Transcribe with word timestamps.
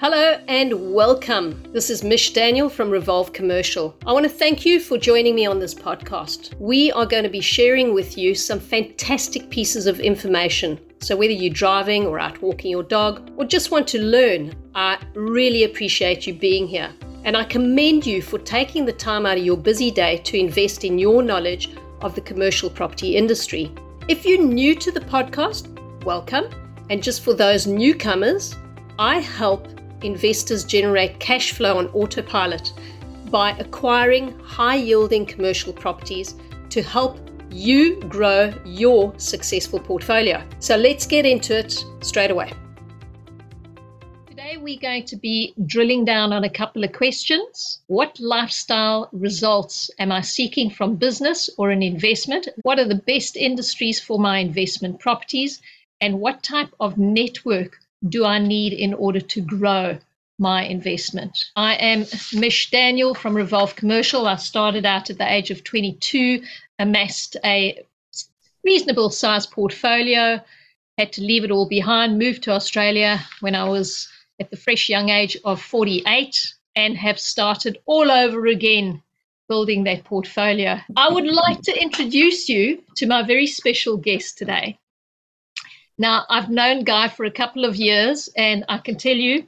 Hello 0.00 0.38
and 0.46 0.94
welcome. 0.94 1.60
This 1.72 1.90
is 1.90 2.04
Mish 2.04 2.32
Daniel 2.32 2.68
from 2.68 2.88
Revolve 2.88 3.32
Commercial. 3.32 3.96
I 4.06 4.12
want 4.12 4.22
to 4.26 4.30
thank 4.30 4.64
you 4.64 4.78
for 4.78 4.96
joining 4.96 5.34
me 5.34 5.44
on 5.44 5.58
this 5.58 5.74
podcast. 5.74 6.54
We 6.60 6.92
are 6.92 7.04
going 7.04 7.24
to 7.24 7.28
be 7.28 7.40
sharing 7.40 7.92
with 7.92 8.16
you 8.16 8.36
some 8.36 8.60
fantastic 8.60 9.50
pieces 9.50 9.88
of 9.88 9.98
information. 9.98 10.78
So, 11.00 11.16
whether 11.16 11.32
you're 11.32 11.52
driving 11.52 12.06
or 12.06 12.20
out 12.20 12.40
walking 12.40 12.70
your 12.70 12.84
dog 12.84 13.28
or 13.36 13.44
just 13.44 13.72
want 13.72 13.88
to 13.88 14.00
learn, 14.00 14.54
I 14.76 15.04
really 15.14 15.64
appreciate 15.64 16.28
you 16.28 16.34
being 16.34 16.68
here. 16.68 16.92
And 17.24 17.36
I 17.36 17.42
commend 17.42 18.06
you 18.06 18.22
for 18.22 18.38
taking 18.38 18.84
the 18.84 18.92
time 18.92 19.26
out 19.26 19.38
of 19.38 19.44
your 19.44 19.56
busy 19.56 19.90
day 19.90 20.18
to 20.18 20.38
invest 20.38 20.84
in 20.84 21.00
your 21.00 21.24
knowledge 21.24 21.76
of 22.02 22.14
the 22.14 22.20
commercial 22.20 22.70
property 22.70 23.16
industry. 23.16 23.72
If 24.06 24.24
you're 24.24 24.44
new 24.44 24.76
to 24.76 24.92
the 24.92 25.00
podcast, 25.00 26.04
welcome. 26.04 26.44
And 26.88 27.02
just 27.02 27.24
for 27.24 27.34
those 27.34 27.66
newcomers, 27.66 28.54
I 29.00 29.18
help 29.18 29.66
investors 30.02 30.64
generate 30.64 31.18
cash 31.20 31.52
flow 31.52 31.78
on 31.78 31.88
autopilot 31.88 32.72
by 33.30 33.50
acquiring 33.58 34.38
high 34.40 34.76
yielding 34.76 35.26
commercial 35.26 35.72
properties 35.72 36.34
to 36.70 36.82
help 36.82 37.18
you 37.50 38.00
grow 38.02 38.52
your 38.64 39.12
successful 39.18 39.80
portfolio. 39.80 40.42
So 40.60 40.76
let's 40.76 41.06
get 41.06 41.26
into 41.26 41.58
it 41.58 41.84
straight 42.00 42.30
away. 42.30 42.52
Today, 44.28 44.56
we're 44.58 44.78
going 44.78 45.04
to 45.06 45.16
be 45.16 45.54
drilling 45.66 46.04
down 46.04 46.32
on 46.32 46.44
a 46.44 46.50
couple 46.50 46.84
of 46.84 46.92
questions. 46.92 47.80
What 47.86 48.18
lifestyle 48.20 49.08
results 49.12 49.90
am 49.98 50.12
I 50.12 50.20
seeking 50.20 50.70
from 50.70 50.96
business 50.96 51.50
or 51.58 51.70
an 51.70 51.82
investment? 51.82 52.48
What 52.62 52.78
are 52.78 52.88
the 52.88 53.02
best 53.06 53.36
industries 53.36 54.00
for 54.00 54.18
my 54.18 54.38
investment 54.38 55.00
properties? 55.00 55.60
And 56.00 56.20
what 56.20 56.42
type 56.42 56.70
of 56.78 56.96
network 56.96 57.78
do 58.06 58.24
I 58.24 58.38
need 58.38 58.72
in 58.72 58.94
order 58.94 59.20
to 59.20 59.40
grow 59.40 59.98
my 60.38 60.64
investment? 60.64 61.50
I 61.56 61.74
am 61.74 62.06
Mish 62.32 62.70
Daniel 62.70 63.14
from 63.14 63.34
Revolve 63.34 63.74
Commercial. 63.74 64.26
I 64.26 64.36
started 64.36 64.86
out 64.86 65.10
at 65.10 65.18
the 65.18 65.30
age 65.30 65.50
of 65.50 65.64
22, 65.64 66.42
amassed 66.78 67.36
a 67.44 67.82
reasonable 68.64 69.10
sized 69.10 69.50
portfolio, 69.50 70.40
had 70.96 71.12
to 71.14 71.22
leave 71.22 71.44
it 71.44 71.50
all 71.50 71.66
behind, 71.66 72.18
moved 72.18 72.42
to 72.44 72.52
Australia 72.52 73.20
when 73.40 73.54
I 73.54 73.64
was 73.64 74.08
at 74.40 74.50
the 74.50 74.56
fresh 74.56 74.88
young 74.88 75.08
age 75.08 75.36
of 75.44 75.60
48, 75.60 76.54
and 76.76 76.96
have 76.96 77.18
started 77.18 77.78
all 77.86 78.10
over 78.10 78.46
again 78.46 79.02
building 79.48 79.84
that 79.84 80.04
portfolio. 80.04 80.78
I 80.96 81.08
would 81.10 81.26
like 81.26 81.62
to 81.62 81.82
introduce 81.82 82.48
you 82.48 82.82
to 82.96 83.06
my 83.06 83.22
very 83.22 83.46
special 83.46 83.96
guest 83.96 84.38
today. 84.38 84.78
Now, 86.00 86.24
I've 86.30 86.48
known 86.48 86.84
Guy 86.84 87.08
for 87.08 87.24
a 87.24 87.30
couple 87.30 87.64
of 87.64 87.74
years, 87.74 88.28
and 88.36 88.64
I 88.68 88.78
can 88.78 88.96
tell 88.96 89.16
you, 89.16 89.46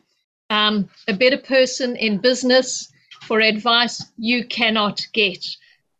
um, 0.51 0.91
a 1.07 1.12
better 1.12 1.39
person 1.39 1.95
in 1.95 2.19
business 2.19 2.92
for 3.23 3.41
advice 3.41 4.05
you 4.19 4.45
cannot 4.45 5.07
get. 5.12 5.47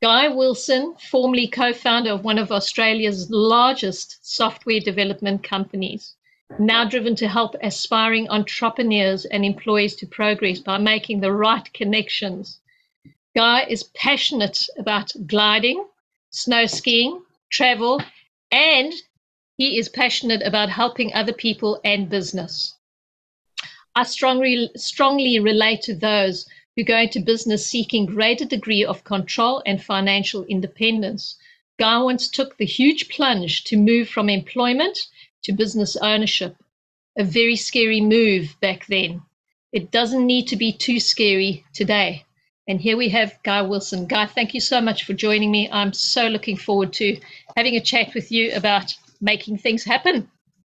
Guy 0.03 0.29
Wilson, 0.29 0.97
formerly 1.11 1.47
co 1.47 1.73
founder 1.73 2.11
of 2.11 2.25
one 2.25 2.39
of 2.39 2.51
Australia's 2.51 3.31
largest 3.31 4.19
software 4.23 4.81
development 4.81 5.45
companies, 5.45 6.17
now 6.59 6.85
driven 6.85 7.15
to 7.15 7.29
help 7.29 7.55
aspiring 7.63 8.29
entrepreneurs 8.29 9.27
and 9.27 9.45
employees 9.45 9.95
to 9.97 10.07
progress 10.07 10.59
by 10.59 10.79
making 10.79 11.21
the 11.21 11.33
right 11.33 11.73
connections. 11.75 12.59
Guy 13.37 13.67
is 13.69 13.85
passionate 13.95 14.67
about 14.77 15.13
gliding, 15.29 15.87
snow 16.31 16.67
skiing, 16.67 17.23
travel, 17.51 18.03
and 18.51 18.93
he 19.61 19.77
is 19.77 19.91
passionate 19.91 20.41
about 20.41 20.71
helping 20.71 21.13
other 21.13 21.35
people 21.35 21.79
and 21.85 22.09
business. 22.09 22.79
I 23.95 24.05
strongly, 24.05 24.71
strongly 24.75 25.39
relate 25.39 25.83
to 25.83 25.95
those 25.95 26.47
who 26.75 26.83
go 26.83 26.97
into 26.97 27.21
business 27.21 27.67
seeking 27.67 28.07
greater 28.07 28.47
degree 28.47 28.83
of 28.83 29.05
control 29.05 29.63
and 29.67 29.85
financial 29.85 30.45
independence. 30.45 31.37
Guy 31.79 31.99
once 31.99 32.27
took 32.27 32.57
the 32.57 32.65
huge 32.65 33.11
plunge 33.11 33.65
to 33.65 33.77
move 33.77 34.09
from 34.09 34.31
employment 34.31 34.99
to 35.43 35.53
business 35.53 35.95
ownership. 35.97 36.57
A 37.19 37.23
very 37.23 37.57
scary 37.57 38.01
move 38.01 38.57
back 38.63 38.87
then. 38.87 39.21
It 39.73 39.91
doesn't 39.91 40.27
need 40.27 40.49
to 40.49 40.57
be 40.57 40.73
too 40.73 40.99
scary 40.99 41.67
today. 41.75 42.25
And 42.67 42.81
here 42.81 42.97
we 42.97 43.11
have 43.11 43.39
Guy 43.43 43.61
Wilson. 43.61 44.07
Guy, 44.07 44.25
thank 44.25 44.55
you 44.55 44.61
so 44.61 44.81
much 44.81 45.05
for 45.05 45.13
joining 45.13 45.51
me. 45.51 45.69
I'm 45.71 45.93
so 45.93 46.29
looking 46.29 46.57
forward 46.57 46.95
to 46.95 47.21
having 47.59 47.77
a 47.77 47.81
chat 47.81 48.15
with 48.15 48.33
you 48.33 48.55
about 48.55 48.95
making 49.21 49.59
things 49.59 49.85
happen. 49.85 50.29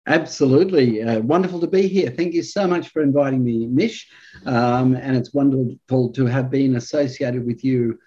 Absolutely. 0.08 1.04
Uh, 1.04 1.20
wonderful 1.20 1.60
to 1.60 1.68
be 1.68 1.88
here. 1.88 2.10
Thank 2.10 2.34
you 2.34 2.42
so 2.42 2.68
much 2.68 2.90
for 2.90 3.02
inviting 3.02 3.44
me, 3.44 3.68
Mish. 3.68 4.08
Um, 4.46 4.96
and 4.96 5.16
it's 5.16 5.34
wonderful 5.34 6.12
to 6.14 6.26
have 6.26 6.50
been 6.50 6.78
associated 6.78 7.46
with 7.46 7.64
you 7.64 8.00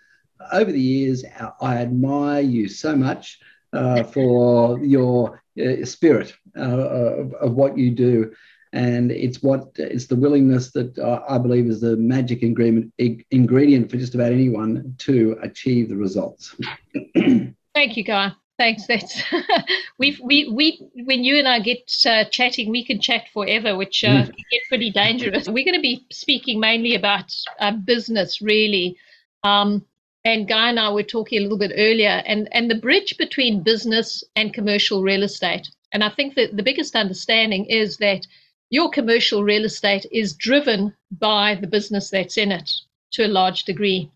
over 0.53 0.73
the 0.73 0.81
years. 0.81 1.25
I 1.61 1.77
admire 1.77 2.43
you 2.43 2.69
so 2.69 2.97
much 2.97 3.39
uh, 3.73 4.03
for 4.03 4.85
your 4.85 5.43
uh, 5.63 5.85
spirit 5.85 6.35
uh, 6.57 6.61
of, 6.61 7.35
of, 7.35 7.55
what 7.55 7.79
you 7.79 7.91
do. 7.91 8.33
And 8.73 9.13
it's 9.13 9.43
what 9.43 9.69
it's 9.77 10.07
the 10.07 10.17
willingness 10.17 10.73
that 10.73 10.99
I 11.29 11.39
believe 11.39 11.67
is 11.67 11.81
the 11.81 11.97
magic 11.97 12.43
ingredient, 12.43 12.93
ingredient 13.31 13.91
for 13.91 13.99
just 13.99 14.15
about 14.15 14.33
anyone 14.33 14.95
to 14.99 15.39
achieve 15.43 15.89
the 15.89 15.97
results. 15.97 16.57
Thank 17.15 17.97
you, 17.97 18.05
Guy. 18.05 18.33
Thanks. 18.63 18.87
That's 18.87 19.21
we 19.99 20.17
we 20.23 20.49
we 20.49 20.89
when 21.05 21.25
you 21.25 21.37
and 21.37 21.49
I 21.49 21.59
get 21.59 21.93
uh, 22.07 22.27
chatting, 22.27 22.71
we 22.71 22.85
can 22.85 23.01
chat 23.01 23.25
forever, 23.35 23.77
which 23.77 24.05
uh, 24.05 24.23
mm. 24.23 24.27
can 24.27 24.45
get 24.53 24.63
pretty 24.69 24.93
dangerous. 24.93 25.49
We're 25.49 25.65
going 25.65 25.75
to 25.75 25.81
be 25.81 26.07
speaking 26.13 26.61
mainly 26.61 26.95
about 26.95 27.35
uh, 27.59 27.73
business, 27.73 28.41
really. 28.41 28.97
Um, 29.43 29.85
and 30.25 30.47
Guy 30.47 30.69
and 30.69 30.79
I 30.79 30.93
were 30.93 31.03
talking 31.03 31.41
a 31.41 31.43
little 31.43 31.59
bit 31.59 31.73
earlier, 31.75 32.23
and 32.25 32.49
and 32.53 32.71
the 32.71 32.77
bridge 32.77 33.17
between 33.19 33.65
business 33.65 34.23
and 34.37 34.55
commercial 34.55 35.03
real 35.03 35.25
estate. 35.25 35.69
And 35.93 36.05
I 36.05 36.11
think 36.11 36.37
that 36.37 36.57
the 36.57 36.63
biggest 36.63 36.95
understanding 36.95 37.65
is 37.65 37.97
that 37.97 38.29
your 38.71 38.91
commercial 38.91 39.43
real 39.43 39.65
estate 39.65 40.07
is 40.13 40.35
driven 40.35 40.95
by 41.11 41.57
the 41.57 41.67
business 41.67 42.11
that's 42.11 42.39
in 42.39 42.53
it 42.53 42.71
to 43.15 43.27
a 43.27 43.35
large 43.41 43.65
degree. 43.65 44.09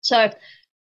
So 0.00 0.32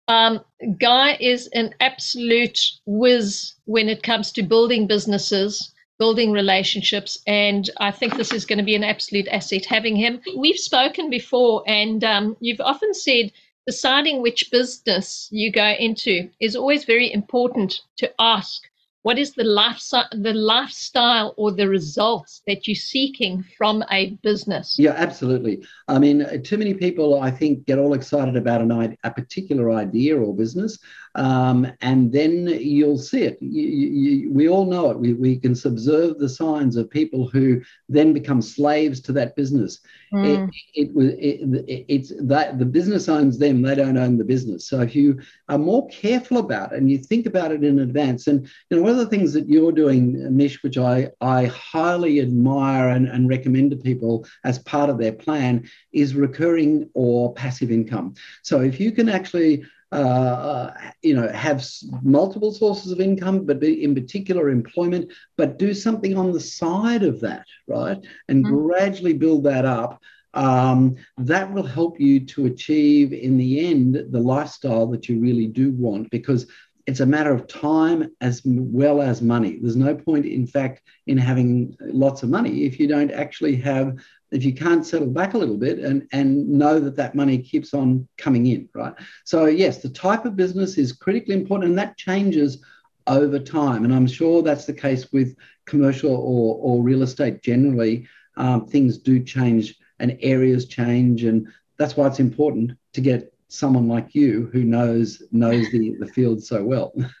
um, 0.08 0.40
Guy 0.78 1.16
is 1.20 1.48
an 1.48 1.74
absolute 1.80 2.58
whiz 2.86 3.54
when 3.64 3.88
it 3.88 4.02
comes 4.02 4.30
to 4.32 4.42
building 4.42 4.86
businesses, 4.86 5.72
building 5.98 6.32
relationships, 6.32 7.18
and 7.26 7.68
I 7.78 7.90
think 7.90 8.16
this 8.16 8.32
is 8.32 8.44
going 8.44 8.58
to 8.58 8.64
be 8.64 8.76
an 8.76 8.84
absolute 8.84 9.28
asset 9.28 9.64
having 9.64 9.96
him. 9.96 10.20
We've 10.36 10.58
spoken 10.58 11.10
before, 11.10 11.62
and 11.66 12.04
um, 12.04 12.36
you've 12.40 12.60
often 12.60 12.94
said 12.94 13.32
deciding 13.66 14.22
which 14.22 14.50
business 14.52 15.28
you 15.32 15.50
go 15.50 15.70
into 15.70 16.30
is 16.40 16.54
always 16.54 16.84
very 16.84 17.12
important 17.12 17.80
to 17.96 18.12
ask 18.20 18.62
what 19.06 19.20
is 19.20 19.34
the 19.34 19.44
lifestyle, 19.44 20.08
the 20.10 20.32
lifestyle 20.32 21.32
or 21.36 21.52
the 21.52 21.68
results 21.68 22.42
that 22.48 22.66
you're 22.66 22.74
seeking 22.74 23.44
from 23.56 23.84
a 23.92 24.18
business? 24.24 24.74
Yeah, 24.80 24.94
absolutely. 24.96 25.64
I 25.86 26.00
mean, 26.00 26.42
too 26.42 26.58
many 26.58 26.74
people, 26.74 27.22
I 27.22 27.30
think, 27.30 27.66
get 27.66 27.78
all 27.78 27.94
excited 27.94 28.36
about 28.36 28.62
an, 28.62 28.98
a 29.04 29.10
particular 29.12 29.70
idea 29.70 30.18
or 30.18 30.34
business, 30.34 30.80
um, 31.16 31.72
and 31.80 32.12
then 32.12 32.46
you'll 32.46 32.98
see 32.98 33.22
it. 33.22 33.38
You, 33.40 33.62
you, 33.62 34.32
we 34.32 34.48
all 34.48 34.66
know 34.66 34.90
it. 34.90 34.98
We, 34.98 35.14
we 35.14 35.38
can 35.38 35.56
observe 35.64 36.18
the 36.18 36.28
signs 36.28 36.76
of 36.76 36.90
people 36.90 37.26
who 37.26 37.62
then 37.88 38.12
become 38.12 38.42
slaves 38.42 39.00
to 39.00 39.12
that 39.12 39.34
business. 39.34 39.80
Mm. 40.12 40.50
It, 40.74 40.90
it, 40.94 41.68
it, 41.68 41.84
it's 41.88 42.12
that 42.20 42.58
the 42.58 42.66
business 42.66 43.08
owns 43.08 43.38
them; 43.38 43.62
they 43.62 43.74
don't 43.74 43.96
own 43.96 44.18
the 44.18 44.24
business. 44.24 44.68
So 44.68 44.82
if 44.82 44.94
you 44.94 45.18
are 45.48 45.58
more 45.58 45.88
careful 45.88 46.36
about 46.36 46.72
it 46.72 46.78
and 46.78 46.90
you 46.90 46.98
think 46.98 47.24
about 47.24 47.50
it 47.50 47.64
in 47.64 47.78
advance, 47.78 48.26
and 48.26 48.46
you 48.70 48.76
know, 48.76 48.82
one 48.82 48.92
of 48.92 48.98
the 48.98 49.06
things 49.06 49.32
that 49.32 49.48
you're 49.48 49.72
doing, 49.72 50.36
Mish, 50.36 50.62
which 50.62 50.76
I, 50.76 51.10
I 51.22 51.46
highly 51.46 52.20
admire 52.20 52.90
and, 52.90 53.08
and 53.08 53.28
recommend 53.28 53.70
to 53.70 53.76
people 53.76 54.26
as 54.44 54.58
part 54.58 54.90
of 54.90 54.98
their 54.98 55.12
plan, 55.12 55.68
is 55.92 56.14
recurring 56.14 56.90
or 56.92 57.32
passive 57.32 57.70
income. 57.70 58.14
So 58.42 58.60
if 58.60 58.78
you 58.78 58.92
can 58.92 59.08
actually 59.08 59.64
uh, 59.92 60.70
you 61.02 61.14
know, 61.14 61.28
have 61.28 61.64
multiple 62.02 62.52
sources 62.52 62.90
of 62.92 63.00
income, 63.00 63.46
but 63.46 63.62
in 63.62 63.94
particular 63.94 64.50
employment, 64.50 65.12
but 65.36 65.58
do 65.58 65.72
something 65.72 66.16
on 66.16 66.32
the 66.32 66.40
side 66.40 67.02
of 67.02 67.20
that, 67.20 67.46
right? 67.68 67.98
And 68.28 68.44
mm-hmm. 68.44 68.54
gradually 68.54 69.14
build 69.14 69.44
that 69.44 69.64
up. 69.64 70.02
Um, 70.34 70.96
that 71.16 71.50
will 71.50 71.62
help 71.62 71.98
you 71.98 72.20
to 72.26 72.44
achieve 72.44 73.14
in 73.14 73.38
the 73.38 73.66
end 73.66 73.98
the 74.10 74.20
lifestyle 74.20 74.86
that 74.88 75.08
you 75.08 75.18
really 75.18 75.46
do 75.46 75.72
want 75.72 76.10
because 76.10 76.46
it's 76.86 77.00
a 77.00 77.06
matter 77.06 77.32
of 77.32 77.48
time 77.48 78.10
as 78.20 78.42
well 78.44 79.02
as 79.02 79.20
money. 79.20 79.58
There's 79.60 79.76
no 79.76 79.94
point, 79.94 80.24
in 80.24 80.46
fact, 80.46 80.82
in 81.06 81.18
having 81.18 81.76
lots 81.80 82.22
of 82.22 82.30
money 82.30 82.64
if 82.64 82.78
you 82.78 82.86
don't 82.86 83.10
actually 83.10 83.56
have, 83.56 83.98
if 84.32 84.44
you 84.44 84.52
can't 84.52 84.84
settle 84.84 85.08
back 85.08 85.34
a 85.34 85.38
little 85.38 85.56
bit 85.56 85.78
and, 85.78 86.06
and 86.12 86.48
know 86.48 86.80
that 86.80 86.96
that 86.96 87.14
money 87.14 87.38
keeps 87.38 87.72
on 87.74 88.08
coming 88.18 88.46
in, 88.46 88.68
right? 88.74 88.94
So, 89.24 89.46
yes, 89.46 89.82
the 89.82 89.88
type 89.88 90.24
of 90.24 90.36
business 90.36 90.78
is 90.78 90.92
critically 90.92 91.34
important 91.34 91.70
and 91.70 91.78
that 91.78 91.96
changes 91.96 92.62
over 93.06 93.38
time. 93.38 93.84
And 93.84 93.94
I'm 93.94 94.06
sure 94.06 94.42
that's 94.42 94.64
the 94.64 94.72
case 94.72 95.12
with 95.12 95.36
commercial 95.64 96.12
or, 96.12 96.56
or 96.60 96.82
real 96.82 97.02
estate 97.02 97.42
generally. 97.42 98.08
um, 98.36 98.66
things 98.66 98.98
do 98.98 99.22
change 99.22 99.76
and 99.98 100.18
areas 100.20 100.66
change. 100.66 101.24
And 101.24 101.48
that's 101.78 101.96
why 101.96 102.06
it's 102.06 102.20
important 102.20 102.72
to 102.92 103.00
get 103.00 103.32
someone 103.48 103.88
like 103.88 104.14
you 104.14 104.50
who 104.52 104.64
knows 104.64 105.22
knows 105.30 105.70
the, 105.70 105.94
the 106.00 106.06
field 106.06 106.42
so 106.42 106.62
well. 106.64 106.92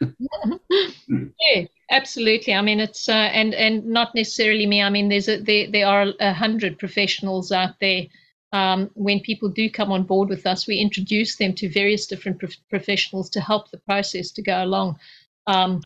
yeah, 1.08 1.64
absolutely. 1.90 2.54
I 2.54 2.62
mean, 2.62 2.80
it's 2.80 3.08
uh, 3.08 3.12
and 3.12 3.54
and 3.54 3.86
not 3.86 4.14
necessarily 4.14 4.66
me. 4.66 4.82
I 4.82 4.90
mean, 4.90 5.08
there's 5.08 5.28
a 5.28 5.38
there 5.40 5.70
there 5.70 5.86
are 5.86 6.12
a 6.20 6.32
hundred 6.32 6.78
professionals 6.78 7.52
out 7.52 7.78
there. 7.80 8.06
Um, 8.52 8.90
when 8.94 9.20
people 9.20 9.48
do 9.48 9.68
come 9.68 9.92
on 9.92 10.04
board 10.04 10.28
with 10.28 10.46
us, 10.46 10.66
we 10.66 10.78
introduce 10.78 11.36
them 11.36 11.52
to 11.54 11.68
various 11.68 12.06
different 12.06 12.38
prof- 12.38 12.56
professionals 12.70 13.28
to 13.30 13.40
help 13.40 13.70
the 13.70 13.78
process 13.78 14.30
to 14.32 14.42
go 14.42 14.62
along. 14.62 14.98
Um, 15.46 15.82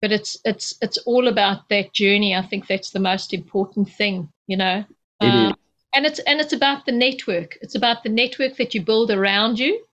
but 0.00 0.12
it's 0.12 0.38
it's 0.44 0.74
it's 0.80 0.98
all 0.98 1.28
about 1.28 1.68
that 1.70 1.92
journey. 1.92 2.34
I 2.34 2.42
think 2.42 2.66
that's 2.66 2.90
the 2.90 3.00
most 3.00 3.32
important 3.32 3.90
thing, 3.90 4.28
you 4.46 4.56
know. 4.56 4.84
Um, 5.20 5.54
and 5.94 6.04
it's 6.04 6.18
and 6.20 6.40
it's 6.40 6.52
about 6.52 6.86
the 6.86 6.92
network. 6.92 7.56
It's 7.62 7.74
about 7.74 8.02
the 8.02 8.10
network 8.10 8.56
that 8.56 8.74
you 8.74 8.82
build 8.82 9.10
around 9.10 9.58
you, 9.58 9.84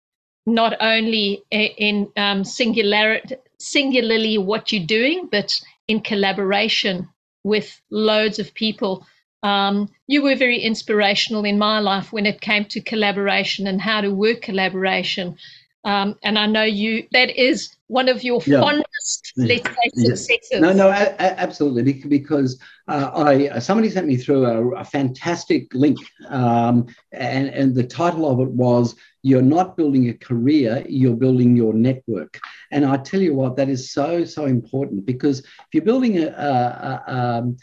not 0.47 0.75
only 0.81 1.45
in 1.51 2.11
um, 2.17 2.45
singularity, 2.45 3.37
singularly 3.61 4.39
what 4.39 4.73
you're 4.73 4.87
doing, 4.87 5.29
but 5.31 5.61
in 5.87 6.01
collaboration 6.01 7.09
with 7.45 7.81
loads 7.91 8.39
of 8.39 8.55
people. 8.55 9.07
Um, 9.43 9.89
you 10.07 10.23
were 10.23 10.37
very 10.37 10.59
inspirational 10.59 11.45
in 11.45 11.59
my 11.59 11.79
life 11.81 12.13
when 12.13 12.27
it 12.27 12.41
came 12.41 12.65
to 12.67 12.81
collaboration 12.81 13.67
and 13.67 13.81
how 13.81 14.01
to 14.01 14.11
work 14.11 14.43
collaboration. 14.43 15.37
Um, 15.85 16.17
and 16.23 16.39
I 16.39 16.47
know 16.47 16.63
you 16.63 17.07
that 17.13 17.31
is 17.39 17.71
one 17.87 18.11
of 18.11 18.23
your 18.23 18.43
yeah. 18.45 18.61
fondest, 18.61 19.33
let's 19.37 19.67
say, 19.67 19.91
successes. 19.95 20.61
No, 20.61 20.75
no, 20.75 20.89
a- 20.89 21.15
a- 21.19 21.41
absolutely, 21.41 21.95
because 22.07 22.61
uh, 22.87 23.11
I 23.15 23.59
somebody 23.61 23.89
sent 23.89 24.07
me 24.07 24.17
through 24.17 24.45
a, 24.45 24.75
a 24.77 24.85
fantastic 24.85 25.73
link, 25.73 25.99
um, 26.29 26.87
and 27.13 27.49
and 27.49 27.75
the 27.75 27.85
title 27.85 28.31
of 28.31 28.41
it 28.41 28.51
was 28.51 28.95
"You're 29.23 29.43
not 29.43 29.77
building 29.77 30.09
a 30.09 30.15
career, 30.15 30.85
you're 30.89 31.17
building 31.17 31.57
your 31.57 31.75
network." 31.75 32.41
And 32.71 32.85
I 32.85 32.97
tell 32.99 33.21
you 33.21 33.35
what, 33.35 33.57
that 33.57 33.69
is 33.69 33.93
so 33.93 34.25
so 34.25 34.47
important 34.47 35.07
because 35.07 35.41
if 35.41 35.69
you're 35.73 35.85
building 35.85 36.19
a, 36.19 36.27
a, 36.27 37.03
a 37.07 37.15
um, 37.15 37.57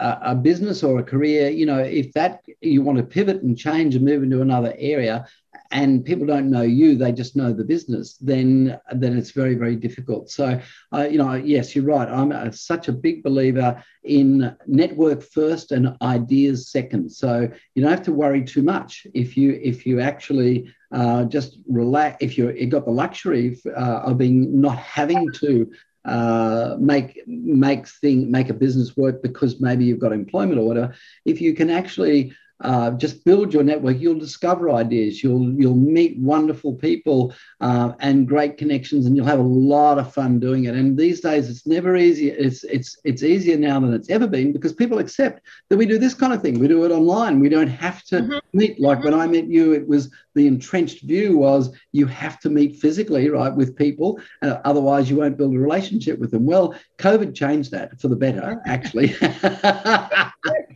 a, 0.00 0.34
business 0.34 0.82
or 0.82 0.98
a 0.98 1.04
career, 1.04 1.50
you 1.50 1.66
know, 1.66 1.78
if 1.78 2.12
that 2.12 2.40
you 2.60 2.82
want 2.82 2.98
to 2.98 3.04
pivot 3.04 3.42
and 3.42 3.56
change 3.56 3.94
and 3.94 4.04
move 4.04 4.22
into 4.22 4.40
another 4.40 4.74
area, 4.78 5.26
and 5.74 6.04
people 6.04 6.24
don't 6.24 6.50
know 6.50 6.62
you, 6.62 6.94
they 6.94 7.10
just 7.10 7.34
know 7.34 7.52
the 7.52 7.64
business, 7.64 8.16
then 8.20 8.78
then 8.92 9.18
it's 9.18 9.32
very 9.32 9.56
very 9.56 9.74
difficult. 9.74 10.30
So, 10.30 10.60
uh, 10.94 11.08
you 11.10 11.18
know, 11.18 11.34
yes, 11.34 11.74
you're 11.74 11.84
right. 11.84 12.08
I'm 12.08 12.30
a, 12.30 12.52
such 12.52 12.86
a 12.86 12.92
big 12.92 13.24
believer 13.24 13.82
in 14.04 14.56
network 14.68 15.22
first 15.22 15.72
and 15.72 15.96
ideas 16.00 16.70
second. 16.70 17.10
So 17.10 17.48
you 17.74 17.82
don't 17.82 17.90
have 17.90 18.04
to 18.04 18.12
worry 18.12 18.44
too 18.44 18.62
much 18.62 19.06
if 19.14 19.36
you 19.36 19.60
if 19.62 19.84
you 19.84 20.00
actually 20.00 20.72
uh, 20.92 21.24
just 21.24 21.58
relax. 21.68 22.18
If 22.20 22.38
you 22.38 22.46
have 22.48 22.70
got 22.70 22.84
the 22.84 22.92
luxury 22.92 23.60
uh, 23.66 24.00
of 24.06 24.16
being 24.16 24.60
not 24.60 24.78
having 24.78 25.32
to 25.40 25.72
uh, 26.04 26.76
make 26.78 27.20
make 27.26 27.88
thing 27.88 28.30
make 28.30 28.48
a 28.48 28.54
business 28.54 28.96
work 28.96 29.22
because 29.22 29.60
maybe 29.60 29.84
you've 29.86 29.98
got 29.98 30.12
employment 30.12 30.60
or 30.60 30.68
whatever. 30.68 30.94
If 31.24 31.40
you 31.40 31.52
can 31.52 31.68
actually 31.68 32.32
uh, 32.60 32.92
just 32.92 33.24
build 33.24 33.52
your 33.52 33.62
network. 33.62 33.98
You'll 33.98 34.18
discover 34.18 34.70
ideas. 34.70 35.22
You'll 35.22 35.52
you'll 35.54 35.74
meet 35.74 36.18
wonderful 36.18 36.74
people 36.74 37.34
uh, 37.60 37.92
and 38.00 38.28
great 38.28 38.56
connections, 38.56 39.06
and 39.06 39.16
you'll 39.16 39.26
have 39.26 39.38
a 39.38 39.42
lot 39.42 39.98
of 39.98 40.12
fun 40.12 40.38
doing 40.38 40.64
it. 40.64 40.74
And 40.74 40.96
these 40.96 41.20
days, 41.20 41.50
it's 41.50 41.66
never 41.66 41.96
easy. 41.96 42.30
It's 42.30 42.64
it's 42.64 42.96
it's 43.04 43.22
easier 43.22 43.56
now 43.56 43.80
than 43.80 43.92
it's 43.92 44.10
ever 44.10 44.26
been 44.26 44.52
because 44.52 44.72
people 44.72 44.98
accept 44.98 45.40
that 45.68 45.76
we 45.76 45.86
do 45.86 45.98
this 45.98 46.14
kind 46.14 46.32
of 46.32 46.42
thing. 46.42 46.58
We 46.58 46.68
do 46.68 46.84
it 46.84 46.92
online. 46.92 47.40
We 47.40 47.48
don't 47.48 47.68
have 47.68 48.02
to 48.04 48.16
mm-hmm. 48.20 48.38
meet. 48.52 48.80
Like 48.80 48.98
mm-hmm. 48.98 49.10
when 49.10 49.20
I 49.20 49.26
met 49.26 49.46
you, 49.46 49.72
it 49.72 49.86
was 49.86 50.10
the 50.34 50.46
entrenched 50.46 51.02
view 51.02 51.38
was 51.38 51.74
you 51.92 52.06
have 52.06 52.40
to 52.40 52.50
meet 52.50 52.76
physically, 52.76 53.28
right, 53.30 53.54
with 53.54 53.76
people, 53.76 54.20
uh, 54.42 54.58
otherwise 54.64 55.08
you 55.08 55.16
won't 55.16 55.36
build 55.36 55.54
a 55.54 55.58
relationship 55.58 56.18
with 56.18 56.30
them. 56.30 56.44
Well, 56.44 56.74
COVID 56.98 57.34
changed 57.34 57.70
that 57.70 58.00
for 58.00 58.08
the 58.08 58.16
better, 58.16 58.60
actually. 58.66 59.14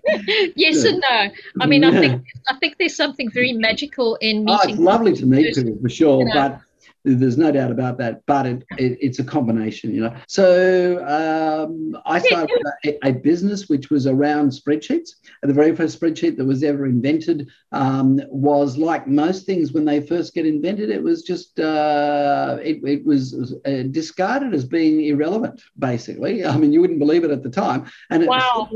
yes 0.56 0.84
and 0.84 1.02
no. 1.10 1.31
I 1.60 1.66
mean, 1.66 1.84
I 1.84 1.99
think 2.00 2.26
I 2.49 2.56
think 2.56 2.76
there's 2.78 2.96
something 2.96 3.31
very 3.31 3.52
magical 3.52 4.16
in 4.16 4.44
meeting. 4.44 4.60
Oh, 4.60 4.69
it's 4.69 4.78
lovely 4.78 5.14
to 5.14 5.26
meet 5.26 5.55
people 5.55 5.78
for 5.81 5.88
sure, 5.88 6.20
you 6.20 6.26
know, 6.26 6.34
but 6.34 6.60
there's 7.05 7.38
no 7.38 7.50
doubt 7.50 7.70
about 7.70 7.99
that. 7.99 8.25
But 8.26 8.46
it, 8.46 8.64
it, 8.76 8.99
it's 9.00 9.19
a 9.19 9.25
combination, 9.25 9.94
you 9.94 10.02
know. 10.02 10.14
So 10.26 11.05
um, 11.06 11.96
I 12.05 12.19
started 12.19 12.62
a, 12.84 13.08
a, 13.08 13.12
business 13.12 13.69
which 13.69 13.90
was 13.90 14.06
around 14.06 14.50
spreadsheets. 14.50 15.10
And 15.43 15.50
the 15.50 15.55
very 15.55 15.75
first 15.75 16.00
spreadsheet 16.00 16.37
that 16.37 16.44
was 16.44 16.62
ever 16.62 16.87
invented 16.87 17.49
um, 17.72 18.20
was 18.28 18.76
like 18.76 19.06
most 19.06 19.46
things 19.46 19.72
when 19.72 19.84
they 19.84 20.00
first 20.00 20.34
get 20.34 20.46
invented. 20.46 20.90
It 20.90 21.02
was 21.02 21.22
just 21.22 21.58
uh, 21.60 22.58
it, 22.62 22.81
it 22.84 23.05
was 23.05 23.55
uh, 23.64 23.84
discarded 23.90 24.55
as 24.55 24.64
being 24.64 25.05
irrelevant. 25.05 25.62
Basically, 25.78 26.44
I 26.44 26.56
mean, 26.56 26.72
you 26.72 26.81
wouldn't 26.81 26.99
believe 26.99 27.25
it 27.25 27.31
at 27.31 27.43
the 27.43 27.50
time, 27.50 27.90
and 28.10 28.22
it 28.22 28.28
wow 28.28 28.69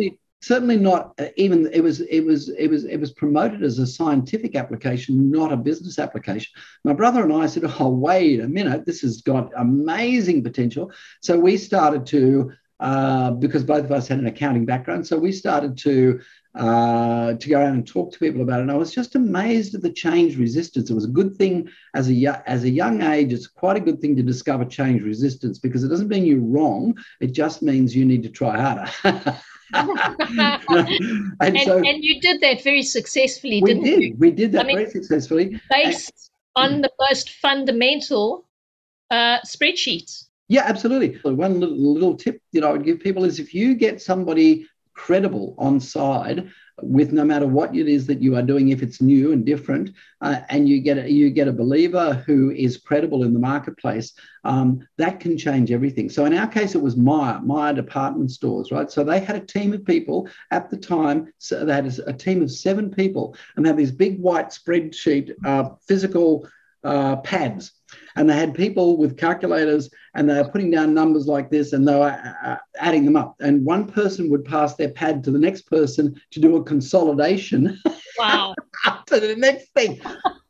certainly 0.43 0.77
not 0.77 1.15
uh, 1.19 1.27
even 1.37 1.71
it 1.73 1.81
was 1.81 2.01
it 2.01 2.21
was 2.21 2.51
it 2.51 2.69
was 2.69 2.85
it 2.85 2.99
was 2.99 3.13
promoted 3.13 3.63
as 3.63 3.79
a 3.79 3.87
scientific 3.87 4.55
application 4.57 5.31
not 5.31 5.53
a 5.53 5.57
business 5.57 5.99
application 5.99 6.53
my 6.85 6.93
brother 6.93 7.23
and 7.23 7.33
i 7.33 7.47
said 7.47 7.65
oh 7.79 7.89
wait 7.89 8.41
a 8.41 8.49
minute 8.49 8.85
this 8.85 9.01
has 9.01 9.23
got 9.23 9.51
amazing 9.57 10.43
potential 10.43 10.93
so 11.21 11.39
we 11.39 11.57
started 11.57 12.05
to 12.05 12.53
uh, 12.81 13.31
because 13.31 13.63
both 13.63 13.85
of 13.85 13.93
us 13.93 14.09
had 14.09 14.19
an 14.19 14.27
accounting 14.27 14.67
background 14.67 15.07
so 15.07 15.17
we 15.17 15.31
started 15.31 15.79
to 15.79 16.21
uh, 16.55 17.33
to 17.35 17.49
go 17.49 17.59
around 17.59 17.75
and 17.75 17.87
talk 17.87 18.13
to 18.13 18.19
people 18.19 18.43
about 18.43 18.59
it. 18.59 18.63
And 18.63 18.71
I 18.71 18.77
was 18.77 18.93
just 18.93 19.15
amazed 19.15 19.75
at 19.75 19.81
the 19.81 19.91
change 19.91 20.37
resistance. 20.37 20.91
It 20.91 20.95
was 20.95 21.07
a 21.07 21.09
good 21.09 21.35
thing 21.37 21.67
as 21.95 22.11
a 22.11 22.43
as 22.47 22.65
a 22.65 22.71
young 22.71 23.01
age. 23.01 23.33
It's 23.33 23.47
quite 23.47 23.79
a 23.79 23.81
good 23.81 24.03
thing 24.03 24.17
to 24.17 24.23
discover 24.23 24.67
change 24.67 25.01
resistance 25.03 25.59
because 25.59 25.83
it 25.83 25.89
doesn't 25.89 26.09
mean 26.09 26.27
you're 26.27 26.41
wrong. 26.41 26.95
It 27.21 27.33
just 27.33 27.63
means 27.63 27.97
you 27.97 28.05
need 28.05 28.23
to 28.25 28.29
try 28.29 28.61
harder. 28.61 29.41
and, 29.75 31.37
and, 31.41 31.61
so 31.61 31.79
and 31.79 32.05
you 32.05 32.21
did 32.21 32.41
that 32.41 32.63
very 32.63 32.83
successfully, 32.83 33.63
we 33.63 33.69
didn't 33.69 33.85
did. 33.85 34.03
you? 34.03 34.17
We 34.19 34.31
did 34.31 34.53
that 34.53 34.67
I 34.67 34.75
very 34.75 34.91
successfully. 34.91 35.61
Based 35.71 36.31
and, 36.57 36.75
on 36.75 36.81
the 36.83 36.91
most 37.01 37.31
fundamental 37.31 38.47
uh, 39.11 39.39
spreadsheets. 39.41 40.27
Yeah, 40.49 40.65
absolutely. 40.67 41.19
One 41.23 41.61
little, 41.61 41.95
little 41.95 42.17
tip 42.17 42.41
you 42.53 42.61
know 42.61 42.69
I 42.69 42.73
would 42.73 42.85
give 42.85 43.01
people 43.01 43.25
is 43.25 43.39
if 43.39 43.55
you 43.55 43.75
get 43.75 44.03
somebody 44.03 44.67
credible 44.95 45.55
on 45.59 45.81
side 45.81 46.51
with 46.81 47.13
no 47.13 47.25
matter 47.25 47.47
what 47.47 47.77
it 47.77 47.89
is 47.89 48.07
that 48.07 48.23
you 48.23 48.37
are 48.37 48.43
doing, 48.43 48.69
if 48.69 48.83
it's 48.83 49.01
new 49.01 49.33
and 49.33 49.45
different, 49.45 49.91
uh, 50.21 50.41
and 50.49 50.69
you 50.69 50.81
get 50.81 50.99
a, 50.99 51.11
you 51.11 51.31
get 51.31 51.49
a 51.49 51.53
believer 51.53 52.15
who 52.27 52.51
is 52.51 52.79
credible 52.79 53.25
in 53.25 53.33
the 53.33 53.39
marketplace, 53.39 54.13
um, 54.45 54.87
that 54.97 55.21
can 55.21 55.37
change 55.37 55.71
everything. 55.71 56.09
So 56.09 56.25
in 56.25 56.37
our 56.37 56.47
case, 56.47 56.75
it 56.75 56.83
was 56.83 56.97
Myer, 56.97 57.41
Myer 57.41 57.73
department 57.73 58.31
stores, 58.31 58.73
right? 58.73 58.91
So 58.91 59.05
they 59.05 59.21
had 59.21 59.37
a 59.37 59.47
team 59.47 59.73
of 59.73 59.85
people 59.85 60.29
at 60.51 60.71
the 60.71 60.77
time. 60.77 61.33
So 61.39 61.65
they 61.65 61.75
had 61.75 61.99
a 62.07 62.13
team 62.13 62.43
of 62.43 62.51
seven 62.51 62.91
people, 62.91 63.37
and 63.57 63.65
they 63.65 63.69
had 63.69 63.77
these 63.77 63.93
big 63.93 64.21
white 64.21 64.49
spreadsheet 64.49 65.33
uh, 65.45 65.71
physical 65.87 66.49
uh, 66.85 67.17
pads 67.17 67.73
and 68.17 68.29
they 68.29 68.35
had 68.35 68.55
people 68.55 68.97
with 68.97 69.17
calculators 69.17 69.91
and 70.15 70.29
they 70.29 70.35
were 70.35 70.49
putting 70.49 70.71
down 70.71 70.95
numbers 70.95 71.27
like 71.27 71.51
this 71.51 71.73
and 71.73 71.87
they 71.87 71.95
were 71.95 72.11
uh, 72.11 72.49
uh 72.49 72.57
adding 72.79 73.05
them 73.05 73.17
up 73.17 73.37
and 73.41 73.65
one 73.65 73.87
person 73.87 74.31
would 74.31 74.45
pass 74.45 74.75
their 74.75 74.91
pad 74.91 75.23
to 75.23 75.31
the 75.31 75.39
next 75.39 75.63
person 75.63 76.21
to 76.31 76.41
do 76.41 76.57
a 76.57 76.65
consolidation 76.65 77.79
wow 78.19 78.55
to 79.07 79.21
the 79.21 79.37
next 79.37 79.69
thing 79.75 80.01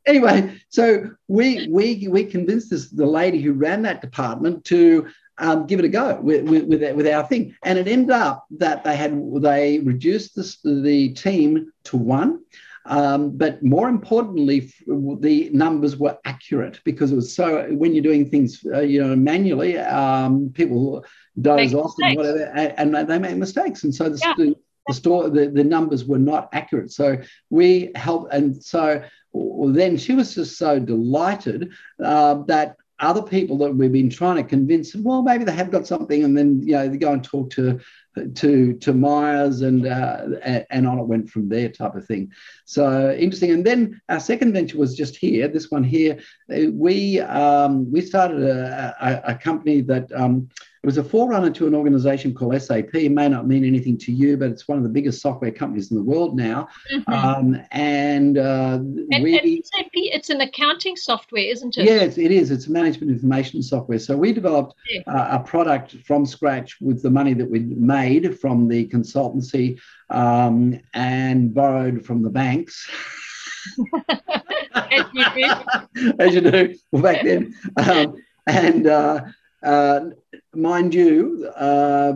anyway 0.06 0.58
so 0.68 1.08
we 1.28 1.68
we 1.68 2.08
we 2.08 2.24
convinced 2.24 2.70
this 2.70 2.88
the 2.90 3.06
lady 3.06 3.40
who 3.40 3.52
ran 3.52 3.82
that 3.82 4.00
department 4.00 4.64
to 4.64 5.06
um, 5.38 5.66
give 5.66 5.78
it 5.78 5.84
a 5.84 5.88
go 5.88 6.20
with, 6.20 6.48
with, 6.48 6.64
with, 6.64 7.06
our 7.06 7.26
thing. 7.26 7.56
And 7.64 7.78
it 7.78 7.88
ended 7.88 8.10
up 8.10 8.46
that 8.58 8.84
they 8.84 8.94
had 8.94 9.12
they 9.40 9.80
reduced 9.80 10.34
the, 10.34 10.82
the 10.82 11.14
team 11.14 11.72
to 11.84 11.96
one. 11.96 12.42
Um, 12.86 13.36
but 13.36 13.62
more 13.62 13.88
importantly, 13.88 14.72
the 14.86 15.50
numbers 15.52 15.96
were 15.96 16.18
accurate 16.24 16.80
because 16.84 17.12
it 17.12 17.16
was 17.16 17.34
so 17.34 17.68
when 17.70 17.94
you're 17.94 18.02
doing 18.02 18.28
things, 18.28 18.64
uh, 18.72 18.80
you 18.80 19.02
know, 19.02 19.14
manually, 19.14 19.78
um, 19.78 20.50
people 20.52 21.04
doze 21.40 21.74
off 21.74 21.94
and 22.00 22.16
whatever, 22.16 22.44
and, 22.44 22.96
and, 22.96 23.08
they 23.08 23.18
make 23.18 23.36
mistakes. 23.36 23.84
And 23.84 23.94
so 23.94 24.08
the, 24.08 24.18
yeah. 24.22 24.34
the, 24.36 24.56
the 24.88 24.94
store, 24.94 25.30
the, 25.30 25.48
the 25.48 25.64
numbers 25.64 26.04
were 26.04 26.18
not 26.18 26.48
accurate. 26.52 26.90
So 26.90 27.18
we 27.50 27.92
helped, 27.94 28.32
and 28.34 28.62
so 28.62 29.02
then 29.32 29.96
she 29.96 30.14
was 30.14 30.34
just 30.34 30.58
so 30.58 30.78
delighted 30.78 31.72
uh, 32.02 32.42
that 32.46 32.76
other 32.98 33.22
people 33.22 33.58
that 33.58 33.74
we've 33.74 33.92
been 33.92 34.10
trying 34.10 34.36
to 34.36 34.44
convince, 34.44 34.94
well, 34.94 35.22
maybe 35.22 35.44
they 35.44 35.52
have 35.52 35.70
got 35.70 35.86
something, 35.86 36.24
and 36.24 36.36
then 36.36 36.62
you 36.62 36.72
know 36.72 36.88
they 36.88 36.96
go 36.96 37.12
and 37.12 37.24
talk 37.24 37.50
to 37.50 37.80
to 38.34 38.74
to 38.74 38.92
Myers 38.92 39.62
and 39.62 39.86
uh, 39.86 40.22
and 40.70 40.86
on 40.86 40.98
it 40.98 41.06
went 41.06 41.30
from 41.30 41.48
there 41.48 41.68
type 41.68 41.94
of 41.94 42.06
thing. 42.06 42.30
So 42.64 43.12
interesting. 43.12 43.50
And 43.50 43.64
then 43.64 44.00
our 44.08 44.20
second 44.20 44.52
venture 44.52 44.78
was 44.78 44.96
just 44.96 45.16
here. 45.16 45.48
This 45.48 45.70
one 45.70 45.84
here, 45.84 46.20
uh, 46.52 46.70
we 46.72 47.20
um, 47.20 47.90
we 47.90 48.00
started 48.00 48.42
a, 48.42 48.94
a, 49.00 49.32
a 49.32 49.34
company 49.34 49.80
that. 49.82 50.10
Um, 50.12 50.48
it 50.82 50.86
was 50.86 50.98
a 50.98 51.04
forerunner 51.04 51.50
to 51.50 51.68
an 51.68 51.76
organization 51.76 52.34
called 52.34 52.60
SAP. 52.60 52.92
It 52.94 53.12
may 53.12 53.28
not 53.28 53.46
mean 53.46 53.64
anything 53.64 53.96
to 53.98 54.10
you, 54.10 54.36
but 54.36 54.50
it's 54.50 54.66
one 54.66 54.78
of 54.78 54.82
the 54.82 54.90
biggest 54.90 55.22
software 55.22 55.52
companies 55.52 55.92
in 55.92 55.96
the 55.96 56.02
world 56.02 56.36
now. 56.36 56.68
Mm-hmm. 56.92 57.12
Um, 57.12 57.62
and, 57.70 58.36
uh, 58.36 58.80
and, 59.12 59.22
we, 59.22 59.38
and 59.38 59.64
SAP, 59.64 59.90
it's 59.92 60.28
an 60.30 60.40
accounting 60.40 60.96
software, 60.96 61.44
isn't 61.44 61.78
it? 61.78 61.84
Yes, 61.84 62.18
it 62.18 62.32
is. 62.32 62.50
It's 62.50 62.66
management 62.66 63.12
information 63.12 63.62
software. 63.62 64.00
So 64.00 64.16
we 64.16 64.32
developed 64.32 64.74
yeah. 64.90 65.02
uh, 65.06 65.38
a 65.38 65.44
product 65.44 65.94
from 66.04 66.26
scratch 66.26 66.80
with 66.80 67.00
the 67.00 67.10
money 67.10 67.34
that 67.34 67.48
we 67.48 67.60
made 67.60 68.40
from 68.40 68.66
the 68.66 68.88
consultancy 68.88 69.80
um, 70.10 70.80
and 70.94 71.54
borrowed 71.54 72.04
from 72.04 72.22
the 72.22 72.30
banks. 72.30 72.90
As 74.74 75.04
you 75.12 75.24
do. 75.34 76.12
As 76.18 76.34
you 76.34 76.40
do. 76.40 76.74
Well, 76.90 77.02
back 77.02 77.22
then. 77.22 77.54
Um, 77.76 78.16
and 78.46 78.86
uh, 78.86 79.20
uh, 79.62 80.00
mind 80.54 80.94
you, 80.94 81.50
uh, 81.56 82.12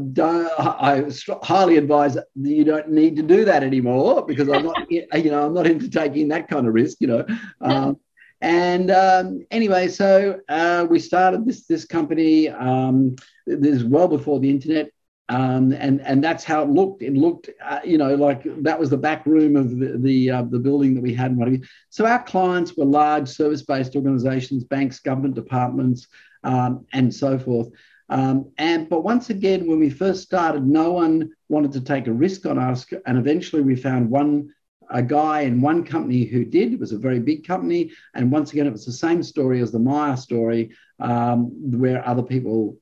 I 0.58 1.04
highly 1.42 1.76
advise 1.76 2.14
that 2.14 2.26
you 2.36 2.64
don't 2.64 2.90
need 2.90 3.16
to 3.16 3.22
do 3.22 3.44
that 3.44 3.62
anymore 3.62 4.24
because 4.26 4.48
I'm 4.48 4.64
not, 4.64 4.76
you 4.90 5.30
know, 5.30 5.46
I'm 5.46 5.54
not 5.54 5.66
into 5.66 5.88
taking 5.88 6.28
that 6.28 6.48
kind 6.48 6.66
of 6.66 6.74
risk, 6.74 6.98
you 7.00 7.06
know. 7.08 7.26
Um, 7.60 7.98
and 8.40 8.90
um, 8.90 9.46
anyway, 9.50 9.88
so 9.88 10.40
uh, 10.48 10.86
we 10.88 10.98
started 10.98 11.46
this 11.46 11.66
this 11.66 11.84
company. 11.84 12.48
Um, 12.48 13.16
this 13.46 13.82
well 13.82 14.08
before 14.08 14.40
the 14.40 14.50
internet. 14.50 14.90
Um, 15.28 15.72
and 15.72 16.00
and 16.02 16.22
that's 16.22 16.44
how 16.44 16.62
it 16.62 16.68
looked. 16.68 17.02
It 17.02 17.14
looked, 17.14 17.50
uh, 17.64 17.80
you 17.84 17.98
know, 17.98 18.14
like 18.14 18.44
that 18.62 18.78
was 18.78 18.90
the 18.90 18.96
back 18.96 19.26
room 19.26 19.56
of 19.56 19.76
the 19.76 19.98
the, 19.98 20.30
uh, 20.30 20.42
the 20.42 20.60
building 20.60 20.94
that 20.94 21.00
we 21.00 21.14
had. 21.14 21.32
And 21.32 21.38
whatever. 21.38 21.58
So 21.90 22.06
our 22.06 22.22
clients 22.22 22.76
were 22.76 22.84
large 22.84 23.28
service-based 23.28 23.96
organisations, 23.96 24.62
banks, 24.62 25.00
government 25.00 25.34
departments, 25.34 26.06
um, 26.44 26.86
and 26.92 27.14
so 27.14 27.38
forth. 27.38 27.68
Um, 28.08 28.52
and 28.58 28.88
but 28.88 29.02
once 29.02 29.30
again, 29.30 29.66
when 29.66 29.80
we 29.80 29.90
first 29.90 30.22
started, 30.22 30.66
no 30.66 30.92
one 30.92 31.30
wanted 31.48 31.72
to 31.72 31.80
take 31.80 32.06
a 32.06 32.12
risk 32.12 32.46
on 32.46 32.58
us, 32.58 32.86
and 33.06 33.18
eventually 33.18 33.62
we 33.62 33.76
found 33.76 34.10
one 34.10 34.52
a 34.90 35.02
guy 35.02 35.40
in 35.40 35.60
one 35.60 35.84
company 35.84 36.24
who 36.24 36.44
did. 36.44 36.72
It 36.72 36.78
was 36.78 36.92
a 36.92 36.98
very 36.98 37.18
big 37.18 37.46
company, 37.46 37.90
and 38.14 38.30
once 38.30 38.52
again, 38.52 38.66
it 38.66 38.72
was 38.72 38.86
the 38.86 38.92
same 38.92 39.22
story 39.22 39.60
as 39.60 39.72
the 39.72 39.80
Myer 39.80 40.16
story, 40.16 40.70
um, 41.00 41.50
where 41.78 42.06
other 42.06 42.22
people 42.22 42.78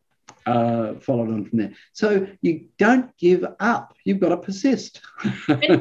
uh, 0.46 0.94
followed 0.94 1.30
on 1.30 1.44
from 1.44 1.58
there. 1.58 1.72
So 1.92 2.26
you 2.42 2.66
don't 2.78 3.16
give 3.16 3.44
up. 3.60 3.94
You've 4.04 4.20
got 4.20 4.30
to 4.30 4.36
persist. 4.36 5.00
Hmm. 5.46 5.80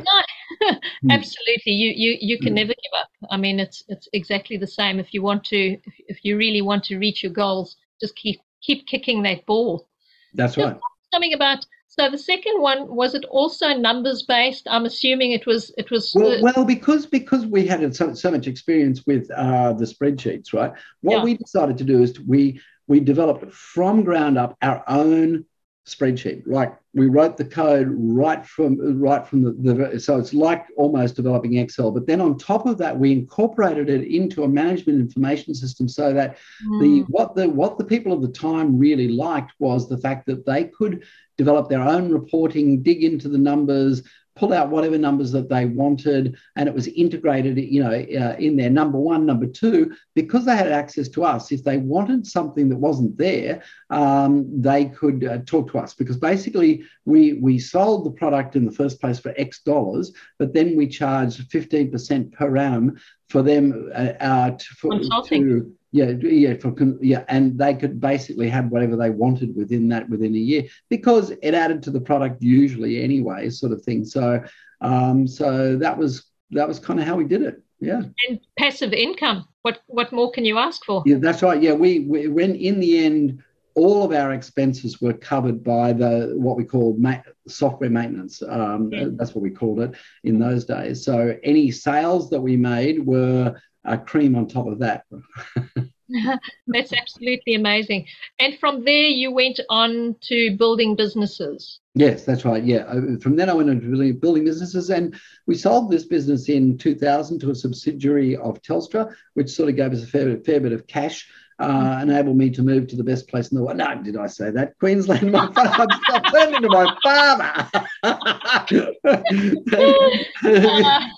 Absolutely, 1.10 1.74
you 1.74 1.94
you 1.96 2.18
you 2.20 2.38
can 2.40 2.50
hmm. 2.50 2.56
never 2.56 2.70
give 2.70 3.00
up. 3.00 3.10
I 3.30 3.38
mean, 3.38 3.60
it's 3.60 3.84
it's 3.88 4.08
exactly 4.14 4.58
the 4.58 4.68
same. 4.68 5.00
If 5.00 5.14
you 5.14 5.22
want 5.22 5.44
to, 5.46 5.58
if, 5.58 5.94
if 6.08 6.26
you 6.26 6.38
really 6.38 6.62
want 6.62 6.84
to 6.86 6.98
reach 6.98 7.24
your 7.24 7.32
goals, 7.32 7.76
just 8.02 8.16
keep 8.16 8.40
keep 8.62 8.88
kicking 8.88 9.24
that 9.24 9.46
ball. 9.46 9.88
That's 10.34 10.58
right. 10.58 10.78
Something 11.12 11.34
about 11.34 11.66
so 11.96 12.10
the 12.10 12.18
second 12.18 12.60
one 12.60 12.96
was 12.96 13.14
it 13.14 13.24
also 13.26 13.68
numbers 13.76 14.24
based? 14.24 14.68
I'm 14.68 14.86
assuming 14.86 15.32
it 15.32 15.46
was. 15.46 15.72
It 15.78 15.92
was. 15.92 16.12
Well, 16.16 16.42
well 16.42 16.66
because 16.66 17.06
because 17.06 17.46
we 17.46 17.68
had 17.68 17.96
so, 17.96 18.16
so 18.16 18.32
much 18.32 18.48
experience 18.48 19.06
with 19.06 19.30
uh, 19.30 19.74
the 19.74 19.86
spreadsheets, 19.86 20.54
right? 20.54 20.74
What 21.02 21.18
yeah. 21.18 21.24
we 21.24 21.38
decided 21.38 21.78
to 21.78 21.84
do 21.84 22.02
is 22.02 22.20
we 22.20 22.60
we 22.88 23.00
developed 23.00 23.52
from 23.54 24.04
ground 24.04 24.40
up 24.40 24.58
our 24.64 24.84
own 24.88 25.46
spreadsheet. 25.86 26.44
Like 26.46 26.76
we 26.94 27.08
wrote 27.08 27.36
the 27.36 27.46
code 27.46 27.90
right 27.92 28.46
from 28.46 29.00
right 29.00 29.28
from 29.28 29.44
the, 29.44 29.74
the, 29.74 30.00
so 30.00 30.18
it's 30.18 30.34
like 30.34 30.66
almost 30.78 31.16
developing 31.16 31.58
Excel. 31.58 31.92
But 31.92 32.08
then 32.08 32.22
on 32.22 32.38
top 32.38 32.66
of 32.66 32.78
that, 32.78 32.98
we 32.98 33.12
incorporated 33.12 33.90
it 33.90 34.08
into 34.08 34.44
a 34.44 34.48
management 34.48 35.00
information 35.00 35.54
system 35.54 35.90
so 35.90 36.14
that 36.14 36.38
mm. 36.66 36.82
the 36.82 37.00
what 37.12 37.36
the 37.36 37.50
what 37.50 37.78
the 37.78 37.84
people 37.84 38.14
of 38.14 38.22
the 38.22 38.30
time 38.30 38.78
really 38.78 39.10
liked 39.10 39.54
was 39.60 39.90
the 39.90 39.98
fact 39.98 40.26
that 40.28 40.46
they 40.46 40.66
could 40.66 41.04
develop 41.38 41.68
their 41.68 41.82
own 41.82 42.12
reporting, 42.12 42.82
dig 42.82 43.04
into 43.04 43.28
the 43.28 43.38
numbers, 43.38 44.04
pull 44.36 44.54
out 44.54 44.70
whatever 44.70 44.98
numbers 44.98 45.32
that 45.32 45.50
they 45.50 45.66
wanted, 45.66 46.36
and 46.56 46.68
it 46.68 46.74
was 46.74 46.88
integrated, 46.88 47.58
you 47.58 47.84
know, 47.84 47.92
uh, 47.92 48.36
in 48.40 48.58
their 48.58 48.74
Number 48.74 49.00
one, 49.00 49.26
number 49.26 49.46
two, 49.46 49.96
because 50.16 50.46
they 50.46 50.56
had 50.56 50.72
access 50.72 51.08
to 51.10 51.24
us, 51.24 51.52
if 51.52 51.64
they 51.64 51.78
wanted 51.78 52.26
something 52.26 52.70
that 52.70 52.78
wasn't 52.78 53.16
there, 53.18 53.62
um, 53.92 54.62
they 54.62 54.86
could 54.86 55.24
uh, 55.24 55.38
talk 55.46 55.72
to 55.72 55.78
us 55.78 55.94
because 55.94 56.18
basically 56.18 56.84
we 57.06 57.34
we 57.34 57.60
sold 57.60 58.06
the 58.06 58.12
product 58.12 58.56
in 58.56 58.66
the 58.66 58.72
first 58.72 59.00
place 59.00 59.20
for 59.20 59.34
X 59.38 59.62
dollars, 59.62 60.12
but 60.40 60.54
then 60.54 60.76
we 60.76 60.88
charged 60.88 61.50
fifteen 61.52 61.92
percent 61.92 62.32
per 62.34 62.58
annum 62.58 62.98
for 63.30 63.44
them 63.44 63.92
uh, 63.94 64.14
uh 64.20 64.52
to, 64.52 64.66
for, 64.76 65.00
to 65.00 65.74
yeah, 65.94 66.10
yeah, 66.10 66.56
for 66.56 66.74
yeah, 67.02 67.24
and 67.28 67.56
they 67.56 67.76
could 67.76 68.02
basically 68.02 68.50
have 68.50 68.70
whatever 68.70 68.96
they 68.96 69.12
wanted 69.12 69.56
within 69.56 69.88
that 69.90 70.10
within 70.10 70.34
a 70.34 70.40
year 70.40 70.64
because 70.90 71.30
it 71.30 71.54
added 71.54 71.84
to 71.84 71.92
the 71.92 72.02
product 72.02 72.42
usually 72.42 73.04
anyway, 73.04 73.52
sort 73.52 73.72
of 73.72 73.84
thing. 73.84 74.04
So, 74.04 74.44
um, 74.82 75.28
so 75.28 75.78
that 75.78 75.96
was 75.96 76.26
that 76.50 76.68
was 76.68 76.80
kind 76.80 77.00
of 77.00 77.06
how 77.06 77.16
we 77.16 77.26
did 77.26 77.44
it. 77.44 77.62
Yeah. 77.80 78.02
And 78.28 78.40
passive 78.58 78.92
income. 78.92 79.48
What 79.62 79.82
what 79.86 80.12
more 80.12 80.32
can 80.32 80.46
you 80.46 80.58
ask 80.58 80.84
for? 80.84 81.04
Yeah, 81.06 81.18
that's 81.20 81.44
right. 81.44 81.62
Yeah, 81.62 81.74
we, 81.74 82.00
we 82.00 82.28
when 82.28 82.56
in 82.56 82.80
the 82.80 83.06
end 83.06 83.44
all 83.76 84.04
of 84.04 84.12
our 84.12 84.34
expenses 84.34 85.00
were 85.00 85.14
covered 85.14 85.64
by 85.64 85.94
the 85.94 86.34
what 86.36 86.58
we 86.58 86.64
call 86.64 86.96
ma- 86.98 87.22
software 87.48 87.90
maintenance. 87.92 88.42
Um, 88.42 88.92
yeah. 88.92 89.10
That's 89.12 89.36
what 89.36 89.44
we 89.44 89.52
called 89.52 89.80
it 89.80 89.94
in 90.24 90.40
those 90.40 90.66
days. 90.66 91.06
So 91.06 91.38
any 91.44 91.70
sales 91.70 92.32
that 92.32 92.42
we 92.42 92.58
made 92.58 93.06
were 93.06 93.56
uh, 93.86 93.98
cream 93.98 94.36
on 94.36 94.48
top 94.48 94.68
of 94.68 94.80
that. 94.80 95.06
That's 96.68 96.94
absolutely 96.94 97.56
amazing. 97.56 98.06
And 98.40 98.58
from 98.60 98.84
there, 98.86 99.08
you 99.08 99.32
went 99.32 99.60
on 99.70 100.16
to 100.24 100.56
building 100.58 100.96
businesses. 100.96 101.80
Yes, 101.96 102.26
that's 102.26 102.44
right. 102.44 102.64
Yeah. 102.64 102.86
Uh, 102.86 103.18
from 103.22 103.36
then, 103.36 103.50
I 103.50 103.54
went 103.54 103.70
into 103.70 104.14
building 104.14 104.46
businesses, 104.46 104.90
and 104.90 105.16
we 105.48 105.56
sold 105.56 105.92
this 105.92 106.06
business 106.06 106.50
in 106.50 106.78
2000 106.78 107.40
to 107.40 107.52
a 107.52 107.56
subsidiary 107.56 108.36
of 108.36 108.62
Telstra, 108.62 109.14
which 109.36 109.52
sort 109.52 109.70
of 109.70 109.76
gave 109.76 109.94
us 109.94 110.04
a 110.04 110.08
fair, 110.08 110.38
fair 110.38 110.60
bit 110.60 110.72
of 110.72 110.88
cash 110.88 111.28
uh, 111.60 112.00
enabled 112.02 112.38
me 112.38 112.50
to 112.50 112.62
move 112.62 112.88
to 112.88 112.96
the 112.96 113.04
best 113.04 113.28
place 113.28 113.52
in 113.52 113.58
the 113.58 113.64
world. 113.64 113.78
No, 113.78 113.96
did 114.02 114.18
I 114.18 114.28
say 114.28 114.52
that? 114.52 114.78
Queensland, 114.80 115.32
my 115.32 115.52
father. 115.54 115.88
Stop 116.04 116.24
turning 116.32 116.62
to 116.62 116.70
my 116.70 116.96
father. 117.04 117.70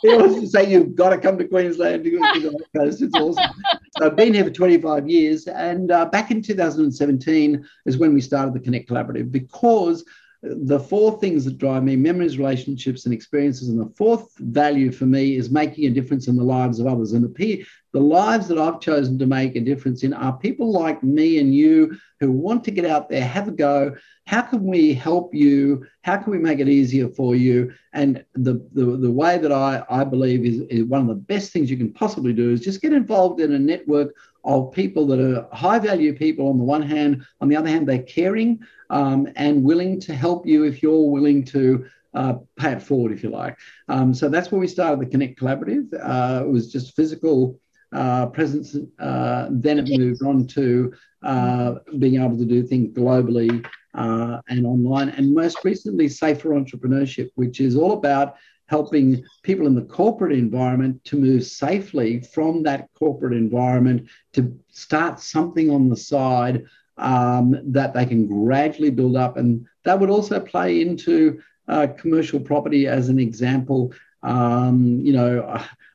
he 0.02 0.16
wants 0.16 0.40
to 0.42 0.48
say 0.48 0.70
you've 0.70 0.96
got 0.96 1.10
to 1.10 1.18
come 1.18 1.38
to 1.38 1.48
Queensland 1.48 2.04
to 2.04 2.10
the 2.10 2.66
coast. 2.76 3.02
It's 3.02 3.16
awesome. 3.16 3.52
So 3.98 4.08
I've 4.08 4.16
been 4.16 4.34
here 4.34 4.44
for 4.44 4.52
25 4.52 5.08
years, 5.08 5.48
and 5.48 5.92
uh, 5.92 6.06
back 6.06 6.32
in 6.32 6.42
2017 6.42 7.66
is 7.86 7.98
when 7.98 8.14
we 8.14 8.22
started 8.22 8.54
the 8.54 8.60
Connect 8.60 8.90
Collaborative 8.90 9.32
because 9.32 10.04
the 10.46 10.80
four 10.80 11.20
things 11.20 11.44
that 11.46 11.58
drive 11.58 11.84
me 11.84 11.96
memories 11.96 12.38
relationships 12.38 13.06
and 13.06 13.14
experiences 13.14 13.70
and 13.70 13.80
the 13.80 13.94
fourth 13.96 14.38
value 14.38 14.92
for 14.92 15.06
me 15.06 15.36
is 15.36 15.50
making 15.50 15.86
a 15.86 15.90
difference 15.90 16.28
in 16.28 16.36
the 16.36 16.44
lives 16.44 16.80
of 16.80 16.88
others. 16.88 17.14
And 17.14 17.24
the, 17.24 17.66
the 17.94 18.00
lives 18.00 18.48
that 18.50 18.58
i've 18.60 18.80
chosen 18.80 19.18
to 19.18 19.26
make 19.26 19.56
a 19.56 19.62
difference 19.62 20.04
in 20.04 20.14
are 20.14 20.38
people 20.38 20.72
like 20.72 21.02
me 21.02 21.40
and 21.40 21.56
you 21.56 21.98
who 22.20 22.32
want 22.32 22.64
to 22.64 22.72
get 22.72 22.86
out 22.86 23.10
there 23.10 23.24
have 23.24 23.48
a 23.48 23.52
go. 23.52 23.96
How 24.26 24.42
can 24.42 24.64
we 24.64 24.94
help 24.94 25.34
you? 25.36 25.86
How 26.02 26.18
can 26.18 26.32
we 26.32 26.40
make 26.40 26.60
it 26.60 26.70
easier 26.70 27.10
for 27.10 27.36
you? 27.36 27.74
And 27.94 28.24
the 28.34 28.66
the, 28.74 28.98
the 28.98 29.12
way 29.12 29.38
that 29.38 29.52
i 29.52 29.84
i 29.90 30.04
believe 30.04 30.46
is, 30.46 30.62
is 30.70 30.84
one 30.86 31.02
of 31.02 31.08
the 31.08 31.16
best 31.16 31.52
things 31.52 31.70
you 31.70 31.78
can 31.78 31.94
possibly 31.94 32.34
do 32.34 32.52
is 32.52 32.62
just 32.62 32.82
get 32.82 32.94
involved 32.94 33.42
in 33.42 33.54
a 33.54 33.60
network 33.60 34.14
of 34.46 34.72
people 34.72 35.08
that 35.08 35.20
are 35.20 35.48
high 35.52 35.80
value 35.80 36.16
people 36.16 36.50
on 36.50 36.58
the 36.58 36.64
one 36.64 36.82
hand. 36.82 37.26
On 37.42 37.50
the 37.50 37.56
other 37.56 37.68
hand, 37.68 37.88
they're 37.88 38.04
caring 38.04 38.60
um, 38.90 39.28
and 39.36 39.64
willing 39.64 40.00
to 40.02 40.14
help 40.14 40.46
you 40.46 40.64
if 40.64 40.84
you're 40.84 41.10
willing 41.10 41.44
to 41.46 41.86
uh, 42.14 42.36
pay 42.56 42.74
it 42.74 42.82
forward, 42.82 43.12
if 43.12 43.24
you 43.24 43.30
like. 43.30 43.58
Um, 43.90 44.14
so 44.14 44.30
that's 44.30 44.52
where 44.52 44.62
we 44.62 44.68
started 44.68 45.00
the 45.00 45.12
Connect 45.12 45.40
Collaborative. 45.40 45.94
Uh, 45.94 46.46
it 46.46 46.50
was 46.50 46.72
just 46.72 46.96
physical 46.96 47.60
uh, 47.92 48.28
presence. 48.28 48.76
Uh, 49.00 49.48
then 49.52 49.80
it 49.80 49.98
moved 49.98 50.24
on 50.24 50.48
to 50.48 50.94
uh, 51.24 51.76
being 51.98 52.22
able 52.22 52.38
to 52.38 52.46
do 52.46 52.64
things 52.64 52.96
globally 52.96 53.66
uh, 53.96 54.42
and 54.48 54.66
online. 54.66 55.10
And 55.10 55.34
most 55.34 55.58
recently, 55.64 56.08
Safer 56.08 56.50
Entrepreneurship, 56.50 57.30
which 57.36 57.60
is 57.60 57.76
all 57.76 57.94
about 57.94 58.36
helping 58.68 59.24
people 59.44 59.68
in 59.68 59.76
the 59.76 59.82
corporate 59.82 60.32
environment 60.32 61.04
to 61.06 61.18
move 61.18 61.44
safely 61.44 62.22
from 62.22 62.64
that 62.64 62.90
corporate 62.98 63.34
environment 63.34 64.08
to 64.34 64.58
start 64.70 65.20
something 65.20 65.70
on 65.70 65.90
the 65.90 65.96
side 65.96 66.66
um, 66.98 67.60
that 67.64 67.94
they 67.94 68.06
can 68.06 68.26
gradually 68.26 68.90
build 68.90 69.16
up. 69.16 69.38
And 69.38 69.66
that 69.84 70.00
would 70.00 70.10
also 70.10 70.40
play 70.40 70.82
into 70.82 71.42
uh, 71.68 71.88
commercial 71.98 72.40
property 72.40 72.88
as 72.88 73.10
an 73.10 73.20
example. 73.20 73.94
Um, 74.24 75.00
you 75.02 75.14
know, 75.14 75.44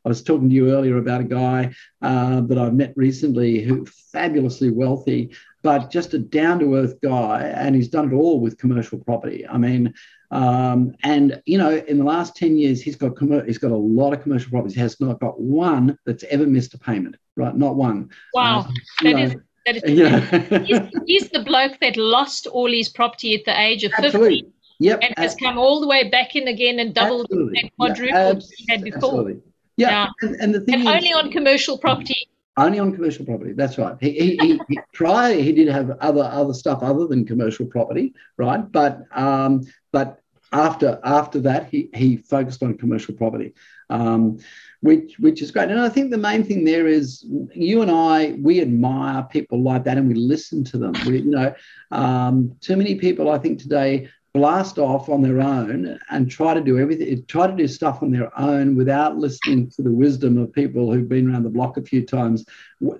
I 0.05 0.09
was 0.09 0.23
talking 0.23 0.49
to 0.49 0.55
you 0.55 0.73
earlier 0.73 0.97
about 0.97 1.21
a 1.21 1.25
guy 1.25 1.75
uh, 2.01 2.41
that 2.43 2.59
I've 2.59 2.75
met 2.75 2.95
recently 2.97 3.63
who 3.63 3.87
fabulously 3.87 4.71
wealthy, 4.71 5.35
but 5.63 5.91
just 5.91 6.15
a 6.15 6.19
down 6.19 6.59
to 6.61 6.77
earth 6.77 7.01
guy, 7.03 7.43
and 7.43 7.75
he's 7.75 7.89
done 7.89 8.11
it 8.11 8.15
all 8.15 8.41
with 8.41 8.59
commercial 8.59 8.99
property. 8.99 9.47
I 9.47 9.59
mean, 9.59 9.93
um, 10.31 10.95
and 11.03 11.43
you 11.45 11.59
know, 11.59 11.77
in 11.77 11.99
the 11.99 12.05
last 12.05 12.37
ten 12.37 12.57
years, 12.57 12.81
he's 12.81 12.97
got 12.97 13.17
com- 13.17 13.45
he's 13.47 13.59
got 13.59 13.73
a 13.73 13.77
lot 13.77 14.13
of 14.13 14.23
commercial 14.23 14.51
properties. 14.51 14.75
He 14.75 14.81
has 14.81 14.99
not 15.01 15.21
got 15.21 15.41
one 15.41 15.99
that's 16.07 16.25
ever 16.25 16.47
missed 16.47 16.75
a 16.75 16.79
payment. 16.79 17.17
Right, 17.37 17.55
not 17.55 17.77
one. 17.77 18.11
Wow, 18.33 18.61
uh, 18.61 18.73
that 19.03 19.13
know, 19.13 19.23
is 19.23 19.37
that 19.67 19.77
is. 19.77 19.83
Yeah. 19.87 20.21
he's, 20.65 20.81
he's, 21.07 21.31
the 21.31 21.43
bloke 21.43 21.79
that 21.81 21.97
lost 21.97 22.47
all 22.47 22.71
his 22.71 22.89
property 22.89 23.35
at 23.35 23.45
the 23.45 23.59
age 23.59 23.85
of 23.85 23.93
Absolutely. 23.93 24.43
fifty. 24.43 24.53
Yep. 24.81 25.01
And 25.03 25.15
has 25.19 25.37
come 25.37 25.59
all 25.59 25.81
the 25.81 25.87
way 25.87 26.09
back 26.09 26.35
in 26.35 26.49
again 26.49 26.79
and 26.79 26.95
doubled 26.95 27.27
absolutely. 27.27 27.61
and 27.61 27.77
quadrupled 27.77 28.43
yeah, 28.59 28.75
had 28.75 28.83
before. 28.83 28.97
Absolutely. 28.97 29.43
Yeah. 29.77 29.91
yeah. 29.91 30.07
And, 30.23 30.37
and, 30.37 30.55
the 30.55 30.61
thing 30.61 30.75
and 30.75 30.83
is, 30.85 30.89
only 30.89 31.13
on 31.13 31.31
commercial 31.31 31.77
property. 31.77 32.17
Only 32.57 32.79
on 32.79 32.95
commercial 32.95 33.27
property. 33.27 33.53
That's 33.53 33.77
right. 33.77 33.97
He, 34.01 34.13
he, 34.13 34.37
he, 34.39 34.61
he 34.69 34.79
prior 34.95 35.35
he 35.35 35.53
did 35.53 35.69
have 35.69 35.91
other 36.01 36.23
other 36.23 36.55
stuff 36.55 36.83
other 36.83 37.07
than 37.07 37.27
commercial 37.27 37.67
property, 37.67 38.15
right? 38.39 38.71
But 38.73 39.03
um, 39.13 39.63
but 39.93 40.21
after 40.53 40.99
after 41.05 41.41
that 41.41 41.69
he 41.69 41.91
he 41.95 42.17
focused 42.17 42.63
on 42.63 42.77
commercial 42.79 43.15
property. 43.15 43.55
Um, 43.91 44.39
which 44.81 45.19
which 45.19 45.43
is 45.43 45.51
great. 45.51 45.69
And 45.69 45.81
I 45.81 45.91
think 45.91 46.11
the 46.11 46.17
main 46.17 46.43
thing 46.43 46.65
there 46.65 46.87
is 46.87 47.27
you 47.55 47.83
and 47.83 47.91
I 47.91 48.39
we 48.41 48.63
admire 48.63 49.23
people 49.25 49.63
like 49.63 49.85
that 49.85 49.99
and 49.99 50.09
we 50.09 50.15
listen 50.15 50.65
to 50.65 50.79
them. 50.79 50.95
We, 51.07 51.19
you 51.19 51.31
know, 51.31 51.55
um, 51.91 52.57
too 52.61 52.77
many 52.77 52.95
people 52.95 53.31
I 53.31 53.39
think 53.39 53.59
today 53.59 54.09
blast 54.33 54.79
off 54.79 55.09
on 55.09 55.23
their 55.23 55.41
own 55.41 55.99
and 56.11 56.31
try 56.31 56.55
to 56.55 56.61
do 56.61 56.79
everything, 56.79 57.25
try 57.27 57.47
to 57.47 57.53
do 57.53 57.67
stuff 57.67 58.03
on 58.03 58.11
their 58.11 58.31
own 58.39 58.77
without 58.77 59.17
listening 59.17 59.69
to 59.71 59.83
the 59.83 59.91
wisdom 59.91 60.39
of 60.39 60.53
people 60.53 60.93
who've 60.93 61.09
been 61.09 61.31
around 61.31 61.43
the 61.43 61.51
block 61.51 61.77
a 61.77 61.83
few 61.83 62.05
times. 62.05 62.45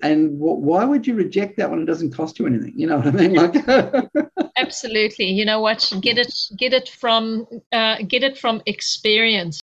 And 0.01 0.37
why 0.37 0.83
would 0.83 1.07
you 1.07 1.15
reject 1.15 1.57
that 1.57 1.69
when 1.69 1.81
it 1.81 1.85
doesn't 1.85 2.11
cost 2.11 2.37
you 2.37 2.47
anything? 2.47 2.73
You 2.75 2.87
know 2.87 2.97
what 2.97 3.07
I 3.07 3.11
mean? 3.11 3.33
Like, 3.33 4.35
absolutely. 4.57 5.27
You 5.27 5.45
know 5.45 5.61
what? 5.61 5.91
Get 6.01 6.17
it, 6.17 6.33
get 6.57 6.73
it 6.73 6.89
from, 6.89 7.47
uh, 7.71 7.97
get 8.07 8.23
it 8.23 8.37
from 8.37 8.61
experience. 8.65 9.61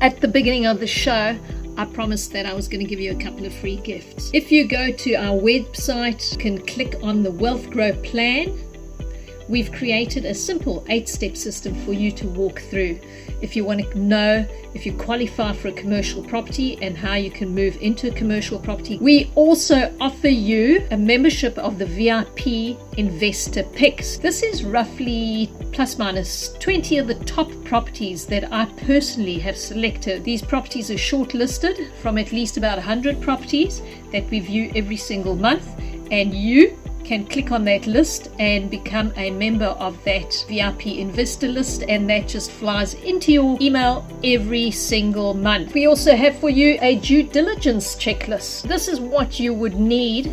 At 0.00 0.20
the 0.20 0.28
beginning 0.28 0.66
of 0.66 0.78
the 0.78 0.86
show, 0.86 1.36
I 1.78 1.84
promised 1.86 2.32
that 2.32 2.46
I 2.46 2.54
was 2.54 2.68
going 2.68 2.80
to 2.80 2.88
give 2.88 3.00
you 3.00 3.12
a 3.12 3.22
couple 3.22 3.44
of 3.44 3.52
free 3.52 3.76
gifts. 3.76 4.30
If 4.32 4.50
you 4.50 4.66
go 4.66 4.92
to 4.92 5.14
our 5.14 5.38
website, 5.38 6.32
you 6.32 6.38
can 6.38 6.66
click 6.66 6.96
on 7.02 7.22
the 7.22 7.30
Wealth 7.30 7.68
Grow 7.70 7.92
Plan 8.02 8.56
We've 9.48 9.70
created 9.70 10.24
a 10.24 10.34
simple 10.34 10.84
eight 10.88 11.08
step 11.08 11.36
system 11.36 11.74
for 11.84 11.92
you 11.92 12.10
to 12.12 12.26
walk 12.28 12.60
through. 12.60 12.98
If 13.40 13.54
you 13.54 13.64
want 13.64 13.80
to 13.80 13.98
know 13.98 14.46
if 14.74 14.84
you 14.84 14.92
qualify 14.92 15.52
for 15.52 15.68
a 15.68 15.72
commercial 15.72 16.22
property 16.22 16.78
and 16.82 16.96
how 16.96 17.14
you 17.14 17.30
can 17.30 17.54
move 17.54 17.76
into 17.80 18.08
a 18.08 18.10
commercial 18.10 18.58
property, 18.58 18.98
we 18.98 19.30
also 19.34 19.94
offer 20.00 20.28
you 20.28 20.86
a 20.90 20.96
membership 20.96 21.56
of 21.58 21.78
the 21.78 21.86
VIP 21.86 22.76
Investor 22.98 23.62
Picks. 23.62 24.18
This 24.18 24.42
is 24.42 24.64
roughly 24.64 25.52
plus 25.72 25.98
minus 25.98 26.52
20 26.54 26.98
of 26.98 27.06
the 27.06 27.14
top 27.26 27.50
properties 27.64 28.26
that 28.26 28.52
I 28.52 28.64
personally 28.86 29.38
have 29.38 29.56
selected. 29.56 30.24
These 30.24 30.42
properties 30.42 30.90
are 30.90 30.94
shortlisted 30.94 31.92
from 32.02 32.18
at 32.18 32.32
least 32.32 32.56
about 32.56 32.78
100 32.78 33.20
properties 33.20 33.80
that 34.12 34.28
we 34.30 34.40
view 34.40 34.72
every 34.74 34.96
single 34.96 35.36
month, 35.36 35.68
and 36.10 36.34
you 36.34 36.76
can 37.06 37.24
click 37.24 37.52
on 37.52 37.64
that 37.64 37.86
list 37.86 38.28
and 38.40 38.68
become 38.68 39.12
a 39.16 39.30
member 39.30 39.72
of 39.78 40.02
that 40.04 40.44
VIP 40.48 40.88
investor 40.88 41.46
list, 41.46 41.84
and 41.88 42.10
that 42.10 42.26
just 42.26 42.50
flies 42.50 42.94
into 42.94 43.32
your 43.32 43.56
email 43.60 44.04
every 44.24 44.72
single 44.72 45.32
month. 45.32 45.72
We 45.72 45.86
also 45.86 46.16
have 46.16 46.36
for 46.38 46.50
you 46.50 46.78
a 46.82 46.96
due 46.96 47.22
diligence 47.22 47.94
checklist. 47.94 48.62
This 48.62 48.88
is 48.88 48.98
what 48.98 49.38
you 49.38 49.54
would 49.54 49.76
need 49.76 50.32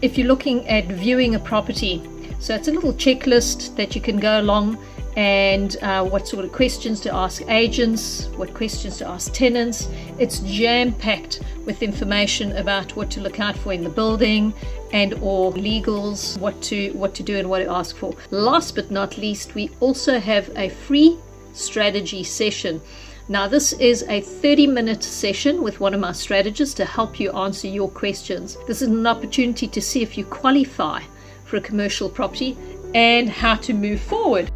if 0.00 0.16
you're 0.16 0.28
looking 0.28 0.66
at 0.68 0.86
viewing 0.86 1.34
a 1.34 1.40
property. 1.40 2.08
So 2.38 2.54
it's 2.54 2.68
a 2.68 2.72
little 2.72 2.94
checklist 2.94 3.74
that 3.76 3.94
you 3.94 4.00
can 4.00 4.18
go 4.18 4.40
along 4.40 4.78
and 5.16 5.76
uh, 5.82 6.04
what 6.04 6.28
sort 6.28 6.44
of 6.44 6.52
questions 6.52 7.00
to 7.00 7.12
ask 7.12 7.42
agents, 7.48 8.26
what 8.36 8.54
questions 8.54 8.96
to 8.98 9.08
ask 9.08 9.32
tenants. 9.32 9.88
It's 10.20 10.38
jam 10.40 10.92
packed 10.92 11.40
with 11.66 11.82
information 11.82 12.56
about 12.56 12.94
what 12.94 13.10
to 13.10 13.20
look 13.20 13.40
out 13.40 13.56
for 13.56 13.72
in 13.72 13.82
the 13.82 13.90
building 13.90 14.54
and 14.92 15.14
or 15.22 15.52
legals, 15.52 16.38
what 16.38 16.60
to 16.62 16.90
what 16.92 17.14
to 17.14 17.22
do 17.22 17.38
and 17.38 17.48
what 17.48 17.60
to 17.60 17.70
ask 17.70 17.96
for. 17.96 18.14
Last 18.30 18.74
but 18.74 18.90
not 18.90 19.16
least, 19.16 19.54
we 19.54 19.70
also 19.80 20.18
have 20.18 20.50
a 20.56 20.68
free 20.68 21.18
strategy 21.52 22.22
session. 22.24 22.80
Now, 23.28 23.46
this 23.46 23.72
is 23.74 24.02
a 24.08 24.20
30 24.20 24.66
minute 24.66 25.04
session 25.04 25.62
with 25.62 25.78
one 25.78 25.94
of 25.94 26.00
my 26.00 26.12
strategists 26.12 26.74
to 26.74 26.84
help 26.84 27.20
you 27.20 27.30
answer 27.32 27.68
your 27.68 27.88
questions. 27.88 28.56
This 28.66 28.82
is 28.82 28.88
an 28.88 29.06
opportunity 29.06 29.68
to 29.68 29.80
see 29.80 30.02
if 30.02 30.18
you 30.18 30.24
qualify 30.24 31.02
for 31.44 31.56
a 31.56 31.60
commercial 31.60 32.08
property 32.08 32.56
and 32.94 33.28
how 33.28 33.54
to 33.56 33.72
move 33.72 34.00
forward. 34.00 34.50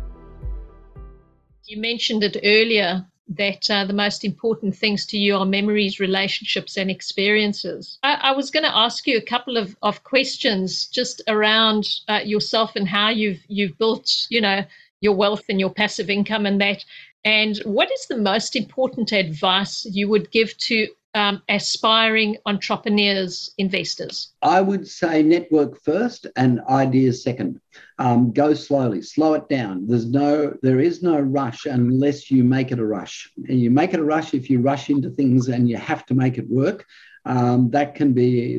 You 1.66 1.80
mentioned 1.80 2.24
it 2.24 2.36
earlier 2.42 3.06
that 3.28 3.70
uh, 3.70 3.84
the 3.84 3.92
most 3.92 4.24
important 4.24 4.76
things 4.76 5.06
to 5.06 5.18
you 5.18 5.36
are 5.36 5.46
memories, 5.46 5.98
relationships, 5.98 6.76
and 6.76 6.90
experiences. 6.90 7.98
I, 8.02 8.14
I 8.14 8.32
was 8.32 8.50
going 8.50 8.64
to 8.64 8.76
ask 8.76 9.06
you 9.06 9.16
a 9.16 9.22
couple 9.22 9.56
of, 9.56 9.76
of 9.82 10.04
questions 10.04 10.86
just 10.86 11.22
around 11.26 11.88
uh, 12.08 12.20
yourself 12.24 12.76
and 12.76 12.88
how 12.88 13.08
you've 13.08 13.42
you've 13.48 13.78
built, 13.78 14.10
you 14.28 14.40
know, 14.40 14.64
your 15.00 15.14
wealth 15.14 15.44
and 15.48 15.58
your 15.58 15.70
passive 15.70 16.10
income 16.10 16.46
and 16.46 16.60
that. 16.60 16.84
And 17.24 17.56
what 17.64 17.90
is 17.90 18.06
the 18.06 18.18
most 18.18 18.54
important 18.54 19.12
advice 19.12 19.86
you 19.86 20.08
would 20.08 20.30
give 20.30 20.56
to 20.58 20.88
um, 21.14 21.42
aspiring 21.48 22.36
entrepreneurs, 22.46 23.52
investors? 23.58 24.32
I 24.42 24.60
would 24.60 24.86
say 24.86 25.22
network 25.22 25.80
first 25.80 26.26
and 26.36 26.60
ideas 26.68 27.22
second. 27.22 27.60
Um, 27.98 28.32
go 28.32 28.54
slowly, 28.54 29.02
slow 29.02 29.34
it 29.34 29.48
down. 29.48 29.86
There's 29.86 30.06
no, 30.06 30.56
there 30.62 30.80
is 30.80 31.02
no 31.02 31.18
rush 31.18 31.66
unless 31.66 32.30
you 32.30 32.44
make 32.44 32.72
it 32.72 32.78
a 32.78 32.86
rush. 32.86 33.30
And 33.48 33.60
you 33.60 33.70
make 33.70 33.94
it 33.94 34.00
a 34.00 34.04
rush 34.04 34.34
if 34.34 34.50
you 34.50 34.60
rush 34.60 34.90
into 34.90 35.10
things 35.10 35.48
and 35.48 35.68
you 35.68 35.76
have 35.76 36.04
to 36.06 36.14
make 36.14 36.38
it 36.38 36.48
work. 36.48 36.84
Um, 37.24 37.70
that 37.70 37.94
can 37.94 38.12
be 38.12 38.58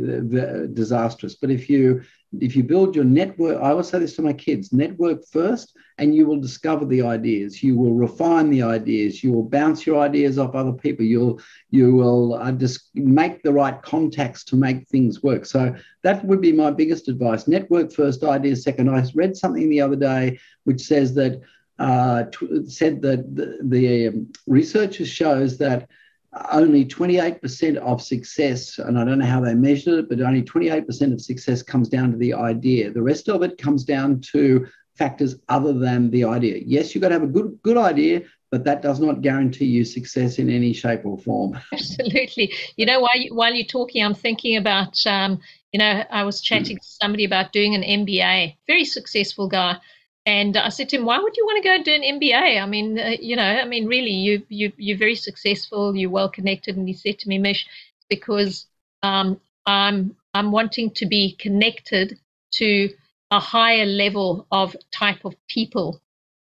disastrous. 0.73 1.35
But 1.35 1.51
if 1.51 1.69
you 1.69 2.01
if 2.41 2.55
you 2.55 2.63
build 2.63 2.95
your 2.95 3.05
network, 3.05 3.61
I 3.61 3.71
always 3.71 3.89
say 3.89 3.99
this 3.99 4.15
to 4.15 4.21
my 4.21 4.33
kids: 4.33 4.73
network 4.73 5.25
first, 5.31 5.77
and 5.97 6.15
you 6.15 6.25
will 6.25 6.39
discover 6.39 6.85
the 6.85 7.01
ideas. 7.01 7.63
You 7.63 7.77
will 7.77 7.93
refine 7.93 8.49
the 8.49 8.63
ideas. 8.63 9.23
You 9.23 9.31
will 9.33 9.43
bounce 9.43 9.85
your 9.85 9.99
ideas 9.99 10.37
off 10.37 10.55
other 10.55 10.73
people. 10.73 11.05
You'll 11.05 11.39
you 11.71 11.93
will 11.95 12.35
uh, 12.35 12.51
just 12.51 12.89
make 12.95 13.43
the 13.43 13.53
right 13.53 13.81
contacts 13.81 14.43
to 14.45 14.55
make 14.55 14.87
things 14.87 15.23
work. 15.23 15.45
So 15.45 15.75
that 16.03 16.25
would 16.25 16.41
be 16.41 16.51
my 16.51 16.71
biggest 16.71 17.07
advice: 17.07 17.47
network 17.47 17.91
first, 17.91 18.23
ideas 18.23 18.63
second. 18.63 18.89
I 18.89 19.03
read 19.13 19.35
something 19.35 19.69
the 19.69 19.81
other 19.81 19.95
day 19.95 20.39
which 20.63 20.81
says 20.81 21.13
that 21.15 21.41
uh, 21.79 22.23
t- 22.31 22.65
said 22.69 23.01
that 23.01 23.35
the, 23.35 23.59
the 23.63 24.07
um, 24.07 24.31
researchers 24.47 25.09
shows 25.09 25.57
that 25.57 25.89
only 26.51 26.85
28% 26.85 27.77
of 27.77 28.01
success, 28.01 28.77
and 28.77 28.99
I 28.99 29.05
don't 29.05 29.19
know 29.19 29.25
how 29.25 29.41
they 29.41 29.53
measured 29.53 29.99
it, 29.99 30.09
but 30.09 30.21
only 30.21 30.43
28% 30.43 31.13
of 31.13 31.21
success 31.21 31.61
comes 31.61 31.89
down 31.89 32.11
to 32.11 32.17
the 32.17 32.33
idea. 32.33 32.91
The 32.91 33.01
rest 33.01 33.29
of 33.29 33.41
it 33.43 33.57
comes 33.57 33.83
down 33.83 34.21
to 34.33 34.67
factors 34.95 35.35
other 35.49 35.73
than 35.73 36.09
the 36.09 36.23
idea. 36.23 36.61
Yes, 36.65 36.93
you've 36.93 37.01
got 37.01 37.09
to 37.09 37.15
have 37.15 37.23
a 37.23 37.27
good 37.27 37.59
good 37.63 37.77
idea, 37.77 38.21
but 38.51 38.63
that 38.63 38.81
does 38.81 38.99
not 38.99 39.21
guarantee 39.21 39.65
you 39.65 39.83
success 39.83 40.39
in 40.39 40.49
any 40.49 40.73
shape 40.73 41.05
or 41.05 41.17
form. 41.17 41.59
Absolutely. 41.73 42.53
You 42.77 42.85
know, 42.85 43.01
while, 43.01 43.17
you, 43.17 43.35
while 43.35 43.53
you're 43.53 43.65
talking, 43.65 44.03
I'm 44.03 44.13
thinking 44.13 44.57
about, 44.57 45.05
um, 45.05 45.39
you 45.71 45.79
know, 45.79 46.03
I 46.09 46.23
was 46.23 46.41
chatting 46.41 46.77
to 46.77 46.83
somebody 46.83 47.25
about 47.25 47.51
doing 47.51 47.75
an 47.75 47.81
MBA, 47.81 48.55
very 48.67 48.85
successful 48.85 49.49
guy. 49.49 49.77
And 50.25 50.57
I 50.57 50.69
said 50.69 50.89
to 50.89 50.97
him, 50.97 51.05
"Why 51.05 51.19
would 51.19 51.37
you 51.37 51.45
want 51.45 51.61
to 51.61 51.69
go 51.69 51.75
and 51.75 51.85
do 51.85 51.93
an 51.93 52.19
MBA? 52.19 52.61
I 52.61 52.65
mean, 52.65 52.99
uh, 52.99 53.15
you 53.19 53.35
know, 53.35 53.43
I 53.43 53.65
mean, 53.65 53.85
really, 53.85 54.11
you 54.11 54.43
you 54.49 54.71
you're 54.77 54.97
very 54.97 55.15
successful, 55.15 55.95
you're 55.95 56.09
well 56.09 56.29
connected." 56.29 56.75
And 56.75 56.87
he 56.87 56.93
said 56.93 57.19
to 57.19 57.29
me, 57.29 57.37
"Mish, 57.37 57.67
because 58.09 58.65
um, 59.03 59.39
I'm 59.65 60.15
I'm 60.33 60.51
wanting 60.51 60.91
to 60.91 61.05
be 61.05 61.33
connected 61.33 62.17
to 62.53 62.89
a 63.29 63.39
higher 63.39 63.85
level 63.85 64.47
of 64.51 64.75
type 64.91 65.25
of 65.25 65.35
people. 65.47 66.01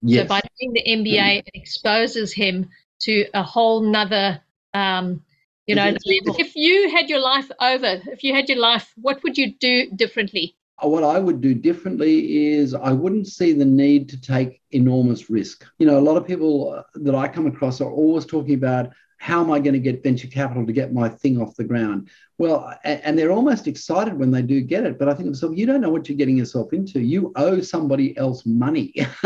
Yes. 0.02 0.24
So 0.24 0.28
by 0.28 0.42
doing 0.60 0.74
the 0.74 0.84
MBA, 0.88 1.40
it 1.40 1.50
exposes 1.54 2.32
him 2.32 2.70
to 3.02 3.26
a 3.34 3.44
whole 3.44 3.82
nother." 3.82 4.42
Um, 4.74 5.24
you 5.68 5.76
know, 5.76 5.96
if 6.06 6.56
you 6.56 6.90
had 6.92 7.10
your 7.10 7.20
life 7.20 7.50
over, 7.60 8.02
if 8.08 8.24
you 8.24 8.34
had 8.34 8.48
your 8.50 8.60
life, 8.60 8.94
what 9.02 9.24
would 9.24 9.38
you 9.38 9.54
do 9.54 9.90
differently? 9.90 10.56
What 10.82 11.04
I 11.04 11.20
would 11.20 11.42
do 11.42 11.54
differently 11.54 12.54
is 12.54 12.74
I 12.74 12.92
wouldn't 12.92 13.28
see 13.28 13.54
the 13.54 13.66
need 13.66 14.10
to 14.10 14.20
take 14.20 14.62
enormous 14.72 15.30
risk. 15.30 15.66
You 15.80 15.88
know, 15.88 15.98
a 15.98 16.02
lot 16.02 16.18
of 16.18 16.28
people 16.28 16.74
uh, 16.74 16.84
that 16.96 17.16
I 17.16 17.28
come 17.28 17.48
across 17.48 17.82
are 17.82 17.92
always 17.92 18.26
talking 18.26 18.56
about 18.56 18.92
how 19.18 19.42
am 19.42 19.52
I 19.52 19.60
going 19.60 19.74
to 19.74 19.80
get 19.80 20.04
venture 20.04 20.28
capital 20.28 20.66
to 20.66 20.74
get 20.74 20.94
my 20.94 21.08
thing 21.08 21.42
off 21.42 21.56
the 21.56 21.64
ground? 21.64 22.10
Well, 22.38 22.74
and 22.84 23.18
they're 23.18 23.32
almost 23.32 23.68
excited 23.68 24.20
when 24.20 24.30
they 24.30 24.42
do 24.42 24.60
get 24.62 24.86
it. 24.86 25.00
But 25.00 25.08
I 25.08 25.14
think 25.14 25.28
to 25.28 25.32
myself, 25.32 25.58
you 25.58 25.66
don't 25.66 25.82
know 25.82 25.90
what 25.90 26.10
you're 26.10 26.18
getting 26.18 26.38
yourself 26.38 26.74
into. 26.74 27.00
You 27.00 27.32
owe 27.38 27.62
somebody 27.62 28.16
else 28.18 28.46
money. 28.46 28.94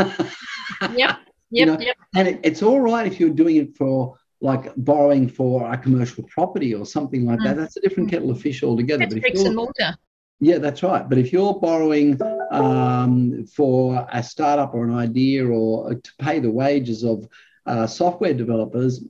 yep. 0.95 0.95
Yep, 0.95 1.19
you 1.51 1.65
know? 1.65 1.79
yep. 1.79 1.97
And 2.15 2.27
it, 2.27 2.39
it's 2.43 2.61
all 2.61 2.79
right 2.79 3.07
if 3.07 3.19
you're 3.19 3.31
doing 3.31 3.55
it 3.55 3.75
for 3.75 4.15
like 4.41 4.71
borrowing 4.77 5.27
for 5.27 5.69
a 5.71 5.77
commercial 5.77 6.23
property 6.25 6.73
or 6.73 6.85
something 6.85 7.25
like 7.25 7.39
that. 7.43 7.57
That's 7.57 7.75
a 7.75 7.81
different 7.81 8.09
kettle 8.09 8.31
of 8.31 8.39
fish 8.39 8.63
altogether. 8.63 9.05
That's 9.05 9.19
bricks 9.19 9.41
and 9.41 9.55
mortar. 9.55 9.97
Yeah, 10.39 10.57
that's 10.57 10.83
right. 10.83 11.07
But 11.07 11.17
if 11.17 11.33
you're 11.33 11.59
borrowing 11.59 12.19
um, 12.51 13.45
for 13.45 14.07
a 14.11 14.23
startup 14.23 14.73
or 14.73 14.85
an 14.85 14.95
idea 14.95 15.45
or 15.47 15.95
to 15.95 16.11
pay 16.19 16.39
the 16.39 16.51
wages 16.51 17.03
of 17.03 17.27
uh, 17.65 17.87
software 17.87 18.33
developers, 18.33 19.03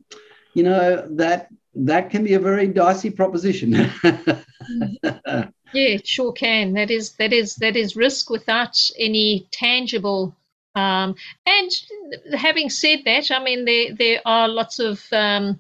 you 0.54 0.64
know 0.64 1.08
that 1.12 1.50
that 1.76 2.10
can 2.10 2.24
be 2.24 2.34
a 2.34 2.40
very 2.40 2.68
dicey 2.68 3.10
proposition. 3.10 3.92
Yeah, 5.72 5.90
it 5.90 6.08
sure 6.08 6.32
can. 6.32 6.74
That 6.74 6.90
is 6.90 7.14
that 7.14 7.32
is 7.32 7.56
that 7.58 7.76
is 7.76 7.96
risk 7.96 8.30
without 8.30 8.76
any 8.98 9.48
tangible. 9.52 10.36
Um, 10.76 11.16
and 11.46 11.72
having 12.34 12.70
said 12.70 13.02
that, 13.06 13.30
I 13.32 13.44
mean 13.44 13.66
there 13.66 13.94
there 13.94 14.22
are 14.26 14.48
lots 14.48 14.80
of 14.80 15.02
um, 15.12 15.60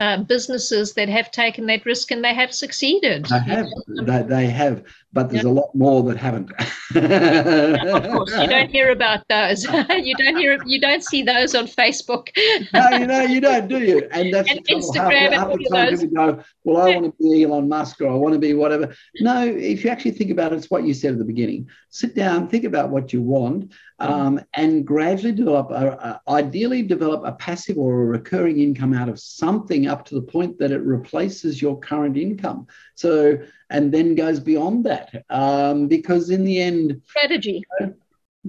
uh, 0.00 0.18
businesses 0.22 0.94
that 0.94 1.08
have 1.08 1.30
taken 1.32 1.66
that 1.66 1.84
risk 1.84 2.10
and 2.10 2.24
they 2.24 2.34
have 2.34 2.54
succeeded. 2.54 3.24
they 3.24 3.38
have, 3.40 3.66
they, 3.88 4.22
they 4.22 4.46
have, 4.46 4.84
but 5.12 5.30
there's 5.30 5.44
a 5.44 5.50
lot 5.50 5.74
more 5.74 6.02
that 6.02 6.16
haven't. 6.18 6.50
of 6.94 8.12
course, 8.12 8.30
you 8.36 8.46
don't 8.46 8.70
hear 8.70 8.90
about 8.90 9.26
those. 9.28 9.64
you 9.90 10.14
don't 10.16 10.36
hear 10.36 10.58
you 10.66 10.80
don't 10.80 11.02
see 11.02 11.22
those 11.22 11.54
on 11.54 11.66
Facebook. 11.66 12.28
no, 12.72 12.90
you 12.90 13.06
know, 13.06 13.22
you 13.22 13.40
don't, 13.40 13.68
do 13.68 13.78
you? 13.78 14.08
And 14.12 14.32
that's 14.34 14.50
And. 14.50 14.66
Instagram 14.66 15.26
and 15.26 15.34
half, 15.34 15.48
half 15.48 15.58
all 15.58 15.58
those. 15.70 16.04
go, 16.04 16.42
well, 16.64 16.86
I 16.86 16.94
want 16.96 17.06
to 17.06 17.22
be 17.22 17.44
Elon 17.44 17.68
Musk 17.68 18.00
or 18.00 18.08
I 18.08 18.14
want 18.14 18.34
to 18.34 18.38
be 18.38 18.52
whatever. 18.54 18.94
No, 19.20 19.46
if 19.46 19.84
you 19.84 19.90
actually 19.90 20.12
think 20.12 20.30
about 20.30 20.52
it, 20.52 20.56
it's 20.56 20.70
what 20.70 20.84
you 20.84 20.92
said 20.92 21.12
at 21.12 21.18
the 21.18 21.24
beginning. 21.24 21.68
Sit 21.90 22.14
down, 22.14 22.48
think 22.48 22.64
about 22.64 22.90
what 22.90 23.12
you 23.12 23.22
want, 23.22 23.72
um, 23.98 24.40
and 24.54 24.86
gradually 24.86 25.32
develop, 25.32 25.70
a, 25.70 26.20
a, 26.26 26.30
ideally 26.30 26.82
develop 26.82 27.22
a 27.24 27.32
passive 27.32 27.78
or 27.78 28.02
a 28.02 28.06
recurring 28.06 28.60
income 28.60 28.94
out 28.94 29.08
of 29.08 29.18
something 29.18 29.88
up 29.88 30.04
to 30.06 30.14
the 30.14 30.22
point 30.22 30.58
that 30.58 30.70
it 30.70 30.82
replaces 30.82 31.60
your 31.60 31.78
current 31.78 32.16
income. 32.16 32.66
So, 32.94 33.38
and 33.70 33.92
then 33.92 34.14
goes 34.14 34.40
beyond 34.40 34.84
that, 34.84 35.24
um, 35.30 35.88
because 35.88 36.30
in 36.30 36.44
the 36.44 36.60
end, 36.60 37.02
Strategy. 37.06 37.64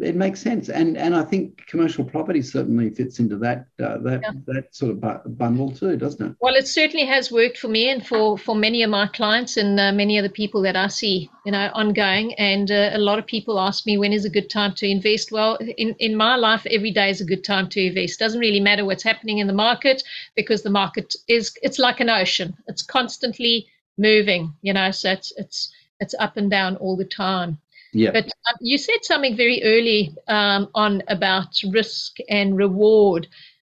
It 0.02 0.16
makes 0.16 0.40
sense, 0.42 0.70
and 0.70 0.98
and 0.98 1.16
I 1.16 1.24
think 1.24 1.66
commercial 1.68 2.04
property 2.04 2.42
certainly 2.42 2.90
fits 2.90 3.20
into 3.20 3.38
that 3.38 3.68
uh, 3.84 3.98
that 4.00 4.22
Yeah. 4.24 4.32
that 4.48 4.76
sort 4.76 4.92
of 4.92 5.02
bu- 5.02 5.30
bundle 5.30 5.72
too, 5.72 5.98
doesn't 5.98 6.26
it? 6.26 6.36
Well, 6.42 6.56
it 6.56 6.68
certainly 6.68 7.06
has 7.06 7.32
worked 7.32 7.58
for 7.58 7.68
me 7.68 7.90
and 7.90 8.06
for, 8.06 8.38
for 8.38 8.56
many 8.56 8.84
of 8.84 8.90
my 8.90 9.08
clients 9.08 9.58
and 9.58 9.80
uh, 9.80 9.92
many 9.92 10.18
of 10.18 10.24
the 10.24 10.30
people 10.30 10.62
that 10.64 10.76
I 10.76 10.88
see, 10.88 11.30
you 11.46 11.52
know, 11.52 11.70
ongoing. 11.74 12.34
And 12.36 12.72
uh, 12.72 12.92
a 12.94 12.98
lot 12.98 13.20
of 13.20 13.26
people 13.26 13.60
ask 13.60 13.86
me 13.86 13.98
when 13.98 14.14
is 14.14 14.26
a 14.26 14.30
good 14.30 14.50
time 14.50 14.74
to 14.76 14.88
invest. 14.88 15.32
Well, 15.32 15.58
in, 15.78 15.96
in 16.00 16.16
my 16.16 16.36
life, 16.36 16.66
every 16.70 16.92
day 16.92 17.10
is 17.10 17.22
a 17.22 17.26
good 17.26 17.44
time 17.44 17.68
to 17.70 17.82
invest. 17.82 18.20
Doesn't 18.20 18.40
really 18.40 18.60
matter 18.60 18.86
what's 18.86 19.04
happening 19.04 19.40
in 19.40 19.48
the 19.48 19.54
market 19.54 20.04
because 20.36 20.62
the 20.62 20.70
market 20.70 21.16
is 21.28 21.52
it's 21.62 21.80
like 21.80 22.00
an 22.00 22.10
ocean. 22.10 22.56
It's 22.68 22.82
constantly 22.82 23.68
moving, 23.98 24.54
you 24.62 24.74
know, 24.74 24.92
so 24.92 25.12
it's 25.12 25.34
it's 25.38 25.72
it's 26.00 26.16
up 26.20 26.38
and 26.38 26.50
down 26.50 26.78
all 26.78 26.96
the 26.96 27.06
time. 27.06 27.58
Yeah, 27.94 28.12
But 28.12 28.26
um, 28.26 28.56
you 28.62 28.78
said 28.78 29.04
something 29.04 29.36
very 29.36 29.62
early 29.64 30.14
um, 30.28 30.70
on 30.76 31.02
about 31.08 31.60
risk 31.72 32.18
and 32.30 32.56
reward, 32.56 33.28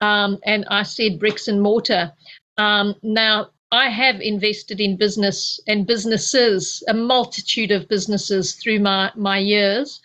um, 0.02 0.39
and 0.45 0.65
I 0.69 0.84
said 0.84 1.19
bricks 1.19 1.47
and 1.47 1.62
mortar. 1.62 2.13
Um, 2.58 2.95
now, 3.02 3.49
I 3.71 3.89
have 3.89 4.21
invested 4.21 4.80
in 4.80 4.97
business 4.97 5.60
and 5.67 5.88
businesses, 5.88 6.84
a 6.88 6.93
multitude 6.93 7.71
of 7.71 7.88
businesses 7.88 8.54
through 8.54 8.80
my, 8.80 9.12
my 9.15 9.39
years. 9.39 9.99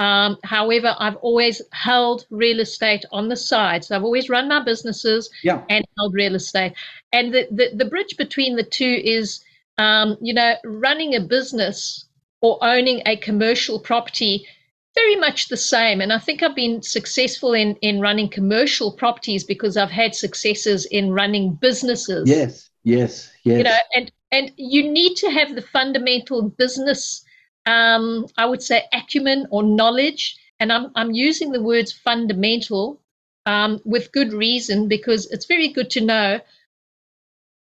Um, 0.00 0.38
however, 0.42 0.96
I've 0.98 1.14
always 1.16 1.62
held 1.70 2.26
real 2.30 2.58
estate 2.58 3.04
on 3.12 3.28
the 3.28 3.36
side. 3.36 3.84
So 3.84 3.94
I've 3.94 4.02
always 4.02 4.28
run 4.28 4.48
my 4.48 4.60
businesses 4.64 5.30
yeah, 5.44 5.62
and 5.68 5.84
held 5.96 6.14
real 6.14 6.34
estate. 6.34 6.72
And 7.12 7.32
the, 7.32 7.46
the, 7.52 7.70
the 7.76 7.84
bridge 7.84 8.16
between 8.16 8.56
the 8.56 8.64
two 8.64 9.00
is, 9.04 9.44
um, 9.78 10.16
you 10.20 10.34
know, 10.34 10.56
running 10.64 11.14
a 11.14 11.20
business 11.20 12.06
or 12.42 12.58
owning 12.60 13.00
a 13.06 13.16
commercial 13.16 13.78
property, 13.78 14.46
very 14.94 15.16
much 15.16 15.48
the 15.48 15.56
same. 15.56 16.00
And 16.00 16.12
I 16.12 16.18
think 16.18 16.42
I've 16.42 16.54
been 16.54 16.82
successful 16.82 17.54
in, 17.54 17.76
in 17.76 18.00
running 18.00 18.28
commercial 18.28 18.92
properties 18.92 19.44
because 19.44 19.76
I've 19.76 19.90
had 19.90 20.14
successes 20.14 20.84
in 20.86 21.12
running 21.12 21.54
businesses. 21.54 22.28
yes, 22.28 22.68
yes, 22.84 23.32
yes. 23.44 23.58
You 23.58 23.64
know, 23.64 23.76
and, 23.94 24.12
and 24.30 24.52
you 24.56 24.90
need 24.90 25.16
to 25.16 25.30
have 25.30 25.54
the 25.54 25.62
fundamental 25.62 26.50
business, 26.50 27.24
um, 27.64 28.26
I 28.36 28.44
would 28.44 28.62
say, 28.62 28.82
acumen 28.92 29.46
or 29.50 29.62
knowledge. 29.62 30.36
And 30.60 30.72
I'm, 30.72 30.90
I'm 30.94 31.12
using 31.12 31.52
the 31.52 31.62
words 31.62 31.92
fundamental 31.92 33.00
um, 33.46 33.80
with 33.84 34.12
good 34.12 34.32
reason 34.32 34.88
because 34.88 35.30
it's 35.30 35.46
very 35.46 35.68
good 35.68 35.90
to 35.90 36.00
know 36.00 36.40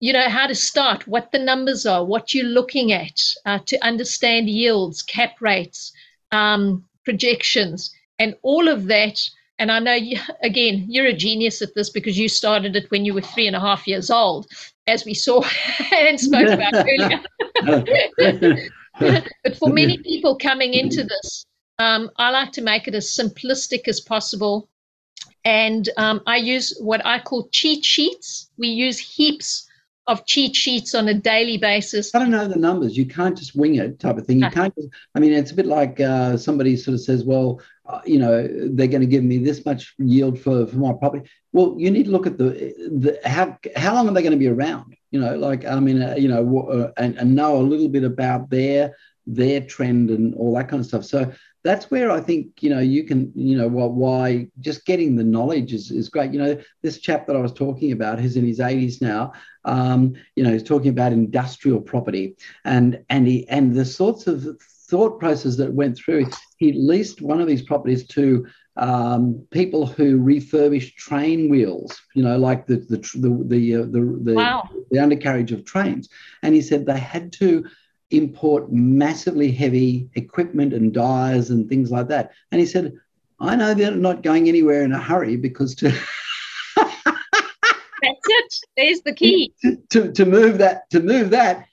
you 0.01 0.11
know 0.11 0.29
how 0.29 0.45
to 0.47 0.55
start 0.55 1.07
what 1.07 1.31
the 1.31 1.39
numbers 1.39 1.85
are 1.85 2.03
what 2.03 2.33
you're 2.33 2.45
looking 2.45 2.91
at 2.91 3.17
uh, 3.45 3.59
to 3.65 3.77
understand 3.85 4.49
yields 4.49 5.01
cap 5.01 5.35
rates 5.39 5.93
um, 6.33 6.83
projections 7.05 7.93
and 8.19 8.35
all 8.41 8.67
of 8.67 8.87
that 8.87 9.17
and 9.57 9.71
i 9.71 9.79
know 9.79 9.93
you, 9.93 10.19
again 10.43 10.85
you're 10.89 11.05
a 11.05 11.13
genius 11.13 11.61
at 11.61 11.73
this 11.75 11.89
because 11.89 12.19
you 12.19 12.27
started 12.27 12.75
it 12.75 12.91
when 12.91 13.05
you 13.05 13.13
were 13.13 13.21
three 13.21 13.47
and 13.47 13.55
a 13.55 13.59
half 13.59 13.87
years 13.87 14.11
old 14.11 14.47
as 14.87 15.05
we 15.05 15.13
saw 15.13 15.41
and 15.93 16.19
spoke 16.19 16.49
about 16.49 16.73
earlier 18.19 18.69
but 18.99 19.57
for 19.57 19.69
many 19.69 19.97
people 19.97 20.37
coming 20.37 20.73
into 20.73 21.03
this, 21.03 21.45
um, 21.79 22.11
I 22.17 22.29
like 22.29 22.51
to 22.53 22.61
make 22.61 22.87
it 22.87 22.95
as 22.95 23.07
simplistic 23.07 23.87
as 23.87 23.99
possible. 23.99 24.69
And 25.43 25.89
um, 25.97 26.21
I 26.27 26.37
use 26.37 26.77
what 26.79 27.05
I 27.05 27.19
call 27.19 27.49
cheat 27.51 27.83
sheets. 27.83 28.49
We 28.57 28.67
use 28.67 28.99
heaps 28.99 29.67
of 30.11 30.25
cheat 30.25 30.55
sheets 30.55 30.93
on 30.93 31.07
a 31.07 31.13
daily 31.13 31.57
basis. 31.57 32.13
I 32.13 32.19
don't 32.19 32.31
know 32.31 32.47
the 32.47 32.57
numbers. 32.57 32.97
You 32.97 33.05
can't 33.05 33.37
just 33.37 33.55
wing 33.55 33.75
it, 33.75 33.99
type 33.99 34.17
of 34.17 34.27
thing. 34.27 34.41
You 34.41 34.49
can't. 34.49 34.75
Just, 34.75 34.89
I 35.15 35.19
mean, 35.19 35.33
it's 35.33 35.51
a 35.51 35.55
bit 35.55 35.65
like 35.65 35.99
uh, 35.99 36.37
somebody 36.37 36.75
sort 36.75 36.95
of 36.95 37.01
says, 37.01 37.23
"Well, 37.23 37.61
uh, 37.85 38.01
you 38.05 38.19
know, 38.19 38.47
they're 38.71 38.87
going 38.87 39.01
to 39.01 39.07
give 39.07 39.23
me 39.23 39.37
this 39.37 39.65
much 39.65 39.93
yield 39.97 40.39
for, 40.39 40.67
for 40.67 40.75
my 40.77 40.93
property." 40.93 41.29
Well, 41.53 41.75
you 41.77 41.89
need 41.91 42.05
to 42.05 42.11
look 42.11 42.27
at 42.27 42.37
the, 42.37 42.49
the 42.49 43.19
how 43.25 43.57
how 43.75 43.93
long 43.93 44.07
are 44.07 44.13
they 44.13 44.21
going 44.21 44.31
to 44.31 44.37
be 44.37 44.47
around? 44.47 44.95
You 45.11 45.19
know, 45.19 45.35
like 45.37 45.65
I 45.65 45.79
mean, 45.79 46.01
uh, 46.01 46.15
you 46.17 46.27
know, 46.27 46.67
uh, 46.69 46.91
and, 46.97 47.17
and 47.17 47.35
know 47.35 47.57
a 47.57 47.63
little 47.63 47.89
bit 47.89 48.03
about 48.03 48.49
their 48.49 48.95
their 49.27 49.61
trend 49.61 50.09
and 50.09 50.35
all 50.35 50.55
that 50.55 50.67
kind 50.67 50.79
of 50.79 50.85
stuff. 50.85 51.05
So 51.05 51.31
that's 51.63 51.91
where 51.91 52.11
I 52.11 52.19
think 52.21 52.61
you 52.61 52.69
know 52.69 52.79
you 52.79 53.03
can 53.03 53.31
you 53.35 53.57
know 53.57 53.67
what 53.67 53.91
why 53.93 54.47
just 54.59 54.85
getting 54.85 55.15
the 55.15 55.23
knowledge 55.23 55.73
is, 55.73 55.91
is 55.91 56.09
great. 56.09 56.33
You 56.33 56.39
know, 56.39 56.57
this 56.81 56.99
chap 56.99 57.27
that 57.27 57.35
I 57.35 57.39
was 57.39 57.53
talking 57.53 57.91
about, 57.91 58.19
who's 58.19 58.35
in 58.37 58.45
his 58.45 58.59
80s 58.59 59.01
now, 59.01 59.33
um, 59.65 60.13
you 60.35 60.43
know, 60.43 60.51
he's 60.51 60.63
talking 60.63 60.89
about 60.89 61.11
industrial 61.13 61.81
property 61.81 62.35
and 62.65 63.03
and 63.09 63.27
he 63.27 63.47
and 63.49 63.73
the 63.75 63.85
sorts 63.85 64.27
of 64.27 64.45
thought 64.61 65.19
process 65.19 65.55
that 65.57 65.73
went 65.73 65.97
through. 65.97 66.25
He 66.57 66.73
leased 66.73 67.21
one 67.21 67.41
of 67.41 67.47
these 67.47 67.61
properties 67.61 68.05
to 68.07 68.45
um, 68.77 69.45
people 69.51 69.85
who 69.85 70.19
refurbish 70.19 70.95
train 70.95 71.49
wheels. 71.49 72.01
You 72.15 72.23
know, 72.23 72.37
like 72.37 72.65
the 72.67 72.77
the 72.77 72.97
the 73.15 73.43
the 73.47 73.75
uh, 73.75 73.81
the, 73.83 74.19
the, 74.23 74.33
Wow. 74.35 74.69
the 74.89 74.99
undercarriage 74.99 75.51
of 75.51 75.65
trains. 75.65 76.09
And 76.43 76.53
he 76.55 76.61
said 76.61 76.85
they 76.85 76.99
had 76.99 77.31
to 77.33 77.65
import 78.11 78.71
massively 78.71 79.51
heavy 79.51 80.09
equipment 80.15 80.73
and 80.73 80.93
dies 80.93 81.49
and 81.49 81.67
things 81.67 81.91
like 81.91 82.07
that. 82.09 82.31
And 82.51 82.59
he 82.59 82.67
said, 82.67 82.93
I 83.39 83.55
know 83.55 83.73
they're 83.73 83.91
not 83.91 84.23
going 84.23 84.47
anywhere 84.47 84.83
in 84.83 84.91
a 84.91 84.99
hurry 84.99 85.35
because 85.35 85.75
to 85.75 85.89
That's 86.75 88.27
it. 88.27 88.55
There's 88.77 89.01
the 89.01 89.13
key. 89.13 89.53
to, 89.89 90.11
to 90.11 90.25
move 90.25 90.57
that 90.59 90.89
to 90.91 90.99
move 90.99 91.31
that 91.31 91.67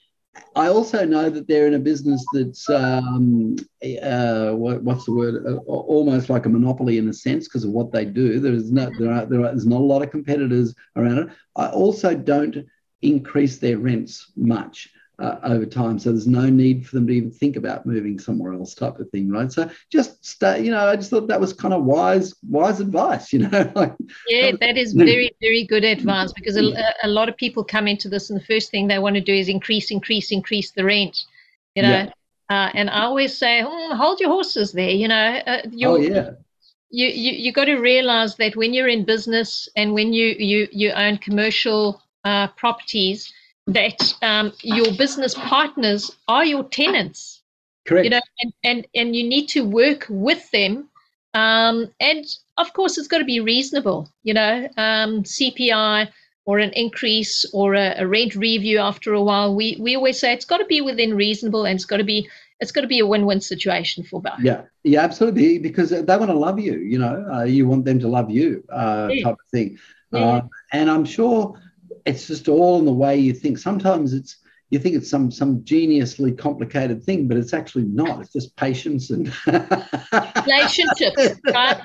I 0.55 0.67
also 0.67 1.05
know 1.05 1.29
that 1.29 1.47
they're 1.47 1.67
in 1.67 1.73
a 1.73 1.79
business 1.79 2.25
that's 2.33 2.69
um, 2.69 3.55
uh, 4.01 4.51
what, 4.51 4.81
what's 4.83 5.05
the 5.05 5.13
word? 5.13 5.45
Uh, 5.45 5.57
almost 5.65 6.29
like 6.29 6.45
a 6.45 6.49
monopoly 6.49 6.97
in 6.97 7.07
a 7.07 7.13
sense 7.13 7.47
because 7.47 7.63
of 7.63 7.71
what 7.71 7.91
they 7.91 8.05
do. 8.05 8.39
There's 8.39 8.71
no 8.71 8.89
there 8.97 9.11
are, 9.11 9.25
there 9.25 9.41
are 9.41 9.49
there's 9.49 9.65
not 9.65 9.81
a 9.81 9.83
lot 9.83 10.01
of 10.01 10.11
competitors 10.11 10.75
around 10.95 11.19
it. 11.19 11.29
I 11.55 11.69
also 11.69 12.15
don't 12.15 12.65
increase 13.01 13.57
their 13.57 13.77
rents 13.77 14.31
much 14.35 14.89
uh, 15.19 15.39
over 15.43 15.65
time, 15.65 15.99
so 15.99 16.11
there's 16.11 16.27
no 16.27 16.49
need 16.49 16.87
for 16.87 16.95
them 16.95 17.07
to 17.07 17.13
even 17.13 17.31
think 17.31 17.55
about 17.55 17.85
moving 17.85 18.19
somewhere 18.19 18.53
else, 18.53 18.73
type 18.73 18.99
of 18.99 19.09
thing, 19.09 19.29
right? 19.29 19.51
So 19.51 19.69
just 19.91 20.25
stay. 20.25 20.63
You 20.63 20.71
know, 20.71 20.87
I 20.87 20.95
just 20.95 21.09
thought 21.09 21.27
that 21.27 21.39
was 21.39 21.53
kind 21.53 21.73
of 21.73 21.83
wise 21.83 22.35
wise 22.47 22.79
advice. 22.79 23.33
You 23.33 23.39
know, 23.49 23.71
like 23.75 23.95
Yeah, 24.27 24.51
that 24.61 24.77
is 24.77 24.93
very, 24.93 25.31
very 25.41 25.63
good 25.65 25.83
advice 25.83 26.31
because 26.33 26.57
a, 26.57 26.71
a 27.03 27.07
lot 27.07 27.29
of 27.29 27.37
people 27.37 27.63
come 27.63 27.87
into 27.87 28.09
this 28.09 28.29
and 28.29 28.39
the 28.39 28.45
first 28.45 28.71
thing 28.71 28.87
they 28.87 28.99
want 28.99 29.15
to 29.15 29.21
do 29.21 29.33
is 29.33 29.49
increase, 29.49 29.91
increase, 29.91 30.31
increase 30.31 30.71
the 30.71 30.83
rent. 30.85 31.17
You 31.75 31.83
know, 31.83 32.05
Yeah. 32.05 32.09
uh, 32.49 32.69
and 32.73 32.89
I 32.89 33.03
always 33.03 33.37
say, 33.37 33.61
"Hmm, 33.61 33.95
hold 33.95 34.19
your 34.19 34.29
horses 34.29 34.71
there. 34.71 34.89
You 34.89 35.07
know, 35.07 35.41
uh, 35.47 35.61
you're, 35.71 35.91
oh 35.91 35.95
yeah, 35.97 36.31
you 36.91 37.07
you 37.07 37.31
you 37.33 37.51
got 37.51 37.65
to 37.65 37.75
realize 37.77 38.35
that 38.37 38.55
when 38.55 38.73
you're 38.73 38.87
in 38.87 39.05
business 39.05 39.69
and 39.75 39.93
when 39.93 40.13
you 40.13 40.35
you 40.37 40.67
you 40.71 40.91
own 40.91 41.17
commercial 41.17 42.01
uh, 42.25 42.47
properties, 42.57 43.31
that 43.73 44.13
um, 44.21 44.51
your 44.61 44.91
business 44.97 45.35
partners 45.35 46.15
are 46.27 46.45
your 46.45 46.63
tenants 46.63 47.41
correct. 47.87 48.05
you 48.05 48.09
know 48.09 48.21
and, 48.41 48.53
and 48.63 48.87
and 48.95 49.15
you 49.15 49.27
need 49.27 49.47
to 49.47 49.61
work 49.61 50.05
with 50.09 50.49
them 50.51 50.89
Um, 51.33 51.91
and 51.99 52.25
of 52.57 52.73
course, 52.73 52.97
it's 52.97 53.07
got 53.07 53.19
to 53.19 53.25
be 53.25 53.39
reasonable. 53.39 54.09
You 54.23 54.33
know, 54.33 54.67
um, 54.77 55.23
CPI 55.23 56.09
or 56.45 56.59
an 56.59 56.71
increase 56.73 57.45
or 57.53 57.75
a, 57.75 57.95
a, 57.99 58.07
rent 58.07 58.35
review 58.35 58.79
after 58.79 59.13
a 59.13 59.21
while. 59.21 59.55
We 59.55 59.77
we 59.79 59.95
always 59.95 60.19
say 60.19 60.33
it's 60.33 60.45
got 60.45 60.57
to 60.57 60.65
be 60.65 60.81
within 60.81 61.15
reasonable 61.15 61.65
and 61.65 61.75
it's 61.75 61.85
got 61.85 61.97
to 61.97 62.03
be 62.03 62.27
it's 62.59 62.71
got 62.71 62.81
to 62.81 62.87
be 62.87 62.99
a 62.99 63.05
win-win 63.05 63.39
situation 63.39 64.03
for 64.03 64.21
both. 64.21 64.39
Yeah, 64.41 64.63
yeah, 64.83 65.01
absolutely, 65.01 65.59
because 65.59 65.91
they 65.91 66.17
want 66.17 66.31
to 66.31 66.33
love 66.33 66.59
you. 66.59 66.77
You 66.79 66.97
know, 66.97 67.27
uh, 67.31 67.43
you 67.43 67.67
want 67.67 67.85
them 67.85 67.99
to 67.99 68.07
love 68.07 68.29
you, 68.29 68.63
uh, 68.69 69.07
yeah. 69.11 69.23
type 69.23 69.33
of 69.33 69.47
thing. 69.51 69.77
Yeah. 70.11 70.19
Uh, 70.19 70.41
and 70.73 70.89
I'm 70.89 71.05
sure 71.05 71.55
it's 72.09 72.27
just 72.27 72.47
all 72.47 72.79
in 72.79 72.85
the 72.85 72.93
way 72.93 73.17
you 73.17 73.33
think. 73.33 73.57
Sometimes 73.57 74.13
it's 74.13 74.37
you 74.71 74.77
think 74.77 74.95
it's 74.95 75.09
some 75.09 75.31
some 75.31 75.61
geniusly 75.61 76.37
complicated 76.37 77.03
thing, 77.03 77.27
but 77.27 77.37
it's 77.37 77.53
actually 77.53 77.85
not. 77.85 78.21
It's 78.21 78.33
just 78.33 78.55
patience 78.55 79.09
and 79.09 79.25
relationships, 79.47 81.39
right? 81.51 81.81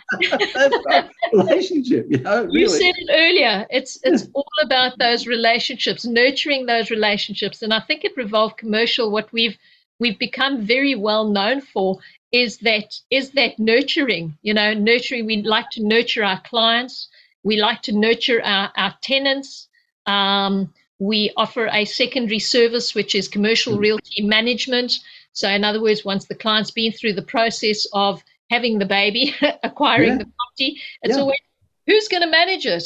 right? 0.86 1.10
Relationship, 1.32 2.06
you 2.10 2.18
know. 2.18 2.44
Really. 2.44 2.60
You 2.60 2.68
said 2.68 2.94
it 2.96 3.10
earlier. 3.10 3.66
It's 3.70 3.98
it's 4.02 4.28
all 4.34 4.46
about 4.62 4.98
those 4.98 5.26
relationships, 5.26 6.04
nurturing 6.04 6.66
those 6.66 6.90
relationships, 6.90 7.62
and 7.62 7.72
I 7.72 7.80
think 7.80 8.04
at 8.04 8.16
Revolve 8.18 8.58
Commercial, 8.58 9.10
what 9.10 9.32
we've 9.32 9.56
we've 9.98 10.18
become 10.18 10.66
very 10.66 10.94
well 10.94 11.30
known 11.30 11.62
for 11.62 11.98
is 12.32 12.58
that 12.58 12.94
is 13.10 13.30
that 13.30 13.58
nurturing. 13.58 14.36
You 14.42 14.52
know, 14.52 14.74
nurturing. 14.74 15.24
We 15.24 15.40
like 15.40 15.70
to 15.70 15.82
nurture 15.82 16.24
our 16.24 16.40
clients. 16.42 17.08
We 17.42 17.56
like 17.56 17.80
to 17.82 17.92
nurture 17.92 18.42
our 18.44 18.70
our 18.76 18.94
tenants. 19.00 19.68
Um, 20.06 20.72
we 20.98 21.32
offer 21.36 21.68
a 21.72 21.84
secondary 21.84 22.38
service, 22.38 22.94
which 22.94 23.14
is 23.14 23.28
commercial 23.28 23.74
hmm. 23.74 23.80
realty 23.80 24.22
management. 24.22 24.98
So, 25.32 25.48
in 25.48 25.64
other 25.64 25.82
words, 25.82 26.04
once 26.04 26.26
the 26.26 26.34
client's 26.34 26.70
been 26.70 26.92
through 26.92 27.14
the 27.14 27.22
process 27.22 27.86
of 27.92 28.22
having 28.50 28.78
the 28.78 28.86
baby, 28.86 29.34
acquiring 29.62 30.10
yeah. 30.10 30.18
the 30.18 30.30
property, 30.36 30.80
it's 31.02 31.16
yeah. 31.16 31.20
always 31.20 31.38
who's 31.86 32.08
going 32.08 32.22
to 32.22 32.30
manage 32.30 32.66
it? 32.66 32.84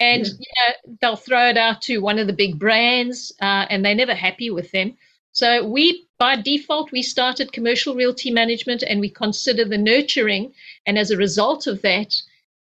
And 0.00 0.26
yeah. 0.26 0.32
you 0.32 0.46
know, 0.56 0.96
they'll 1.00 1.16
throw 1.16 1.48
it 1.48 1.56
out 1.56 1.82
to 1.82 1.98
one 1.98 2.18
of 2.18 2.26
the 2.26 2.32
big 2.32 2.58
brands, 2.58 3.32
uh, 3.40 3.66
and 3.68 3.84
they're 3.84 3.94
never 3.94 4.14
happy 4.14 4.50
with 4.50 4.70
them. 4.70 4.96
So 5.32 5.66
we, 5.66 6.06
by 6.18 6.40
default, 6.40 6.92
we 6.92 7.02
started 7.02 7.52
commercial 7.52 7.94
realty 7.94 8.30
management, 8.30 8.82
and 8.82 9.00
we 9.00 9.10
consider 9.10 9.64
the 9.64 9.78
nurturing. 9.78 10.54
And 10.86 10.98
as 10.98 11.10
a 11.10 11.16
result 11.16 11.66
of 11.66 11.82
that, 11.82 12.14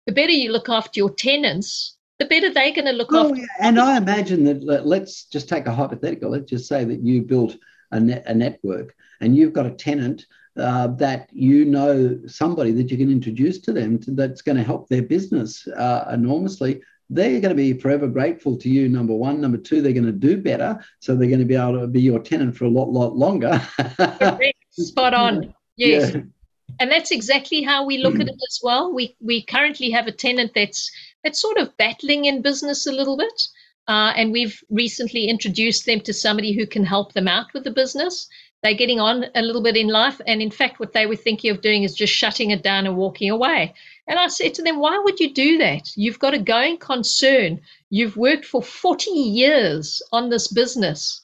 the 0.06 0.12
better 0.12 0.32
you 0.32 0.50
look 0.50 0.68
after 0.68 0.98
your 0.98 1.10
tenants, 1.10 1.96
the 2.20 2.26
better 2.26 2.52
they're 2.52 2.72
going 2.72 2.84
to 2.84 2.92
look 2.92 3.08
oh. 3.12 3.34
Yeah. 3.34 3.46
And 3.58 3.80
I 3.80 3.96
imagine 3.96 4.44
that, 4.44 4.86
let's 4.86 5.24
just 5.24 5.48
take 5.48 5.66
a 5.66 5.74
hypothetical. 5.74 6.30
Let's 6.30 6.50
just 6.50 6.68
say 6.68 6.84
that 6.84 7.00
you 7.00 7.22
built 7.22 7.56
a, 7.90 7.98
net, 7.98 8.22
a 8.26 8.34
network 8.34 8.94
and 9.20 9.34
you've 9.34 9.54
got 9.54 9.66
a 9.66 9.70
tenant 9.70 10.26
uh, 10.56 10.88
that 10.88 11.28
you 11.32 11.64
know 11.64 12.20
somebody 12.26 12.72
that 12.72 12.90
you 12.90 12.96
can 12.96 13.10
introduce 13.10 13.58
to 13.60 13.72
them 13.72 13.98
to, 14.00 14.10
that's 14.10 14.42
going 14.42 14.58
to 14.58 14.62
help 14.62 14.88
their 14.88 15.02
business 15.02 15.66
uh, 15.68 16.04
enormously. 16.12 16.82
They're 17.08 17.40
going 17.40 17.50
to 17.50 17.54
be 17.54 17.72
forever 17.72 18.06
grateful 18.06 18.56
to 18.58 18.68
you. 18.68 18.88
Number 18.88 19.14
one, 19.14 19.40
number 19.40 19.58
two, 19.58 19.80
they're 19.80 19.92
going 19.92 20.04
to 20.04 20.12
do 20.12 20.36
better, 20.36 20.78
so 21.00 21.16
they're 21.16 21.28
going 21.28 21.40
to 21.40 21.46
be 21.46 21.56
able 21.56 21.80
to 21.80 21.86
be 21.86 22.02
your 22.02 22.20
tenant 22.20 22.56
for 22.56 22.66
a 22.66 22.68
lot, 22.68 22.90
lot 22.90 23.16
longer. 23.16 23.60
Spot 24.70 25.14
on. 25.14 25.54
Yes. 25.76 26.14
Yeah. 26.14 26.22
And 26.78 26.90
that's 26.90 27.10
exactly 27.10 27.62
how 27.62 27.84
we 27.84 27.98
look 27.98 28.14
at 28.14 28.28
it 28.28 28.40
as 28.48 28.60
well. 28.62 28.92
We 28.92 29.16
we 29.20 29.42
currently 29.42 29.90
have 29.90 30.06
a 30.06 30.12
tenant 30.12 30.52
that's 30.54 30.90
that's 31.22 31.40
sort 31.40 31.58
of 31.58 31.76
battling 31.76 32.24
in 32.24 32.42
business 32.42 32.86
a 32.86 32.92
little 32.92 33.16
bit. 33.16 33.48
Uh, 33.88 34.12
and 34.16 34.32
we've 34.32 34.62
recently 34.70 35.26
introduced 35.26 35.86
them 35.86 36.00
to 36.00 36.12
somebody 36.12 36.52
who 36.52 36.66
can 36.66 36.84
help 36.84 37.12
them 37.12 37.26
out 37.26 37.52
with 37.52 37.64
the 37.64 37.70
business. 37.70 38.28
They're 38.62 38.74
getting 38.74 39.00
on 39.00 39.24
a 39.34 39.42
little 39.42 39.62
bit 39.62 39.76
in 39.76 39.88
life. 39.88 40.20
And 40.26 40.42
in 40.42 40.50
fact, 40.50 40.78
what 40.78 40.92
they 40.92 41.06
were 41.06 41.16
thinking 41.16 41.50
of 41.50 41.62
doing 41.62 41.82
is 41.82 41.94
just 41.94 42.12
shutting 42.12 42.50
it 42.50 42.62
down 42.62 42.86
and 42.86 42.96
walking 42.96 43.30
away. 43.30 43.74
And 44.06 44.18
I 44.18 44.28
said 44.28 44.54
to 44.54 44.62
them, 44.62 44.78
Why 44.78 44.98
would 44.98 45.18
you 45.18 45.32
do 45.32 45.58
that? 45.58 45.90
You've 45.96 46.18
got 46.18 46.34
a 46.34 46.38
going 46.38 46.78
concern. 46.78 47.60
You've 47.88 48.16
worked 48.16 48.44
for 48.44 48.62
40 48.62 49.10
years 49.10 50.02
on 50.12 50.28
this 50.28 50.48
business. 50.48 51.22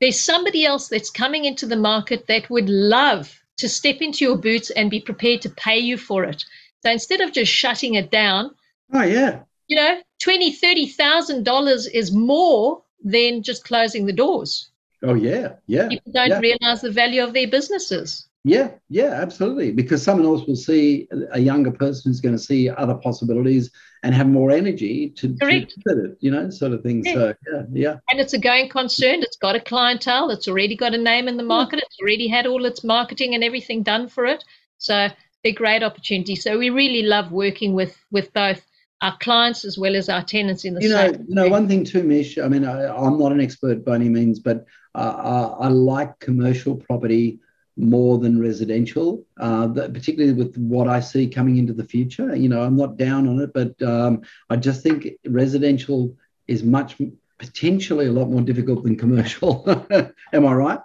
There's 0.00 0.20
somebody 0.20 0.66
else 0.66 0.88
that's 0.88 1.10
coming 1.10 1.44
into 1.44 1.66
the 1.66 1.76
market 1.76 2.26
that 2.26 2.50
would 2.50 2.68
love 2.68 3.42
to 3.58 3.68
step 3.68 4.02
into 4.02 4.24
your 4.24 4.36
boots 4.36 4.70
and 4.70 4.90
be 4.90 5.00
prepared 5.00 5.40
to 5.42 5.50
pay 5.50 5.78
you 5.78 5.96
for 5.96 6.24
it. 6.24 6.44
So 6.82 6.90
instead 6.90 7.20
of 7.20 7.32
just 7.32 7.52
shutting 7.52 7.94
it 7.94 8.10
down, 8.10 8.54
Oh 8.92 9.02
yeah. 9.02 9.40
You 9.68 9.76
know, 9.76 10.00
twenty, 10.20 10.52
thirty 10.52 10.86
thousand 10.86 11.44
dollars 11.44 11.86
is 11.86 12.12
more 12.12 12.82
than 13.02 13.42
just 13.42 13.64
closing 13.64 14.06
the 14.06 14.12
doors. 14.12 14.70
Oh 15.02 15.14
yeah, 15.14 15.54
yeah. 15.66 15.88
People 15.88 16.12
don't 16.12 16.30
yeah. 16.30 16.40
realize 16.40 16.80
the 16.80 16.90
value 16.90 17.22
of 17.22 17.32
their 17.32 17.48
businesses. 17.48 18.26
Yeah, 18.44 18.70
yeah, 18.88 19.06
absolutely. 19.06 19.72
Because 19.72 20.04
someone 20.04 20.24
else 20.24 20.46
will 20.46 20.54
see 20.54 21.08
a 21.32 21.40
younger 21.40 21.72
person 21.72 22.10
who's 22.10 22.20
going 22.20 22.36
to 22.36 22.42
see 22.42 22.70
other 22.70 22.94
possibilities 22.94 23.72
and 24.04 24.14
have 24.14 24.28
more 24.28 24.52
energy 24.52 25.10
to, 25.16 25.36
Correct. 25.40 25.74
to 25.88 26.16
you 26.20 26.30
know, 26.30 26.48
sort 26.50 26.72
of 26.72 26.84
thing. 26.84 27.04
Yeah. 27.04 27.12
So 27.12 27.34
yeah, 27.52 27.62
yeah. 27.72 27.96
And 28.08 28.20
it's 28.20 28.34
a 28.34 28.38
going 28.38 28.68
concern. 28.68 29.24
It's 29.24 29.36
got 29.36 29.56
a 29.56 29.60
clientele. 29.60 30.30
It's 30.30 30.46
already 30.46 30.76
got 30.76 30.94
a 30.94 30.98
name 30.98 31.26
in 31.26 31.38
the 31.38 31.42
market. 31.42 31.80
It's 31.80 31.98
already 32.00 32.28
had 32.28 32.46
all 32.46 32.64
its 32.66 32.84
marketing 32.84 33.34
and 33.34 33.42
everything 33.42 33.82
done 33.82 34.06
for 34.06 34.24
it. 34.26 34.44
So 34.78 35.08
they're 35.42 35.52
great 35.52 35.82
opportunities. 35.82 36.44
So 36.44 36.56
we 36.56 36.70
really 36.70 37.02
love 37.02 37.32
working 37.32 37.74
with 37.74 37.96
with 38.12 38.32
both 38.32 38.64
our 39.02 39.16
clients 39.18 39.64
as 39.64 39.78
well 39.78 39.94
as 39.94 40.08
our 40.08 40.22
tenants 40.22 40.64
in 40.64 40.74
the 40.74 40.82
you 40.82 40.88
know, 40.88 41.06
you 41.06 41.34
know 41.34 41.48
one 41.48 41.68
thing 41.68 41.84
too, 41.84 42.02
Mish. 42.02 42.38
I 42.38 42.48
mean, 42.48 42.64
I, 42.64 42.86
am 43.06 43.18
not 43.18 43.32
an 43.32 43.40
expert 43.40 43.84
by 43.84 43.96
any 43.96 44.08
means, 44.08 44.38
but 44.38 44.64
uh, 44.94 45.54
I, 45.60 45.66
I, 45.66 45.68
like 45.68 46.18
commercial 46.18 46.76
property 46.76 47.38
more 47.76 48.18
than 48.18 48.40
residential, 48.40 49.24
uh, 49.38 49.68
particularly 49.68 50.32
with 50.32 50.56
what 50.56 50.88
I 50.88 51.00
see 51.00 51.28
coming 51.28 51.58
into 51.58 51.74
the 51.74 51.84
future. 51.84 52.34
You 52.34 52.48
know, 52.48 52.62
I'm 52.62 52.76
not 52.76 52.96
down 52.96 53.28
on 53.28 53.40
it, 53.40 53.52
but 53.52 53.80
um, 53.82 54.22
I 54.48 54.56
just 54.56 54.82
think 54.82 55.08
residential 55.26 56.16
is 56.48 56.62
much 56.62 56.96
potentially 57.38 58.06
a 58.06 58.12
lot 58.12 58.30
more 58.30 58.40
difficult 58.40 58.84
than 58.84 58.96
commercial. 58.96 59.68
Am 60.32 60.46
I 60.46 60.54
right? 60.54 60.80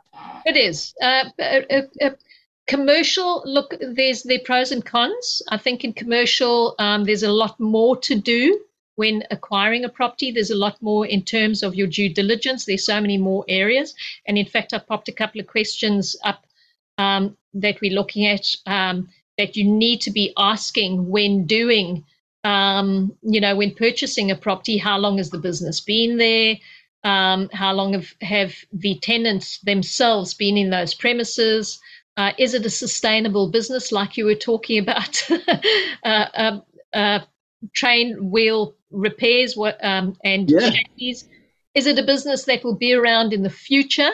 It 0.45 0.57
is. 0.57 0.93
Uh, 1.01 1.25
uh, 1.39 1.81
uh 2.01 2.09
commercial 2.71 3.43
look 3.45 3.75
there's 3.81 4.23
the 4.23 4.39
pros 4.39 4.71
and 4.71 4.85
cons. 4.85 5.41
I 5.49 5.57
think 5.57 5.83
in 5.83 5.91
commercial 5.91 6.73
um, 6.79 7.03
there's 7.03 7.23
a 7.23 7.37
lot 7.43 7.59
more 7.59 7.97
to 7.97 8.15
do 8.15 8.61
when 8.95 9.23
acquiring 9.29 9.83
a 9.83 9.89
property. 9.89 10.31
There's 10.31 10.51
a 10.51 10.63
lot 10.65 10.81
more 10.81 11.05
in 11.05 11.23
terms 11.23 11.63
of 11.63 11.75
your 11.75 11.87
due 11.87 12.07
diligence. 12.07 12.63
There's 12.63 12.85
so 12.85 13.01
many 13.01 13.17
more 13.17 13.43
areas. 13.49 13.93
And 14.25 14.37
in 14.37 14.45
fact 14.45 14.73
i 14.73 14.77
popped 14.79 15.09
a 15.09 15.17
couple 15.21 15.41
of 15.41 15.47
questions 15.47 16.15
up 16.23 16.45
um, 16.97 17.35
that 17.53 17.81
we're 17.81 17.99
looking 17.99 18.25
at 18.25 18.45
um, 18.65 19.09
that 19.37 19.57
you 19.57 19.65
need 19.65 19.99
to 20.01 20.11
be 20.11 20.33
asking 20.37 21.09
when 21.09 21.45
doing 21.45 22.05
um, 22.45 23.13
you 23.21 23.41
know 23.41 23.53
when 23.57 23.75
purchasing 23.75 24.31
a 24.31 24.35
property 24.47 24.77
how 24.77 24.97
long 24.97 25.17
has 25.17 25.29
the 25.29 25.45
business 25.49 25.81
been 25.81 26.17
there? 26.17 26.55
Um, 27.03 27.49
how 27.51 27.73
long 27.73 27.93
have, 27.93 28.13
have 28.21 28.53
the 28.71 28.95
tenants 28.99 29.57
themselves 29.71 30.35
been 30.35 30.55
in 30.55 30.69
those 30.69 30.93
premises 30.93 31.81
uh, 32.21 32.33
is 32.37 32.53
it 32.53 32.65
a 32.65 32.69
sustainable 32.69 33.49
business, 33.49 33.91
like 33.91 34.15
you 34.15 34.25
were 34.25 34.35
talking 34.35 34.77
about? 34.77 35.27
uh, 36.03 36.25
um, 36.35 36.63
uh, 36.93 37.19
train 37.73 38.29
wheel 38.29 38.75
repairs 38.91 39.57
um, 39.81 40.15
and 40.23 40.51
yeah. 40.51 40.69
chassis. 40.69 41.27
Is 41.73 41.87
it 41.87 41.97
a 41.97 42.03
business 42.03 42.45
that 42.45 42.63
will 42.63 42.75
be 42.75 42.93
around 42.93 43.33
in 43.33 43.41
the 43.41 43.49
future? 43.49 44.11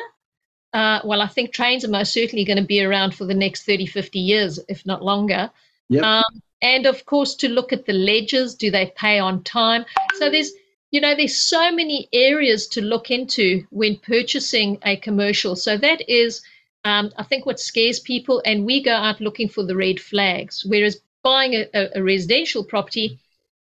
Uh, 0.72 1.02
well, 1.04 1.22
I 1.22 1.28
think 1.28 1.52
trains 1.52 1.84
are 1.84 1.90
most 1.90 2.14
certainly 2.14 2.46
going 2.46 2.60
to 2.60 2.64
be 2.64 2.82
around 2.82 3.14
for 3.14 3.26
the 3.26 3.34
next 3.34 3.66
30, 3.66 3.88
50 3.88 4.20
years, 4.20 4.60
if 4.70 4.86
not 4.86 5.04
longer. 5.04 5.52
Yep. 5.90 6.04
Um, 6.04 6.42
and 6.62 6.86
of 6.86 7.06
course, 7.06 7.36
to 7.36 7.50
look 7.50 7.74
at 7.74 7.88
the 7.88 7.94
ledgers, 7.94 8.56
do 8.56 8.72
they 8.72 8.94
pay 8.96 9.20
on 9.20 9.44
time? 9.44 9.86
So 10.16 10.30
there's, 10.30 10.52
you 10.92 11.02
know, 11.02 11.14
there's 11.14 11.36
so 11.36 11.72
many 11.72 12.08
areas 12.14 12.68
to 12.68 12.82
look 12.82 13.12
into 13.12 13.66
when 13.70 13.98
purchasing 13.98 14.78
a 14.84 14.96
commercial. 14.96 15.58
So 15.58 15.78
that 15.78 16.10
is 16.10 16.42
um, 16.88 17.12
I 17.18 17.24
think 17.24 17.46
what 17.46 17.60
scares 17.60 18.00
people, 18.00 18.42
and 18.46 18.66
we 18.66 18.82
go 18.82 18.94
out 18.94 19.20
looking 19.20 19.50
for 19.50 19.64
the 19.64 19.76
red 19.76 20.00
flags. 20.00 20.64
Whereas 20.66 21.02
buying 21.22 21.54
a, 21.54 21.68
a, 21.74 22.00
a 22.00 22.04
residential 22.04 22.64
property, 22.64 23.20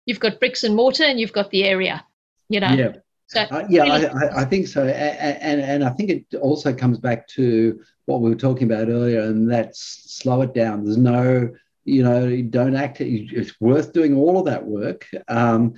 you've 0.05 0.21
got 0.21 0.39
bricks 0.39 0.63
and 0.63 0.73
mortar 0.73 1.03
and 1.03 1.19
you've 1.19 1.33
got 1.33 1.51
the 1.51 1.65
area, 1.65 2.05
you 2.47 2.61
know. 2.61 2.73
Yeah. 2.73 2.93
So 3.27 3.41
uh, 3.41 3.65
yeah, 3.69 3.83
really- 3.83 4.07
I, 4.07 4.41
I, 4.41 4.45
think 4.45 4.67
so, 4.67 4.87
and, 4.87 5.37
and 5.41 5.61
and 5.61 5.83
I 5.83 5.89
think 5.89 6.09
it 6.09 6.35
also 6.37 6.73
comes 6.73 6.97
back 6.97 7.27
to 7.29 7.79
what 8.05 8.21
we 8.21 8.29
were 8.29 8.35
talking 8.47 8.71
about 8.71 8.87
earlier, 8.87 9.21
and 9.21 9.51
that's 9.51 9.81
slow 10.07 10.41
it 10.41 10.53
down. 10.53 10.85
There's 10.85 10.97
no, 10.97 11.49
you 11.83 12.03
know, 12.03 12.41
don't 12.43 12.75
act. 12.75 13.01
It's 13.01 13.59
worth 13.59 13.91
doing 13.91 14.15
all 14.15 14.39
of 14.39 14.45
that 14.45 14.65
work 14.65 15.05
um, 15.27 15.75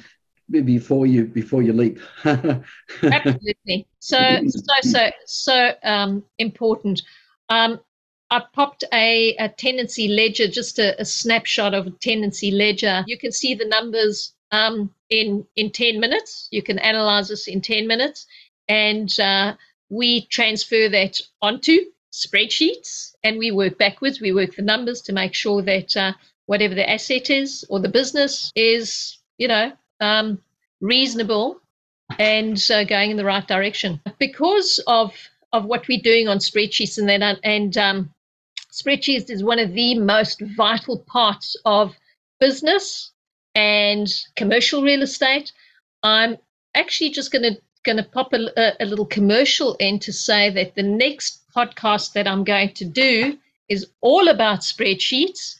before 0.50 1.08
you 1.08 1.26
before 1.26 1.64
you 1.64 1.74
leap. 1.74 2.00
Absolutely. 2.24 3.88
So 4.00 4.20
so 4.48 4.74
so 4.84 5.10
so 5.26 5.72
um, 5.84 6.24
important. 6.38 7.02
Um, 7.52 7.82
I 8.30 8.42
popped 8.54 8.86
a, 8.94 9.36
a, 9.36 9.50
tenancy 9.50 10.08
ledger, 10.08 10.48
just 10.48 10.80
a, 10.80 11.00
a, 11.02 11.04
snapshot 11.04 11.74
of 11.74 11.86
a 11.86 11.92
tenancy 11.92 12.50
ledger. 12.50 13.04
You 13.06 13.18
can 13.18 13.34
see 13.34 13.56
the 13.56 13.66
numbers 13.66 14.34
um, 14.54 14.90
in 15.10 15.46
in 15.58 15.70
10 15.70 16.00
minutes. 16.00 16.48
You 16.50 16.64
can 16.64 16.80
analyze 16.80 17.28
this 17.28 17.50
in 17.50 17.60
10 17.60 17.88
minutes, 17.88 18.26
and 18.70 19.10
uh, 19.20 19.56
we 19.90 20.28
transfer 20.28 20.88
that 20.88 21.20
onto 21.42 21.80
spreadsheets, 22.14 23.16
and 23.22 23.38
we 23.38 23.52
work 23.52 23.78
backwards. 23.78 24.22
We 24.22 24.32
work 24.32 24.56
the 24.56 24.62
numbers 24.62 25.02
to 25.04 25.14
make 25.14 25.34
sure 25.34 25.62
that 25.64 25.98
uh, 25.98 26.14
whatever 26.46 26.74
the 26.74 26.90
asset 26.90 27.30
is 27.30 27.66
or 27.70 27.82
the 27.82 27.90
business 27.90 28.50
is, 28.56 29.20
you 29.38 29.50
know, 29.50 29.74
um, 30.00 30.42
reasonable 30.80 31.60
and 32.18 32.58
uh, 32.72 32.86
going 32.86 33.12
in 33.12 33.18
the 33.18 33.26
right 33.26 33.48
direction. 33.48 34.00
Because 34.20 34.80
of 34.88 35.14
of 35.54 35.66
what 35.66 35.88
we're 35.88 36.00
doing 36.02 36.28
on 36.28 36.38
spreadsheets 36.38 36.98
and 36.98 37.10
then 37.10 37.22
and 37.44 37.78
um, 37.78 38.14
spreadsheets 38.72 39.30
is 39.30 39.44
one 39.44 39.60
of 39.60 39.74
the 39.74 40.00
most 40.00 40.42
vital 40.56 41.00
parts 41.00 41.56
of 41.66 41.96
business 42.40 43.12
and 43.54 44.14
commercial 44.36 44.82
real 44.82 45.02
estate. 45.02 45.52
I'm 46.04 46.38
actually 46.74 47.10
just 47.10 47.32
going 47.32 47.44
to 47.44 47.62
going 47.84 47.98
to 47.98 48.04
pop 48.04 48.32
a, 48.34 48.84
a, 48.84 48.86
little 48.86 49.08
commercial 49.08 49.74
in 49.76 49.98
to 49.98 50.14
say 50.14 50.52
that 50.52 50.76
the 50.76 50.84
next 50.84 51.42
podcast 51.56 52.14
that 52.14 52.28
I'm 52.28 52.44
going 52.44 52.74
to 52.76 52.86
do 52.86 53.38
is 53.70 53.88
all 54.02 54.28
about 54.28 54.60
spreadsheets, 54.60 55.56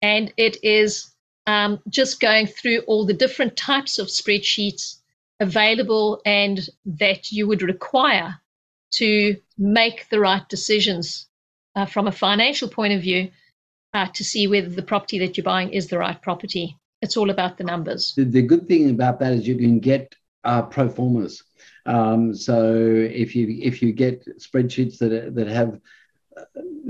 and 0.00 0.32
it 0.38 0.56
is 0.62 1.10
um, 1.46 1.80
just 1.88 2.18
going 2.18 2.46
through 2.46 2.80
all 2.86 3.04
the 3.04 3.12
different 3.12 3.56
types 3.56 3.98
of 3.98 4.06
spreadsheets 4.06 4.96
available 5.38 6.22
and 6.24 6.68
that 6.86 7.30
you 7.30 7.46
would 7.46 7.60
require 7.60 8.40
to 8.92 9.36
make 9.58 10.08
the 10.10 10.20
right 10.20 10.48
decisions 10.48 11.26
uh, 11.74 11.86
from 11.86 12.06
a 12.06 12.12
financial 12.12 12.68
point 12.68 12.92
of 12.92 13.02
view 13.02 13.30
uh, 13.94 14.06
to 14.14 14.24
see 14.24 14.46
whether 14.46 14.68
the 14.68 14.82
property 14.82 15.18
that 15.18 15.36
you're 15.36 15.44
buying 15.44 15.70
is 15.70 15.88
the 15.88 15.98
right 15.98 16.20
property. 16.22 16.76
It's 17.02 17.16
all 17.16 17.30
about 17.30 17.58
the 17.58 17.64
numbers. 17.64 18.14
The, 18.16 18.24
the 18.24 18.42
good 18.42 18.68
thing 18.68 18.90
about 18.90 19.20
that 19.20 19.32
is 19.32 19.46
you 19.46 19.56
can 19.56 19.80
get 19.80 20.14
uh, 20.44 20.62
pro 20.62 20.88
formas. 20.88 21.42
Um, 21.84 22.34
so 22.34 22.74
if 22.74 23.36
you 23.36 23.58
if 23.60 23.82
you 23.82 23.92
get 23.92 24.26
spreadsheets 24.38 24.98
that 24.98 25.34
that 25.34 25.46
have 25.46 25.78
uh, 26.36 26.42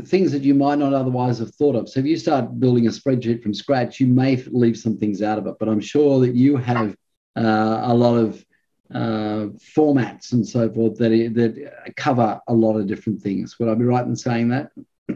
things 0.04 0.32
that 0.32 0.42
you 0.42 0.54
might 0.54 0.78
not 0.78 0.92
otherwise 0.92 1.38
have 1.38 1.54
thought 1.54 1.76
of. 1.76 1.88
So 1.88 2.00
if 2.00 2.06
you 2.06 2.16
start 2.16 2.60
building 2.60 2.86
a 2.86 2.90
spreadsheet 2.90 3.42
from 3.42 3.54
scratch, 3.54 4.00
you 4.00 4.06
may 4.06 4.36
leave 4.46 4.78
some 4.78 4.96
things 4.96 5.22
out 5.22 5.38
of 5.38 5.46
it. 5.46 5.56
But 5.58 5.68
I'm 5.68 5.80
sure 5.80 6.20
that 6.20 6.34
you 6.34 6.56
have 6.56 6.96
uh, 7.36 7.80
a 7.82 7.94
lot 7.94 8.16
of 8.16 8.44
uh, 8.94 9.48
formats 9.76 10.32
and 10.32 10.46
so 10.46 10.70
forth 10.70 10.96
that 10.98 11.10
that 11.10 11.94
cover 11.96 12.40
a 12.46 12.54
lot 12.54 12.76
of 12.76 12.86
different 12.86 13.22
things. 13.22 13.58
Would 13.58 13.68
I 13.68 13.74
be 13.74 13.84
right 13.84 14.04
in 14.04 14.16
saying 14.16 14.48
that? 14.48 14.70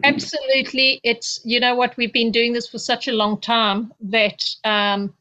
Absolutely. 0.04 1.00
It's 1.02 1.40
you 1.44 1.60
know 1.60 1.74
what 1.74 1.96
we've 1.96 2.12
been 2.12 2.30
doing 2.30 2.52
this 2.52 2.68
for 2.68 2.78
such 2.78 3.08
a 3.08 3.12
long 3.12 3.40
time 3.40 3.92
that 4.00 4.44
um, 4.64 5.14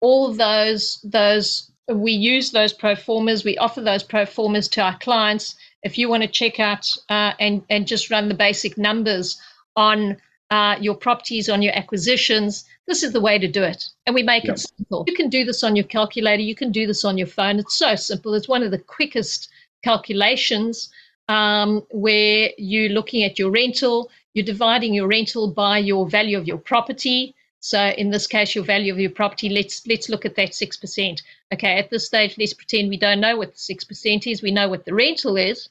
all 0.00 0.32
those 0.32 1.00
those 1.04 1.70
we 1.88 2.12
use 2.12 2.50
those 2.50 2.72
pro 2.72 2.94
formas. 2.94 3.44
We 3.44 3.56
offer 3.58 3.80
those 3.80 4.02
pro 4.02 4.26
formas 4.26 4.68
to 4.68 4.82
our 4.82 4.98
clients. 4.98 5.54
If 5.82 5.98
you 5.98 6.08
want 6.08 6.22
to 6.22 6.28
check 6.28 6.60
out 6.60 6.88
uh, 7.08 7.32
and 7.38 7.62
and 7.70 7.86
just 7.86 8.10
run 8.10 8.28
the 8.28 8.34
basic 8.34 8.76
numbers 8.76 9.40
on 9.76 10.16
uh, 10.50 10.76
your 10.80 10.94
properties, 10.94 11.48
on 11.48 11.62
your 11.62 11.76
acquisitions, 11.76 12.64
this 12.88 13.02
is 13.02 13.12
the 13.12 13.20
way 13.20 13.38
to 13.38 13.46
do 13.46 13.62
it. 13.62 13.84
And 14.06 14.14
we 14.14 14.22
make 14.22 14.44
yep. 14.44 14.56
it 14.56 14.60
simple. 14.60 15.04
You 15.06 15.14
can 15.14 15.28
do 15.28 15.44
this 15.44 15.62
on 15.62 15.76
your 15.76 15.84
calculator, 15.84 16.42
you 16.42 16.54
can 16.54 16.72
do 16.72 16.86
this 16.86 17.04
on 17.04 17.18
your 17.18 17.26
phone. 17.26 17.58
It's 17.58 17.76
so 17.76 17.94
simple. 17.94 18.34
It's 18.34 18.48
one 18.48 18.62
of 18.62 18.70
the 18.70 18.78
quickest 18.78 19.50
calculations 19.84 20.90
um, 21.28 21.86
where 21.90 22.50
you're 22.56 22.88
looking 22.88 23.22
at 23.22 23.38
your 23.38 23.50
rental, 23.50 24.10
you're 24.32 24.44
dividing 24.44 24.94
your 24.94 25.06
rental 25.06 25.52
by 25.52 25.78
your 25.78 26.08
value 26.08 26.38
of 26.38 26.48
your 26.48 26.58
property. 26.58 27.34
So 27.60 27.88
in 27.98 28.10
this 28.10 28.26
case, 28.26 28.54
your 28.54 28.64
value 28.64 28.92
of 28.92 28.98
your 28.98 29.10
property, 29.10 29.48
let's 29.50 29.86
let's 29.86 30.08
look 30.08 30.24
at 30.24 30.36
that 30.36 30.54
six 30.54 30.76
percent. 30.76 31.22
Okay, 31.52 31.78
at 31.78 31.90
this 31.90 32.06
stage, 32.06 32.36
let's 32.38 32.54
pretend 32.54 32.88
we 32.88 32.96
don't 32.96 33.20
know 33.20 33.36
what 33.36 33.52
the 33.52 33.58
six 33.58 33.84
percent 33.84 34.26
is. 34.26 34.42
We 34.42 34.50
know 34.50 34.68
what 34.68 34.84
the 34.84 34.94
rental 34.94 35.36
is. 35.36 35.68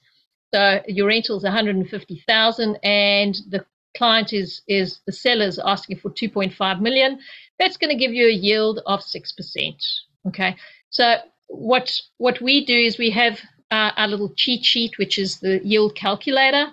So 0.54 0.82
your 0.88 1.08
rental 1.08 1.38
is 1.38 1.44
150,000, 1.44 2.80
and 2.84 3.36
the 3.50 3.66
client 3.98 4.34
is 4.34 4.62
is 4.68 5.00
the 5.06 5.12
seller's 5.12 5.60
asking 5.60 5.98
for 5.98 6.10
2.5 6.12 6.82
million, 6.82 7.20
that's 7.60 7.78
going 7.78 7.90
to 7.90 8.04
give 8.04 8.14
you 8.14 8.28
a 8.28 8.32
yield 8.32 8.80
of 8.86 9.02
six 9.02 9.32
percent. 9.32 9.84
Okay, 10.28 10.56
so 10.90 11.16
what 11.48 12.00
what 12.18 12.42
we 12.42 12.66
do 12.66 12.78
is 12.78 12.98
we 12.98 13.12
have 13.12 13.40
uh, 13.72 13.92
our 13.98 14.08
little 14.08 14.34
cheat 14.36 14.64
sheet, 14.64 14.98
which 14.98 15.18
is 15.18 15.40
the 15.40 15.60
yield 15.64 15.96
calculator, 15.96 16.68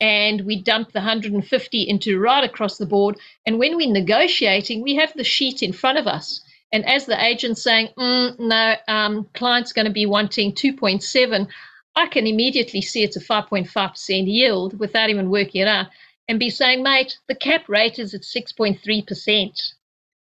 and 0.00 0.40
we 0.42 0.60
dump 0.62 0.92
the 0.92 0.98
150 0.98 1.82
into 1.88 2.18
right 2.18 2.44
across 2.44 2.78
the 2.78 2.86
board. 2.86 3.16
And 3.46 3.58
when 3.58 3.76
we're 3.76 3.92
negotiating, 3.92 4.82
we 4.82 4.96
have 4.96 5.12
the 5.14 5.24
sheet 5.24 5.62
in 5.62 5.72
front 5.72 5.98
of 5.98 6.06
us. 6.06 6.40
And 6.72 6.88
as 6.88 7.04
the 7.06 7.22
agent's 7.22 7.62
saying, 7.62 7.90
mm, 7.98 8.38
no, 8.38 8.74
um, 8.88 9.28
client's 9.34 9.72
going 9.72 9.86
to 9.86 9.92
be 9.92 10.06
wanting 10.06 10.52
2.7, 10.52 11.46
I 11.94 12.06
can 12.06 12.26
immediately 12.26 12.80
see 12.80 13.02
it's 13.02 13.16
a 13.16 13.20
5.5% 13.20 14.26
yield 14.26 14.78
without 14.78 15.10
even 15.10 15.30
working 15.30 15.60
it 15.60 15.68
out 15.68 15.86
and 16.28 16.38
be 16.38 16.50
saying, 16.50 16.82
mate, 16.82 17.18
the 17.28 17.34
cap 17.34 17.68
rate 17.68 17.98
is 17.98 18.14
at 18.14 18.22
6.3%. 18.22 19.72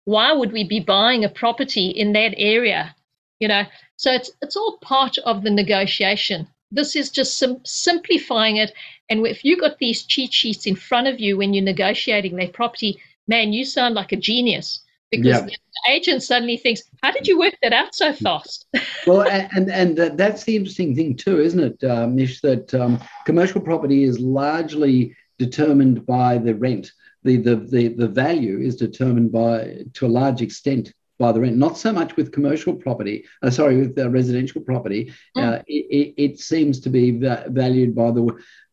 Why 0.04 0.32
would 0.32 0.52
we 0.52 0.64
be 0.64 0.80
buying 0.80 1.24
a 1.24 1.28
property 1.28 1.88
in 1.88 2.12
that 2.14 2.34
area? 2.36 2.94
You 3.38 3.48
know, 3.48 3.64
so 3.96 4.12
it's 4.12 4.30
it's 4.40 4.56
all 4.56 4.78
part 4.78 5.18
of 5.18 5.42
the 5.42 5.50
negotiation. 5.50 6.48
This 6.70 6.96
is 6.96 7.10
just 7.10 7.38
sim- 7.38 7.64
simplifying 7.64 8.56
it. 8.56 8.72
And 9.10 9.26
if 9.26 9.44
you 9.44 9.56
got 9.56 9.78
these 9.78 10.04
cheat 10.04 10.32
sheets 10.32 10.66
in 10.66 10.76
front 10.76 11.06
of 11.06 11.20
you 11.20 11.36
when 11.36 11.52
you're 11.52 11.64
negotiating 11.64 12.36
that 12.36 12.52
property, 12.52 12.98
man, 13.28 13.52
you 13.52 13.64
sound 13.64 13.94
like 13.94 14.12
a 14.12 14.16
genius 14.16 14.80
because 15.12 15.26
yeah. 15.26 15.46
the 15.46 15.92
agent 15.92 16.22
suddenly 16.22 16.56
thinks, 16.56 16.82
"How 17.02 17.12
did 17.12 17.28
you 17.28 17.38
work 17.38 17.54
that 17.62 17.72
out 17.72 17.94
so 17.94 18.12
fast?" 18.12 18.66
well, 19.06 19.28
and 19.28 19.70
and 19.70 19.96
that's 20.18 20.44
the 20.44 20.56
interesting 20.56 20.96
thing 20.96 21.16
too, 21.16 21.40
isn't 21.40 21.60
it, 21.60 21.84
uh, 21.84 22.06
Mish? 22.06 22.40
That 22.40 22.74
um, 22.74 23.00
commercial 23.26 23.60
property 23.60 24.04
is 24.04 24.18
largely 24.18 25.14
determined 25.38 26.06
by 26.06 26.38
the 26.38 26.54
rent. 26.54 26.92
The, 27.24 27.36
the, 27.36 27.56
the, 27.56 27.88
the 27.88 28.08
value 28.08 28.58
is 28.58 28.76
determined 28.76 29.32
by, 29.32 29.84
to 29.94 30.06
a 30.06 30.08
large 30.08 30.42
extent, 30.42 30.92
by 31.22 31.32
the 31.32 31.40
rent. 31.40 31.56
Not 31.56 31.78
so 31.78 31.92
much 31.92 32.16
with 32.16 32.32
commercial 32.32 32.74
property, 32.74 33.24
uh, 33.42 33.50
sorry, 33.50 33.76
with 33.78 33.98
uh, 33.98 34.10
residential 34.10 34.60
property. 34.60 35.12
Mm. 35.36 35.42
Uh, 35.42 35.62
it, 35.66 36.14
it, 36.16 36.40
seems 36.40 36.80
to 36.80 36.90
be 36.90 37.18
va- 37.18 37.46
valued 37.48 37.94
by 37.94 38.10
the 38.10 38.24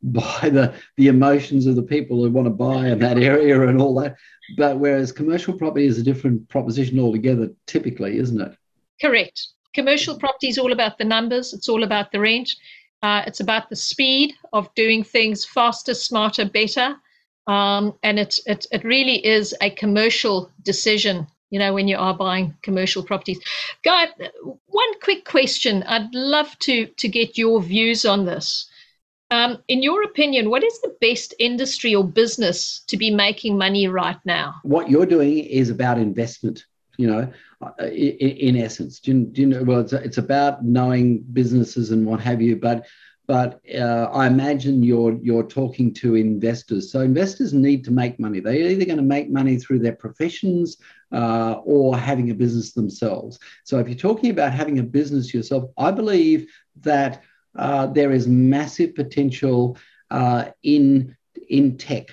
by 0.01 0.49
the 0.49 0.73
the 0.97 1.07
emotions 1.07 1.67
of 1.67 1.75
the 1.75 1.83
people 1.83 2.23
who 2.23 2.31
want 2.31 2.47
to 2.47 2.51
buy 2.51 2.87
in 2.87 2.99
that 2.99 3.19
area 3.19 3.67
and 3.67 3.79
all 3.79 3.93
that. 4.01 4.15
But 4.57 4.79
whereas 4.79 5.11
commercial 5.11 5.53
property 5.53 5.85
is 5.85 5.99
a 5.99 6.03
different 6.03 6.49
proposition 6.49 6.99
altogether, 6.99 7.49
typically, 7.67 8.17
isn't 8.17 8.41
it? 8.41 8.57
Correct. 8.99 9.47
Commercial 9.75 10.17
property 10.17 10.47
is 10.47 10.57
all 10.57 10.71
about 10.71 10.97
the 10.97 11.05
numbers. 11.05 11.53
It's 11.53 11.69
all 11.69 11.83
about 11.83 12.11
the 12.11 12.19
rent. 12.19 12.49
Uh, 13.01 13.23
it's 13.25 13.39
about 13.39 13.69
the 13.69 13.75
speed 13.75 14.33
of 14.51 14.73
doing 14.75 15.03
things 15.03 15.45
faster, 15.45 15.93
smarter, 15.93 16.45
better. 16.45 16.95
Um, 17.47 17.95
and 18.03 18.19
it, 18.19 18.39
it, 18.45 18.67
it 18.71 18.83
really 18.83 19.25
is 19.25 19.55
a 19.61 19.69
commercial 19.69 20.51
decision, 20.63 21.25
you 21.49 21.59
know, 21.59 21.73
when 21.73 21.87
you 21.87 21.97
are 21.97 22.13
buying 22.13 22.55
commercial 22.61 23.03
properties. 23.03 23.39
Guy, 23.83 24.07
one 24.43 24.99
quick 25.01 25.25
question. 25.25 25.83
I'd 25.83 26.13
love 26.13 26.57
to, 26.59 26.85
to 26.85 27.07
get 27.07 27.37
your 27.37 27.61
views 27.61 28.05
on 28.05 28.25
this. 28.25 28.69
Um, 29.31 29.63
in 29.67 29.83
your 29.83 30.03
opinion, 30.03 30.49
what 30.49 30.63
is 30.63 30.81
the 30.81 30.95
best 30.99 31.33
industry 31.39 31.95
or 31.95 32.03
business 32.03 32.81
to 32.87 32.97
be 32.97 33.11
making 33.11 33.57
money 33.57 33.87
right 33.87 34.19
now? 34.25 34.55
What 34.63 34.89
you're 34.89 35.05
doing 35.05 35.39
is 35.39 35.69
about 35.69 35.97
investment 35.97 36.65
you 36.99 37.07
know, 37.07 37.31
uh, 37.61 37.85
in, 37.85 38.57
in 38.57 38.57
essence. 38.57 38.99
Do 38.99 39.11
you, 39.11 39.25
do 39.25 39.41
you, 39.41 39.47
know? 39.47 39.63
Well, 39.63 39.79
it's, 39.79 39.93
it's 39.93 40.17
about 40.17 40.65
knowing 40.65 41.19
businesses 41.31 41.91
and 41.91 42.05
what 42.05 42.19
have 42.19 42.41
you, 42.41 42.57
but 42.57 42.85
but 43.25 43.61
uh, 43.73 44.09
I 44.11 44.27
imagine 44.27 44.83
you're 44.83 45.17
you're 45.21 45.47
talking 45.47 45.93
to 45.93 46.15
investors. 46.15 46.91
So 46.91 46.99
investors 46.99 47.53
need 47.53 47.85
to 47.85 47.91
make 47.91 48.19
money. 48.19 48.41
They're 48.41 48.53
either 48.53 48.83
going 48.83 48.97
to 48.97 49.13
make 49.17 49.29
money 49.29 49.55
through 49.57 49.79
their 49.79 49.95
professions 49.95 50.75
uh, 51.13 51.61
or 51.63 51.95
having 51.95 52.31
a 52.31 52.35
business 52.35 52.73
themselves. 52.73 53.39
So 53.63 53.79
if 53.79 53.87
you're 53.87 53.95
talking 53.95 54.31
about 54.31 54.51
having 54.51 54.79
a 54.79 54.83
business 54.83 55.33
yourself, 55.33 55.71
I 55.77 55.91
believe 55.91 56.51
that 56.81 57.23
uh, 57.55 57.87
there 57.87 58.11
is 58.11 58.27
massive 58.27 58.93
potential 58.93 59.77
uh, 60.11 60.49
in 60.63 61.15
in 61.47 61.77
tech 61.77 62.09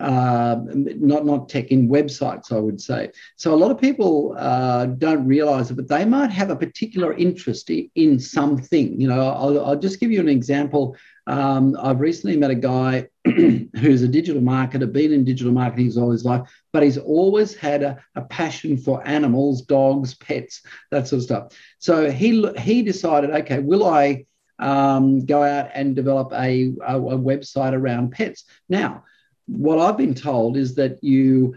uh, 0.00 0.56
not 0.64 1.26
not 1.26 1.48
tech 1.48 1.70
in 1.70 1.88
websites, 1.88 2.52
I 2.52 2.58
would 2.58 2.80
say. 2.80 3.10
So 3.36 3.52
a 3.52 3.56
lot 3.56 3.70
of 3.70 3.80
people 3.80 4.36
uh, 4.38 4.86
don't 4.86 5.26
realize 5.26 5.70
it, 5.70 5.74
but 5.74 5.88
they 5.88 6.04
might 6.04 6.30
have 6.30 6.50
a 6.50 6.56
particular 6.56 7.14
interest 7.14 7.70
in 7.70 8.20
something. 8.20 9.00
You 9.00 9.08
know, 9.08 9.20
I'll, 9.20 9.64
I'll 9.64 9.78
just 9.78 10.00
give 10.00 10.12
you 10.12 10.20
an 10.20 10.28
example. 10.28 10.96
Um, 11.26 11.76
I've 11.82 12.00
recently 12.00 12.36
met 12.36 12.50
a 12.50 12.54
guy 12.54 13.08
who's 13.24 14.02
a 14.02 14.08
digital 14.08 14.40
marketer, 14.40 14.90
been 14.90 15.12
in 15.12 15.24
digital 15.24 15.52
marketing 15.52 15.86
his 15.86 15.98
all 15.98 16.10
his 16.10 16.24
life, 16.24 16.48
but 16.72 16.82
he's 16.82 16.96
always 16.96 17.54
had 17.54 17.82
a, 17.82 18.02
a 18.14 18.22
passion 18.22 18.78
for 18.78 19.06
animals, 19.06 19.62
dogs, 19.62 20.14
pets, 20.14 20.62
that 20.90 21.08
sort 21.08 21.18
of 21.18 21.24
stuff. 21.24 21.52
So 21.80 22.10
he 22.10 22.48
he 22.58 22.82
decided, 22.82 23.30
okay, 23.30 23.58
will 23.58 23.84
I 23.84 24.26
um, 24.60 25.26
go 25.26 25.42
out 25.42 25.70
and 25.74 25.94
develop 25.94 26.32
a, 26.32 26.72
a, 26.86 26.96
a 26.96 27.18
website 27.18 27.72
around 27.72 28.12
pets? 28.12 28.44
Now 28.68 29.04
what 29.48 29.78
I've 29.78 29.96
been 29.96 30.14
told 30.14 30.56
is 30.56 30.74
that 30.74 31.02
you, 31.02 31.56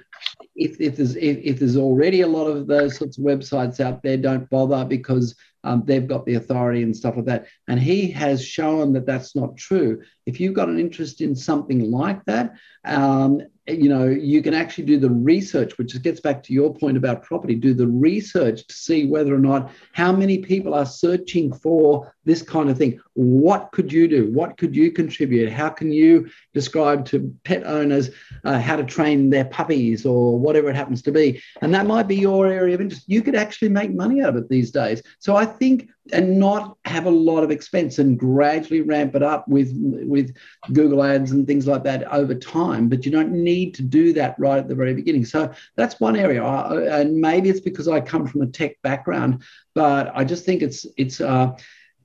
if, 0.56 0.80
if 0.80 0.96
there's 0.96 1.16
if, 1.16 1.38
if, 1.44 1.60
there's 1.60 1.78
already 1.78 2.22
a 2.22 2.28
lot 2.28 2.46
of 2.46 2.66
those 2.66 2.98
sorts 2.98 3.18
of 3.18 3.24
websites 3.24 3.80
out 3.80 4.02
there, 4.02 4.18
don't 4.18 4.50
bother 4.50 4.86
because 4.86 5.36
um, 5.64 5.84
they've 5.86 6.08
got 6.08 6.26
the 6.26 6.36
authority 6.36 6.84
and 6.84 6.96
stuff 6.96 7.16
like 7.18 7.26
that. 7.26 7.48
And 7.68 7.80
he 7.80 8.10
has 8.12 8.46
shown 8.46 8.94
that 8.94 9.06
that's 9.06 9.36
not 9.36 9.58
true. 9.58 10.02
If 10.26 10.40
you've 10.40 10.56
got 10.56 10.70
an 10.70 10.80
interest 10.80 11.22
in 11.22 11.36
something 11.36 11.92
like 11.92 12.24
that, 12.26 12.54
um, 12.86 13.42
you 13.72 13.90
know 13.90 14.08
you 14.08 14.42
can 14.42 14.54
actually 14.54 14.86
do 14.86 14.98
the 14.98 15.10
research 15.10 15.78
which 15.78 16.00
gets 16.02 16.20
back 16.20 16.44
to 16.44 16.54
your 16.54 16.74
point 16.74 16.98
about 16.98 17.24
property 17.24 17.56
do 17.56 17.74
the 17.74 17.88
research 17.88 18.66
to 18.68 18.74
see 18.74 19.06
whether 19.06 19.34
or 19.34 19.40
not 19.40 19.72
how 19.94 20.12
many 20.12 20.40
people 20.40 20.74
are 20.74 20.86
searching 20.86 21.54
for 21.54 22.12
this 22.26 22.42
kind 22.42 22.70
of 22.70 22.78
thing. 22.78 23.00
What 23.14 23.72
could 23.72 23.92
you 23.92 24.08
do? 24.08 24.32
What 24.32 24.58
could 24.58 24.76
you 24.76 24.92
contribute? 24.92 25.52
How 25.52 25.70
can 25.70 25.92
you 25.92 26.30
describe 26.54 27.06
to 27.06 27.34
pet 27.44 27.66
owners 27.66 28.10
uh, 28.44 28.60
how 28.60 28.76
to 28.76 28.84
train 28.84 29.30
their 29.30 29.46
puppies 29.46 30.06
or 30.06 30.38
whatever 30.38 30.70
it 30.70 30.76
happens 30.76 31.02
to 31.04 31.12
be? 31.12 31.42
And 31.62 31.74
that 31.74 31.88
might 31.88 32.08
be 32.08 32.16
your 32.16 32.48
area 32.48 32.76
of 32.76 32.82
interest. 32.82 33.06
You 33.08 33.22
could 33.22 33.36
actually 33.36 33.70
make 33.70 33.94
money 33.94 34.22
out 34.22 34.30
of 34.30 34.36
it 34.38 34.50
these 34.50 34.72
days. 34.72 35.02
So 35.20 35.36
i 35.36 35.46
think 35.46 35.90
and 36.12 36.40
not 36.40 36.78
have 36.86 37.06
a 37.06 37.12
lot 37.12 37.44
of 37.44 37.52
expense 37.52 38.00
and 38.00 38.18
gradually 38.18 38.82
ramp 38.82 39.16
it 39.16 39.24
up 39.24 39.48
with 39.48 39.72
with 39.76 40.36
Google 40.74 41.04
Ads 41.04 41.32
and 41.32 41.46
things 41.46 41.68
like 41.68 41.84
that 41.84 42.12
over 42.12 42.34
time. 42.34 42.90
But 42.90 43.06
you 43.06 43.12
don't 43.12 43.32
need 43.32 43.76
to 43.76 43.84
do 43.84 44.14
that 44.14 44.36
right 44.40 44.58
at 44.58 44.68
the 44.68 44.76
very 44.76 44.94
beginning. 44.94 45.26
So 45.26 45.54
that's 45.76 46.00
one 46.00 46.16
area, 46.16 46.44
and 46.44 47.16
maybe 47.16 47.50
it's 47.50 47.60
because 47.60 47.88
I 47.88 48.02
come 48.02 48.26
from 48.26 48.42
a 48.42 48.48
tech 48.48 48.82
background, 48.82 49.44
but 49.76 50.12
I 50.16 50.24
just 50.24 50.46
think 50.46 50.62
it's 50.62 50.86
it's. 50.98 51.22
Uh, 51.22 51.56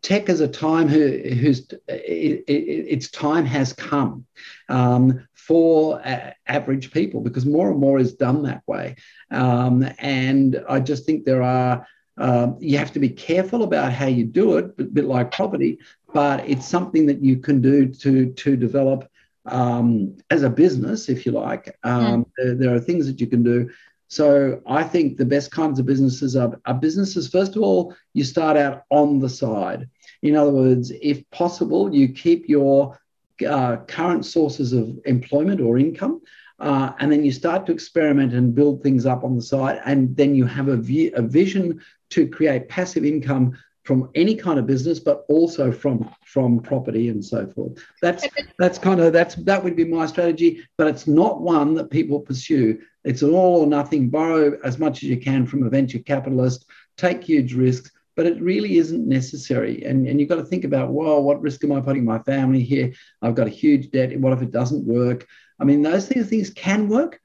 tech 0.03 0.29
as 0.29 0.41
a 0.41 0.47
time 0.47 0.87
who, 0.87 1.01
whose 1.01 1.67
it, 1.89 2.45
it, 2.47 2.53
its 2.53 3.11
time 3.11 3.45
has 3.45 3.73
come 3.73 4.25
um, 4.69 5.27
for 5.35 6.01
uh, 6.07 6.31
average 6.47 6.93
people 6.93 7.21
because 7.21 7.45
more 7.45 7.71
and 7.71 7.81
more 7.81 7.99
is 7.99 8.15
done 8.15 8.45
that 8.45 8.63
way. 8.69 8.95
Um, 9.33 9.89
and 9.99 10.63
I 10.69 10.79
just 10.79 11.07
think 11.07 11.25
there 11.25 11.43
are 11.43 11.87
um, 12.19 12.57
you 12.61 12.79
have 12.79 12.93
to 12.93 12.99
be 12.99 13.09
careful 13.09 13.63
about 13.63 13.93
how 13.93 14.07
you 14.07 14.25
do 14.25 14.57
it, 14.57 14.75
a 14.79 14.85
bit 14.85 15.05
like 15.05 15.31
property, 15.31 15.79
but 16.13 16.49
it's 16.49 16.67
something 16.67 17.07
that 17.07 17.23
you 17.23 17.39
can 17.39 17.61
do 17.61 17.87
to, 17.87 18.33
to 18.33 18.57
develop 18.57 19.11
um, 19.45 20.17
as 20.31 20.43
a 20.43 20.51
business, 20.51 21.09
if 21.09 21.27
you 21.27 21.33
like. 21.33 21.77
Um, 21.85 22.25
mm. 22.25 22.31
there, 22.37 22.55
there, 22.55 22.75
are 22.75 22.81
things 22.81 23.07
that 23.07 23.21
you 23.21 23.27
can 23.27 23.43
do. 23.43 23.71
So 24.09 24.63
I 24.67 24.83
think 24.83 25.17
the 25.17 25.25
best 25.25 25.51
kinds 25.51 25.79
of 25.79 25.87
businesses 25.87 26.37
are, 26.37 26.59
are 26.65 26.75
businesses, 26.75 27.29
first 27.29 27.57
of 27.57 27.63
all, 27.63 27.95
you 28.15 28.25
start 28.25 28.57
out 28.57 28.85
on 28.91 29.19
the 29.19 29.29
side. 29.29 29.89
In 30.23 30.37
other 30.37 30.53
words, 30.53 30.93
if 31.03 31.29
possible, 31.31 31.95
you 31.95 32.09
keep 32.09 32.49
your 32.49 32.99
uh, 33.47 33.77
current 33.89 34.25
sources 34.25 34.73
of 34.73 34.99
employment 35.05 35.61
or 35.61 35.77
income 35.77 36.23
uh, 36.59 36.93
and 37.01 37.13
then 37.13 37.25
you 37.25 37.33
start 37.33 37.67
to 37.67 37.73
experiment 37.73 38.33
and 38.33 38.55
build 38.55 38.83
things 38.83 39.05
up 39.05 39.25
on 39.25 39.37
the 39.37 39.43
side, 39.43 39.81
and 39.85 40.17
then 40.17 40.35
you 40.35 40.47
have 40.47 40.69
a, 40.69 40.77
view, 40.77 41.13
a 41.15 41.23
vision 41.23 41.83
to 42.11 42.29
create 42.29 42.69
passive 42.69 43.05
income 43.05 43.57
from 43.85 44.11
any 44.17 44.35
kind 44.35 44.59
of 44.59 44.67
business, 44.67 44.99
but 44.99 45.25
also 45.29 45.71
from 45.71 46.11
from 46.25 46.59
property 46.59 47.09
and 47.09 47.25
so 47.25 47.47
forth. 47.47 47.79
That's 48.03 48.27
that's 48.59 48.79
kind 48.79 49.01
of 49.01 49.13
that's 49.13 49.37
that 49.37 49.63
would 49.63 49.77
be 49.77 49.85
my 49.85 50.07
strategy, 50.07 50.67
but 50.77 50.89
it's 50.89 51.07
not 51.07 51.41
one 51.41 51.75
that 51.75 51.91
people 51.91 52.21
pursue. 52.21 52.81
It's 53.05 53.23
an 53.23 53.31
all 53.31 53.61
or 53.61 53.67
nothing. 53.67 54.11
Borrow 54.11 54.59
as 54.65 54.79
much 54.79 55.03
as 55.03 55.09
you 55.09 55.19
can 55.19 55.47
from 55.47 55.63
a 55.63 55.71
venture 55.71 56.01
capitalist, 56.01 56.67
take 56.97 57.23
huge 57.23 57.55
risks, 57.55 57.93
but 58.17 58.27
it 58.27 58.41
really 58.41 58.79
isn't 58.79 59.07
necessary. 59.07 59.85
And, 59.85 60.09
and 60.09 60.19
you've 60.19 60.29
got 60.29 60.37
to 60.37 60.45
think 60.45 60.65
about, 60.65 60.91
well, 60.91 61.23
what 61.23 61.41
risk 61.41 61.63
am 61.63 61.71
I 61.71 61.81
putting 61.81 62.05
my 62.05 62.19
family 62.21 62.63
here? 62.63 62.93
I've 63.23 63.37
got 63.37 63.47
a 63.47 63.51
huge 63.51 63.91
debt. 63.91 64.19
What 64.19 64.33
if 64.33 64.43
it 64.43 64.51
doesn't 64.51 64.85
work? 64.85 65.27
I 65.61 65.65
mean, 65.65 65.83
those 65.83 66.09
things, 66.09 66.29
things 66.29 66.51
can 66.51 66.89
work, 66.89 67.21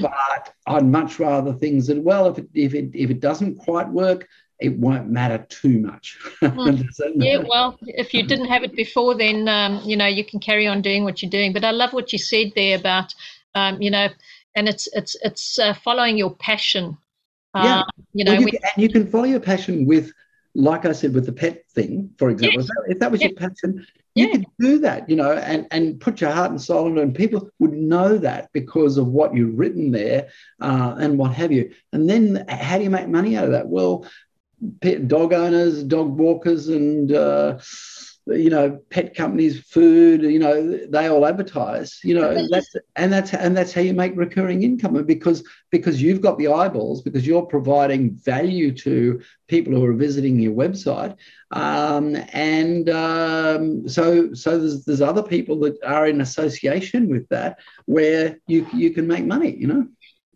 but 0.00 0.54
I'd 0.66 0.86
much 0.86 1.18
rather 1.18 1.52
things 1.52 1.86
that, 1.88 2.02
well, 2.02 2.28
if 2.28 2.38
it, 2.38 2.48
if 2.54 2.74
it, 2.74 2.90
if 2.94 3.10
it 3.10 3.20
doesn't 3.20 3.56
quite 3.56 3.88
work, 3.88 4.28
it 4.60 4.78
won't 4.78 5.10
matter 5.10 5.44
too 5.48 5.80
much. 5.80 6.18
Hmm. 6.40 6.82
yeah, 7.16 7.42
well, 7.48 7.78
if 7.82 8.14
you 8.14 8.24
didn't 8.24 8.46
have 8.46 8.62
it 8.62 8.74
before, 8.74 9.16
then 9.16 9.48
um, 9.48 9.80
you 9.84 9.96
know 9.96 10.06
you 10.06 10.24
can 10.24 10.38
carry 10.40 10.66
on 10.66 10.82
doing 10.82 11.04
what 11.04 11.22
you're 11.22 11.30
doing. 11.30 11.52
But 11.52 11.64
I 11.64 11.70
love 11.70 11.92
what 11.92 12.12
you 12.12 12.18
said 12.18 12.52
there 12.54 12.76
about 12.76 13.14
um, 13.54 13.80
you 13.80 13.90
know, 13.90 14.08
and 14.54 14.68
it's 14.68 14.88
it's 14.92 15.16
it's 15.22 15.58
uh, 15.58 15.74
following 15.74 16.16
your 16.16 16.34
passion. 16.34 16.96
Yeah, 17.54 17.80
uh, 17.80 17.84
you 18.12 18.24
know, 18.24 18.32
well, 18.32 18.40
you, 18.40 18.46
can, 18.46 18.60
and 18.74 18.82
you 18.82 18.88
can 18.88 19.06
follow 19.06 19.24
your 19.24 19.40
passion 19.40 19.86
with 19.86 20.12
like 20.54 20.84
I 20.84 20.92
said 20.92 21.14
with 21.14 21.26
the 21.26 21.32
pet 21.32 21.64
thing, 21.70 22.10
for 22.18 22.28
example, 22.30 22.60
if, 22.60 22.66
that, 22.66 22.84
if, 22.88 22.98
that, 22.98 23.10
was 23.10 23.22
your 23.22 23.32
passion, 23.32 23.86
you 24.14 24.26
yeah. 24.26 24.32
could 24.32 24.46
do 24.58 24.78
that, 24.80 25.08
you 25.08 25.16
know, 25.16 25.32
and, 25.32 25.66
and 25.70 25.98
put 25.98 26.20
your 26.20 26.30
heart 26.30 26.50
and 26.50 26.60
soul 26.60 26.86
into 26.86 27.00
it, 27.00 27.04
and 27.04 27.14
people 27.14 27.48
would 27.58 27.72
know 27.72 28.18
that 28.18 28.50
because 28.52 28.98
of 28.98 29.06
what 29.06 29.34
you've 29.34 29.58
written 29.58 29.90
there 29.90 30.28
uh, 30.60 30.94
and 30.98 31.16
what 31.18 31.32
have 31.32 31.52
you. 31.52 31.72
And 31.92 32.08
then 32.08 32.44
how 32.48 32.76
do 32.76 32.84
you 32.84 32.90
make 32.90 33.08
money 33.08 33.36
out 33.36 33.46
of 33.46 33.52
that? 33.52 33.68
Well, 33.68 34.06
pet 34.80 35.08
dog 35.08 35.32
owners, 35.32 35.82
dog 35.82 36.18
walkers, 36.18 36.68
and 36.68 37.10
uh, 37.12 37.58
you 38.26 38.50
know, 38.50 38.80
pet 38.90 39.14
companies, 39.14 39.60
food, 39.60 40.22
you 40.22 40.38
know, 40.38 40.78
they 40.88 41.08
all 41.08 41.26
advertise, 41.26 41.98
you 42.04 42.14
know, 42.14 42.46
that's 42.48 42.74
and 42.94 43.12
that's 43.12 43.34
and 43.34 43.56
that's 43.56 43.72
how 43.72 43.80
you 43.80 43.92
make 43.92 44.12
recurring 44.16 44.62
income 44.62 45.02
because 45.04 45.42
because 45.70 46.00
you've 46.00 46.20
got 46.20 46.38
the 46.38 46.46
eyeballs, 46.46 47.02
because 47.02 47.26
you're 47.26 47.44
providing 47.44 48.14
value 48.14 48.72
to 48.76 49.20
people 49.48 49.74
who 49.74 49.84
are 49.84 49.92
visiting 49.92 50.38
your 50.38 50.54
website, 50.54 51.16
um, 51.50 52.16
and 52.32 52.88
um, 52.90 53.88
so 53.88 54.32
so 54.34 54.58
there's 54.58 54.84
there's 54.84 55.02
other 55.02 55.22
people 55.22 55.58
that 55.60 55.76
are 55.82 56.06
in 56.06 56.20
association 56.20 57.08
with 57.08 57.28
that 57.28 57.58
where 57.86 58.38
you 58.46 58.66
you 58.72 58.90
can 58.90 59.06
make 59.06 59.24
money, 59.24 59.56
you 59.56 59.66
know? 59.66 59.86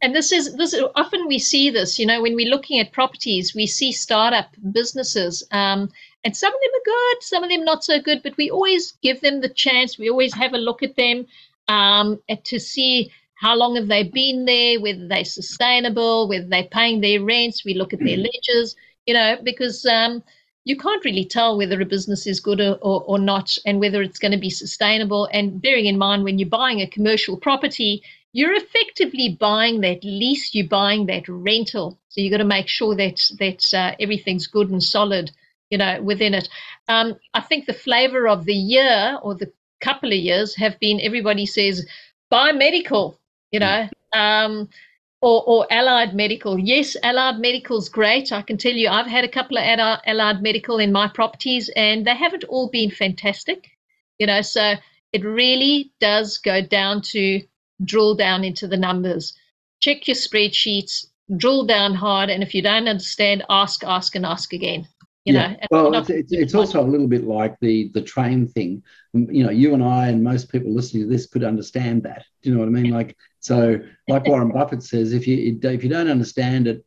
And 0.02 0.14
this 0.14 0.30
is 0.30 0.54
this 0.56 0.74
often 0.94 1.26
we 1.26 1.38
see 1.38 1.70
this 1.70 1.98
you 1.98 2.04
know 2.04 2.20
when 2.20 2.34
we're 2.34 2.50
looking 2.50 2.78
at 2.80 2.92
properties 2.92 3.54
we 3.54 3.66
see 3.66 3.92
startup 3.92 4.54
businesses 4.72 5.42
um, 5.52 5.88
and 6.26 6.36
some 6.36 6.52
of 6.52 6.60
them 6.60 6.70
are 6.74 6.84
good, 6.84 7.22
some 7.22 7.44
of 7.44 7.50
them 7.50 7.64
not 7.64 7.84
so 7.84 8.00
good, 8.00 8.20
but 8.24 8.36
we 8.36 8.50
always 8.50 8.94
give 9.00 9.20
them 9.20 9.42
the 9.42 9.48
chance. 9.48 9.96
We 9.96 10.10
always 10.10 10.34
have 10.34 10.54
a 10.54 10.58
look 10.58 10.82
at 10.82 10.96
them 10.96 11.24
um, 11.68 12.20
to 12.42 12.58
see 12.58 13.12
how 13.36 13.54
long 13.54 13.76
have 13.76 13.86
they 13.86 14.02
been 14.02 14.44
there, 14.44 14.80
whether 14.80 15.06
they're 15.06 15.24
sustainable, 15.24 16.28
whether 16.28 16.48
they're 16.48 16.64
paying 16.64 17.00
their 17.00 17.22
rents. 17.22 17.64
We 17.64 17.74
look 17.74 17.92
at 17.92 18.00
their 18.00 18.16
ledgers, 18.16 18.74
you 19.06 19.14
know, 19.14 19.36
because 19.44 19.86
um, 19.86 20.24
you 20.64 20.76
can't 20.76 21.04
really 21.04 21.24
tell 21.24 21.56
whether 21.56 21.80
a 21.80 21.84
business 21.84 22.26
is 22.26 22.40
good 22.40 22.60
or, 22.60 22.74
or, 22.82 23.04
or 23.06 23.20
not 23.20 23.56
and 23.64 23.78
whether 23.78 24.02
it's 24.02 24.18
going 24.18 24.32
to 24.32 24.36
be 24.38 24.50
sustainable. 24.50 25.28
And 25.32 25.62
bearing 25.62 25.86
in 25.86 25.96
mind, 25.96 26.24
when 26.24 26.40
you're 26.40 26.48
buying 26.48 26.80
a 26.80 26.88
commercial 26.88 27.36
property, 27.36 28.02
you're 28.32 28.56
effectively 28.56 29.36
buying 29.38 29.80
that 29.82 30.02
lease, 30.02 30.56
you're 30.56 30.66
buying 30.66 31.06
that 31.06 31.28
rental. 31.28 32.00
So 32.08 32.20
you've 32.20 32.32
got 32.32 32.38
to 32.38 32.44
make 32.44 32.66
sure 32.66 32.96
that 32.96 33.20
that 33.38 33.72
uh, 33.72 33.94
everything's 34.00 34.48
good 34.48 34.70
and 34.70 34.82
solid 34.82 35.30
you 35.70 35.78
know, 35.78 36.00
within 36.02 36.34
it. 36.34 36.48
Um, 36.88 37.16
I 37.34 37.40
think 37.40 37.66
the 37.66 37.72
flavor 37.72 38.28
of 38.28 38.44
the 38.44 38.54
year 38.54 39.18
or 39.22 39.34
the 39.34 39.52
couple 39.80 40.10
of 40.10 40.18
years 40.18 40.54
have 40.56 40.78
been 40.80 41.00
everybody 41.00 41.46
says 41.46 41.86
biomedical, 42.32 43.16
you 43.50 43.60
know, 43.60 43.88
um, 44.14 44.68
or, 45.20 45.42
or 45.46 45.66
allied 45.70 46.14
medical. 46.14 46.58
Yes, 46.58 46.96
allied 47.02 47.38
medical 47.38 47.78
is 47.78 47.88
great. 47.88 48.32
I 48.32 48.42
can 48.42 48.58
tell 48.58 48.72
you, 48.72 48.88
I've 48.88 49.06
had 49.06 49.24
a 49.24 49.28
couple 49.28 49.58
of 49.58 49.64
allied 49.64 50.42
medical 50.42 50.78
in 50.78 50.92
my 50.92 51.08
properties, 51.08 51.70
and 51.76 52.06
they 52.06 52.14
haven't 52.14 52.44
all 52.44 52.68
been 52.68 52.90
fantastic, 52.90 53.70
you 54.18 54.26
know. 54.26 54.42
So 54.42 54.74
it 55.12 55.24
really 55.24 55.92
does 56.00 56.38
go 56.38 56.62
down 56.62 57.02
to 57.02 57.42
drill 57.84 58.14
down 58.14 58.44
into 58.44 58.66
the 58.66 58.76
numbers, 58.76 59.34
check 59.80 60.08
your 60.08 60.14
spreadsheets, 60.14 61.06
drill 61.36 61.66
down 61.66 61.94
hard, 61.94 62.30
and 62.30 62.42
if 62.42 62.54
you 62.54 62.62
don't 62.62 62.88
understand, 62.88 63.44
ask, 63.50 63.84
ask, 63.84 64.14
and 64.14 64.24
ask 64.24 64.52
again. 64.52 64.86
You 65.26 65.34
yeah. 65.34 65.48
know, 65.48 65.56
well, 65.72 65.94
it's, 65.96 66.08
it's, 66.08 66.32
it's 66.32 66.54
also 66.54 66.80
a 66.80 66.86
little 66.86 67.08
bit 67.08 67.24
like 67.24 67.58
the 67.58 67.90
the 67.92 68.00
train 68.00 68.46
thing. 68.46 68.84
You 69.12 69.44
know, 69.44 69.50
you 69.50 69.74
and 69.74 69.82
I 69.82 70.06
and 70.06 70.22
most 70.22 70.52
people 70.52 70.72
listening 70.72 71.02
to 71.02 71.08
this 71.08 71.26
could 71.26 71.42
understand 71.42 72.04
that. 72.04 72.24
Do 72.42 72.50
you 72.50 72.54
know 72.54 72.60
what 72.60 72.68
I 72.68 72.70
mean? 72.70 72.92
Like, 72.92 73.16
so, 73.40 73.80
like 74.06 74.24
Warren 74.28 74.52
Buffett 74.52 74.84
says, 74.84 75.12
if 75.12 75.26
you 75.26 75.58
if 75.62 75.82
you 75.82 75.90
don't 75.90 76.08
understand 76.08 76.68
it, 76.68 76.84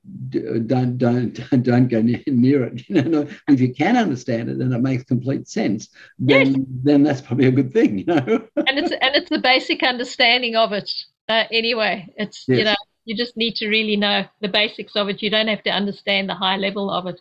don't 0.68 0.98
don't 0.98 1.34
don't 1.64 1.90
go 1.90 2.02
near, 2.02 2.24
near 2.28 2.64
it. 2.64 2.84
You 2.90 3.04
know, 3.04 3.28
if 3.50 3.60
you 3.60 3.74
can 3.74 3.98
understand 3.98 4.50
it 4.50 4.58
and 4.58 4.74
it 4.74 4.80
makes 4.80 5.04
complete 5.04 5.50
sense, 5.50 5.90
then 6.18 6.54
yes. 6.54 6.66
then 6.84 7.04
that's 7.04 7.22
probably 7.22 7.48
a 7.48 7.52
good 7.52 7.74
thing. 7.74 8.00
You 8.00 8.06
know, 8.06 8.48
and 8.56 8.80
it's 8.80 8.92
and 8.92 9.16
it's 9.16 9.30
the 9.30 9.40
basic 9.40 9.84
understanding 9.84 10.56
of 10.56 10.72
it. 10.72 10.90
Uh, 11.28 11.44
anyway, 11.52 12.08
it's 12.16 12.46
yes. 12.48 12.58
you 12.58 12.64
know 12.64 12.76
you 13.04 13.18
just 13.18 13.36
need 13.36 13.56
to 13.56 13.68
really 13.68 13.96
know 13.96 14.24
the 14.40 14.48
basics 14.48 14.96
of 14.96 15.10
it. 15.10 15.22
You 15.22 15.30
don't 15.30 15.48
have 15.48 15.64
to 15.64 15.72
understand 15.72 16.30
the 16.30 16.36
high 16.36 16.58
level 16.58 16.90
of 16.90 17.08
it. 17.08 17.20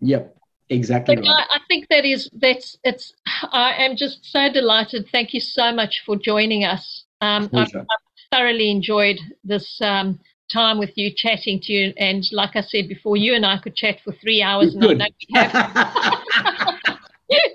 Yep, 0.00 0.36
exactly. 0.68 1.16
Right. 1.16 1.26
I, 1.26 1.56
I, 1.56 1.58
think 1.68 1.88
that 1.90 2.04
is 2.04 2.30
that's 2.32 2.78
it's. 2.84 3.12
I 3.52 3.74
am 3.84 3.96
just 3.96 4.24
so 4.24 4.50
delighted. 4.52 5.08
Thank 5.12 5.34
you 5.34 5.40
so 5.40 5.72
much 5.72 6.02
for 6.04 6.16
joining 6.16 6.64
us. 6.64 7.04
Um, 7.20 7.50
I've, 7.52 7.68
I've, 7.74 7.86
thoroughly 8.32 8.70
enjoyed 8.70 9.18
this 9.42 9.80
um, 9.80 10.20
time 10.52 10.78
with 10.78 10.96
you, 10.96 11.12
chatting 11.14 11.60
to 11.60 11.72
you, 11.72 11.92
and 11.96 12.24
like 12.32 12.54
I 12.54 12.60
said 12.60 12.88
before, 12.88 13.16
you 13.16 13.34
and 13.34 13.44
I 13.44 13.58
could 13.58 13.74
chat 13.74 13.98
for 14.04 14.12
three 14.12 14.40
hours. 14.42 14.74
We 14.78 14.92
and 14.92 15.02
I 15.02 15.08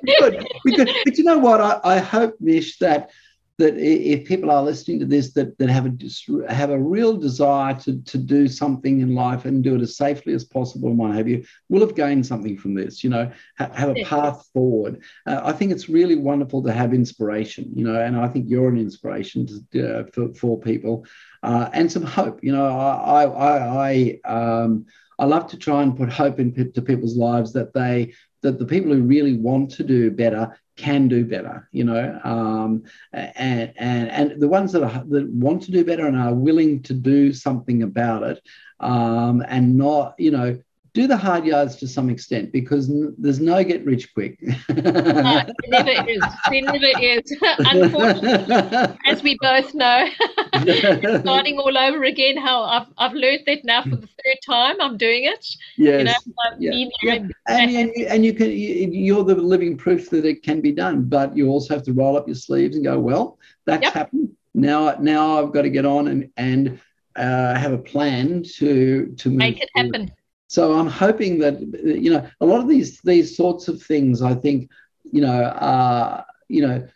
we 0.04 0.16
could. 0.20 0.46
we 0.66 0.76
could. 0.76 0.90
But 1.06 1.18
you 1.18 1.24
know 1.24 1.40
what? 1.40 1.62
I, 1.62 1.80
I 1.84 1.98
hope, 2.00 2.36
Mish, 2.40 2.78
that 2.80 3.10
that 3.58 3.78
if 3.78 4.28
people 4.28 4.52
are 4.52 4.62
listening 4.62 5.00
to 5.00 5.06
this 5.06 5.32
that, 5.34 5.58
that 5.58 5.70
have 5.70 5.86
a 5.86 6.54
have 6.54 6.72
a 6.72 6.80
real 6.80 7.16
desire 7.16 7.74
to, 7.74 8.02
to 8.02 8.18
do 8.18 8.48
something 8.48 9.00
in 9.00 9.16
life 9.16 9.46
and 9.46 9.64
do 9.64 9.76
it 9.76 9.82
as 9.82 9.96
safely 9.96 10.34
as 10.34 10.44
possible 10.44 10.90
and 10.90 10.98
what 10.98 11.16
have 11.16 11.28
you 11.28 11.44
will 11.70 11.82
have 11.82 11.96
gained 11.96 12.26
something 12.26 12.58
from 12.58 12.74
this 12.74 13.04
you 13.04 13.10
know 13.10 13.32
ha- 13.58 13.72
have 13.74 13.90
a 13.90 14.04
path 14.04 14.48
forward. 14.54 15.02
Uh, 15.26 15.42
i 15.44 15.52
think 15.54 15.72
it's 15.72 15.90
really 15.90 16.16
wonderful 16.16 16.62
to 16.62 16.72
have 16.72 16.94
inspiration 16.94 17.72
you 17.74 17.86
know 17.86 18.00
and 18.00 18.18
i 18.18 18.28
think 18.28 18.46
you're 18.50 18.70
an 18.70 18.78
inspiration 18.78 19.48
to, 19.72 20.00
uh, 20.00 20.04
for, 20.12 20.34
for 20.34 20.60
people 20.60 21.06
uh, 21.44 21.70
and 21.74 21.92
some 21.92 22.04
hope 22.04 22.44
you 22.44 22.52
know 22.52 22.68
i 22.68 23.24
i 23.24 24.20
i, 24.26 24.30
um, 24.30 24.86
I 25.18 25.24
love 25.24 25.48
to 25.48 25.58
try 25.58 25.82
and 25.82 25.96
put 25.96 26.10
hope 26.10 26.40
into 26.40 26.82
people's 26.82 27.16
lives 27.16 27.54
that 27.54 27.74
they 27.74 28.14
that 28.42 28.60
the 28.60 28.66
people 28.66 28.92
who 28.94 29.02
really 29.02 29.38
want 29.38 29.72
to 29.72 29.84
do 29.84 30.12
better 30.12 30.56
can 30.76 31.08
do 31.08 31.26
better, 31.26 31.68
you 31.72 31.84
know, 31.84 32.20
um, 32.24 32.84
and, 33.14 33.74
and 33.78 34.10
and 34.10 34.42
the 34.42 34.48
ones 34.48 34.72
that 34.74 34.84
are, 34.84 35.04
that 35.08 35.30
want 35.30 35.64
to 35.64 35.72
do 35.72 35.86
better 35.86 36.08
and 36.08 36.18
are 36.18 36.34
willing 36.34 36.84
to 36.84 36.94
do 36.94 37.34
something 37.34 37.84
about 37.84 38.24
it, 38.24 38.42
um, 38.80 39.44
and 39.48 39.78
not, 39.78 40.16
you 40.18 40.32
know, 40.32 40.60
do 40.96 41.08
the 41.08 41.18
hard 41.18 41.46
yards 41.46 41.76
to 41.76 41.88
some 41.88 42.10
extent 42.10 42.54
because 42.54 42.90
there's 43.18 43.42
no 43.42 43.62
get 43.66 43.86
rich 43.86 44.14
quick. 44.14 44.42
no, 44.42 44.56
there 44.70 45.54
never 45.68 46.10
is. 46.10 46.22
There 46.50 46.62
never 46.62 47.00
is. 47.02 47.38
Unfortunately, 47.60 48.98
as 49.06 49.22
we 49.22 49.38
both 49.42 49.74
know, 49.76 50.08
starting 51.20 51.60
all 51.60 51.78
over 51.78 52.06
again. 52.06 52.38
How 52.38 52.64
I've 52.64 52.88
I've 52.98 53.14
learned 53.14 53.42
that 53.46 53.66
now 53.66 53.84
for 53.84 53.98
the 53.98 54.08
third 54.08 54.38
time. 54.46 54.78
I'm 54.80 54.96
doing 54.96 55.26
it. 55.26 55.46
Yes. 55.78 56.00
You 56.00 56.34
know, 56.34 56.56
yeah. 56.60 56.90
yeah. 57.04 57.14
And, 57.14 57.72
and, 57.72 57.92
you, 57.94 58.08
and 58.08 58.26
you 58.26 58.34
can 58.34 58.50
you're 58.52 59.26
the 59.26 59.36
living 59.36 59.78
proof 59.78 60.10
that 60.12 60.24
it 60.24 60.44
can 60.44 60.62
be 60.62 60.72
done. 60.72 61.04
But 61.04 61.36
you 61.36 61.50
also 61.50 61.74
have 61.74 61.84
to 61.84 61.94
roll 61.94 62.16
up 62.16 62.26
your 62.26 62.36
sleeves 62.36 62.78
and 62.78 62.86
go, 62.86 62.98
well, 62.98 63.38
that's 63.66 63.84
yep. 63.84 63.94
happened. 63.94 64.30
Now 64.54 64.96
now 65.02 65.44
I've 65.44 65.52
got 65.52 65.64
to 65.64 65.70
get 65.70 65.86
on 65.86 66.08
and 66.08 66.32
and 66.38 66.80
uh, 67.18 67.56
have 67.56 67.74
a 67.74 67.78
plan 67.78 68.44
to 68.56 69.14
to 69.18 69.30
make 69.30 69.62
it 69.62 69.70
forward. 69.76 69.94
happen 69.94 70.16
so 70.48 70.74
I'm 70.74 70.88
hoping 70.88 71.40
that 71.40 71.60
you 71.84 72.12
know 72.12 72.28
a 72.42 72.46
lot 72.46 72.62
of 72.62 72.68
these 72.68 73.02
these 73.02 73.36
sorts 73.36 73.68
of 73.68 73.82
things. 73.82 74.22
I 74.22 74.34
think 74.34 74.70
you 75.12 75.22
know 75.22 75.44
uh, 75.44 76.24
you 76.48 76.62
know 76.62 76.88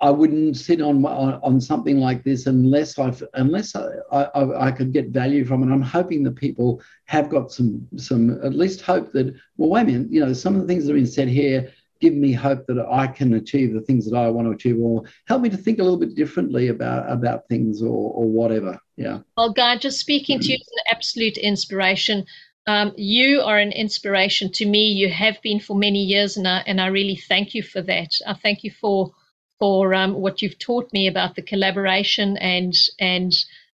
I 0.00 0.10
wouldn't 0.10 0.56
sit 0.56 0.80
on, 0.80 1.04
on, 1.04 1.34
on 1.42 1.60
something 1.60 1.98
like 1.98 2.24
this 2.24 2.46
unless 2.46 2.98
I've 2.98 3.22
unless 3.34 3.76
I, 3.76 3.88
I, 4.12 4.68
I 4.68 4.72
could 4.72 4.92
get 4.92 5.08
value 5.08 5.44
from 5.44 5.62
it. 5.62 5.72
I'm 5.72 5.82
hoping 5.82 6.22
that 6.24 6.36
people 6.36 6.82
have 7.04 7.28
got 7.28 7.52
some 7.52 7.86
some 7.96 8.42
at 8.44 8.54
least 8.54 8.80
hope 8.80 9.12
that 9.12 9.34
well 9.56 9.70
wait 9.70 9.82
a 9.82 9.84
minute 9.84 10.12
you 10.12 10.24
know 10.24 10.32
some 10.32 10.54
of 10.54 10.62
the 10.62 10.66
things 10.66 10.84
that 10.84 10.92
have 10.92 11.02
been 11.02 11.06
said 11.06 11.28
here 11.28 11.70
give 12.00 12.14
me 12.14 12.32
hope 12.32 12.66
that 12.66 12.84
I 12.90 13.06
can 13.06 13.34
achieve 13.34 13.72
the 13.72 13.80
things 13.80 14.08
that 14.10 14.16
I 14.16 14.28
want 14.28 14.46
to 14.46 14.52
achieve 14.52 14.78
or 14.78 15.04
help 15.26 15.42
me 15.42 15.48
to 15.48 15.56
think 15.56 15.78
a 15.78 15.82
little 15.82 15.98
bit 15.98 16.14
differently 16.14 16.68
about 16.68 17.10
about 17.10 17.48
things 17.48 17.82
or 17.82 18.12
or 18.12 18.28
whatever. 18.28 18.78
Yeah. 18.96 19.20
Well, 19.36 19.52
Guy, 19.52 19.76
just 19.76 20.00
speaking 20.00 20.40
to 20.40 20.48
you 20.48 20.54
is 20.54 20.68
an 20.72 20.94
absolute 20.94 21.36
inspiration. 21.38 22.26
Um, 22.66 22.92
you 22.96 23.42
are 23.42 23.58
an 23.58 23.72
inspiration 23.72 24.50
to 24.52 24.66
me. 24.66 24.88
You 24.88 25.08
have 25.08 25.40
been 25.40 25.60
for 25.60 25.76
many 25.76 26.02
years, 26.02 26.36
and 26.36 26.48
I, 26.48 26.64
and 26.66 26.80
I 26.80 26.88
really 26.88 27.16
thank 27.16 27.54
you 27.54 27.62
for 27.62 27.80
that. 27.82 28.12
I 28.26 28.34
thank 28.34 28.64
you 28.64 28.70
for 28.70 29.12
for 29.58 29.94
um, 29.94 30.14
what 30.14 30.42
you've 30.42 30.58
taught 30.58 30.92
me 30.92 31.06
about 31.06 31.34
the 31.34 31.42
collaboration 31.42 32.36
and 32.36 32.74
and 32.98 33.32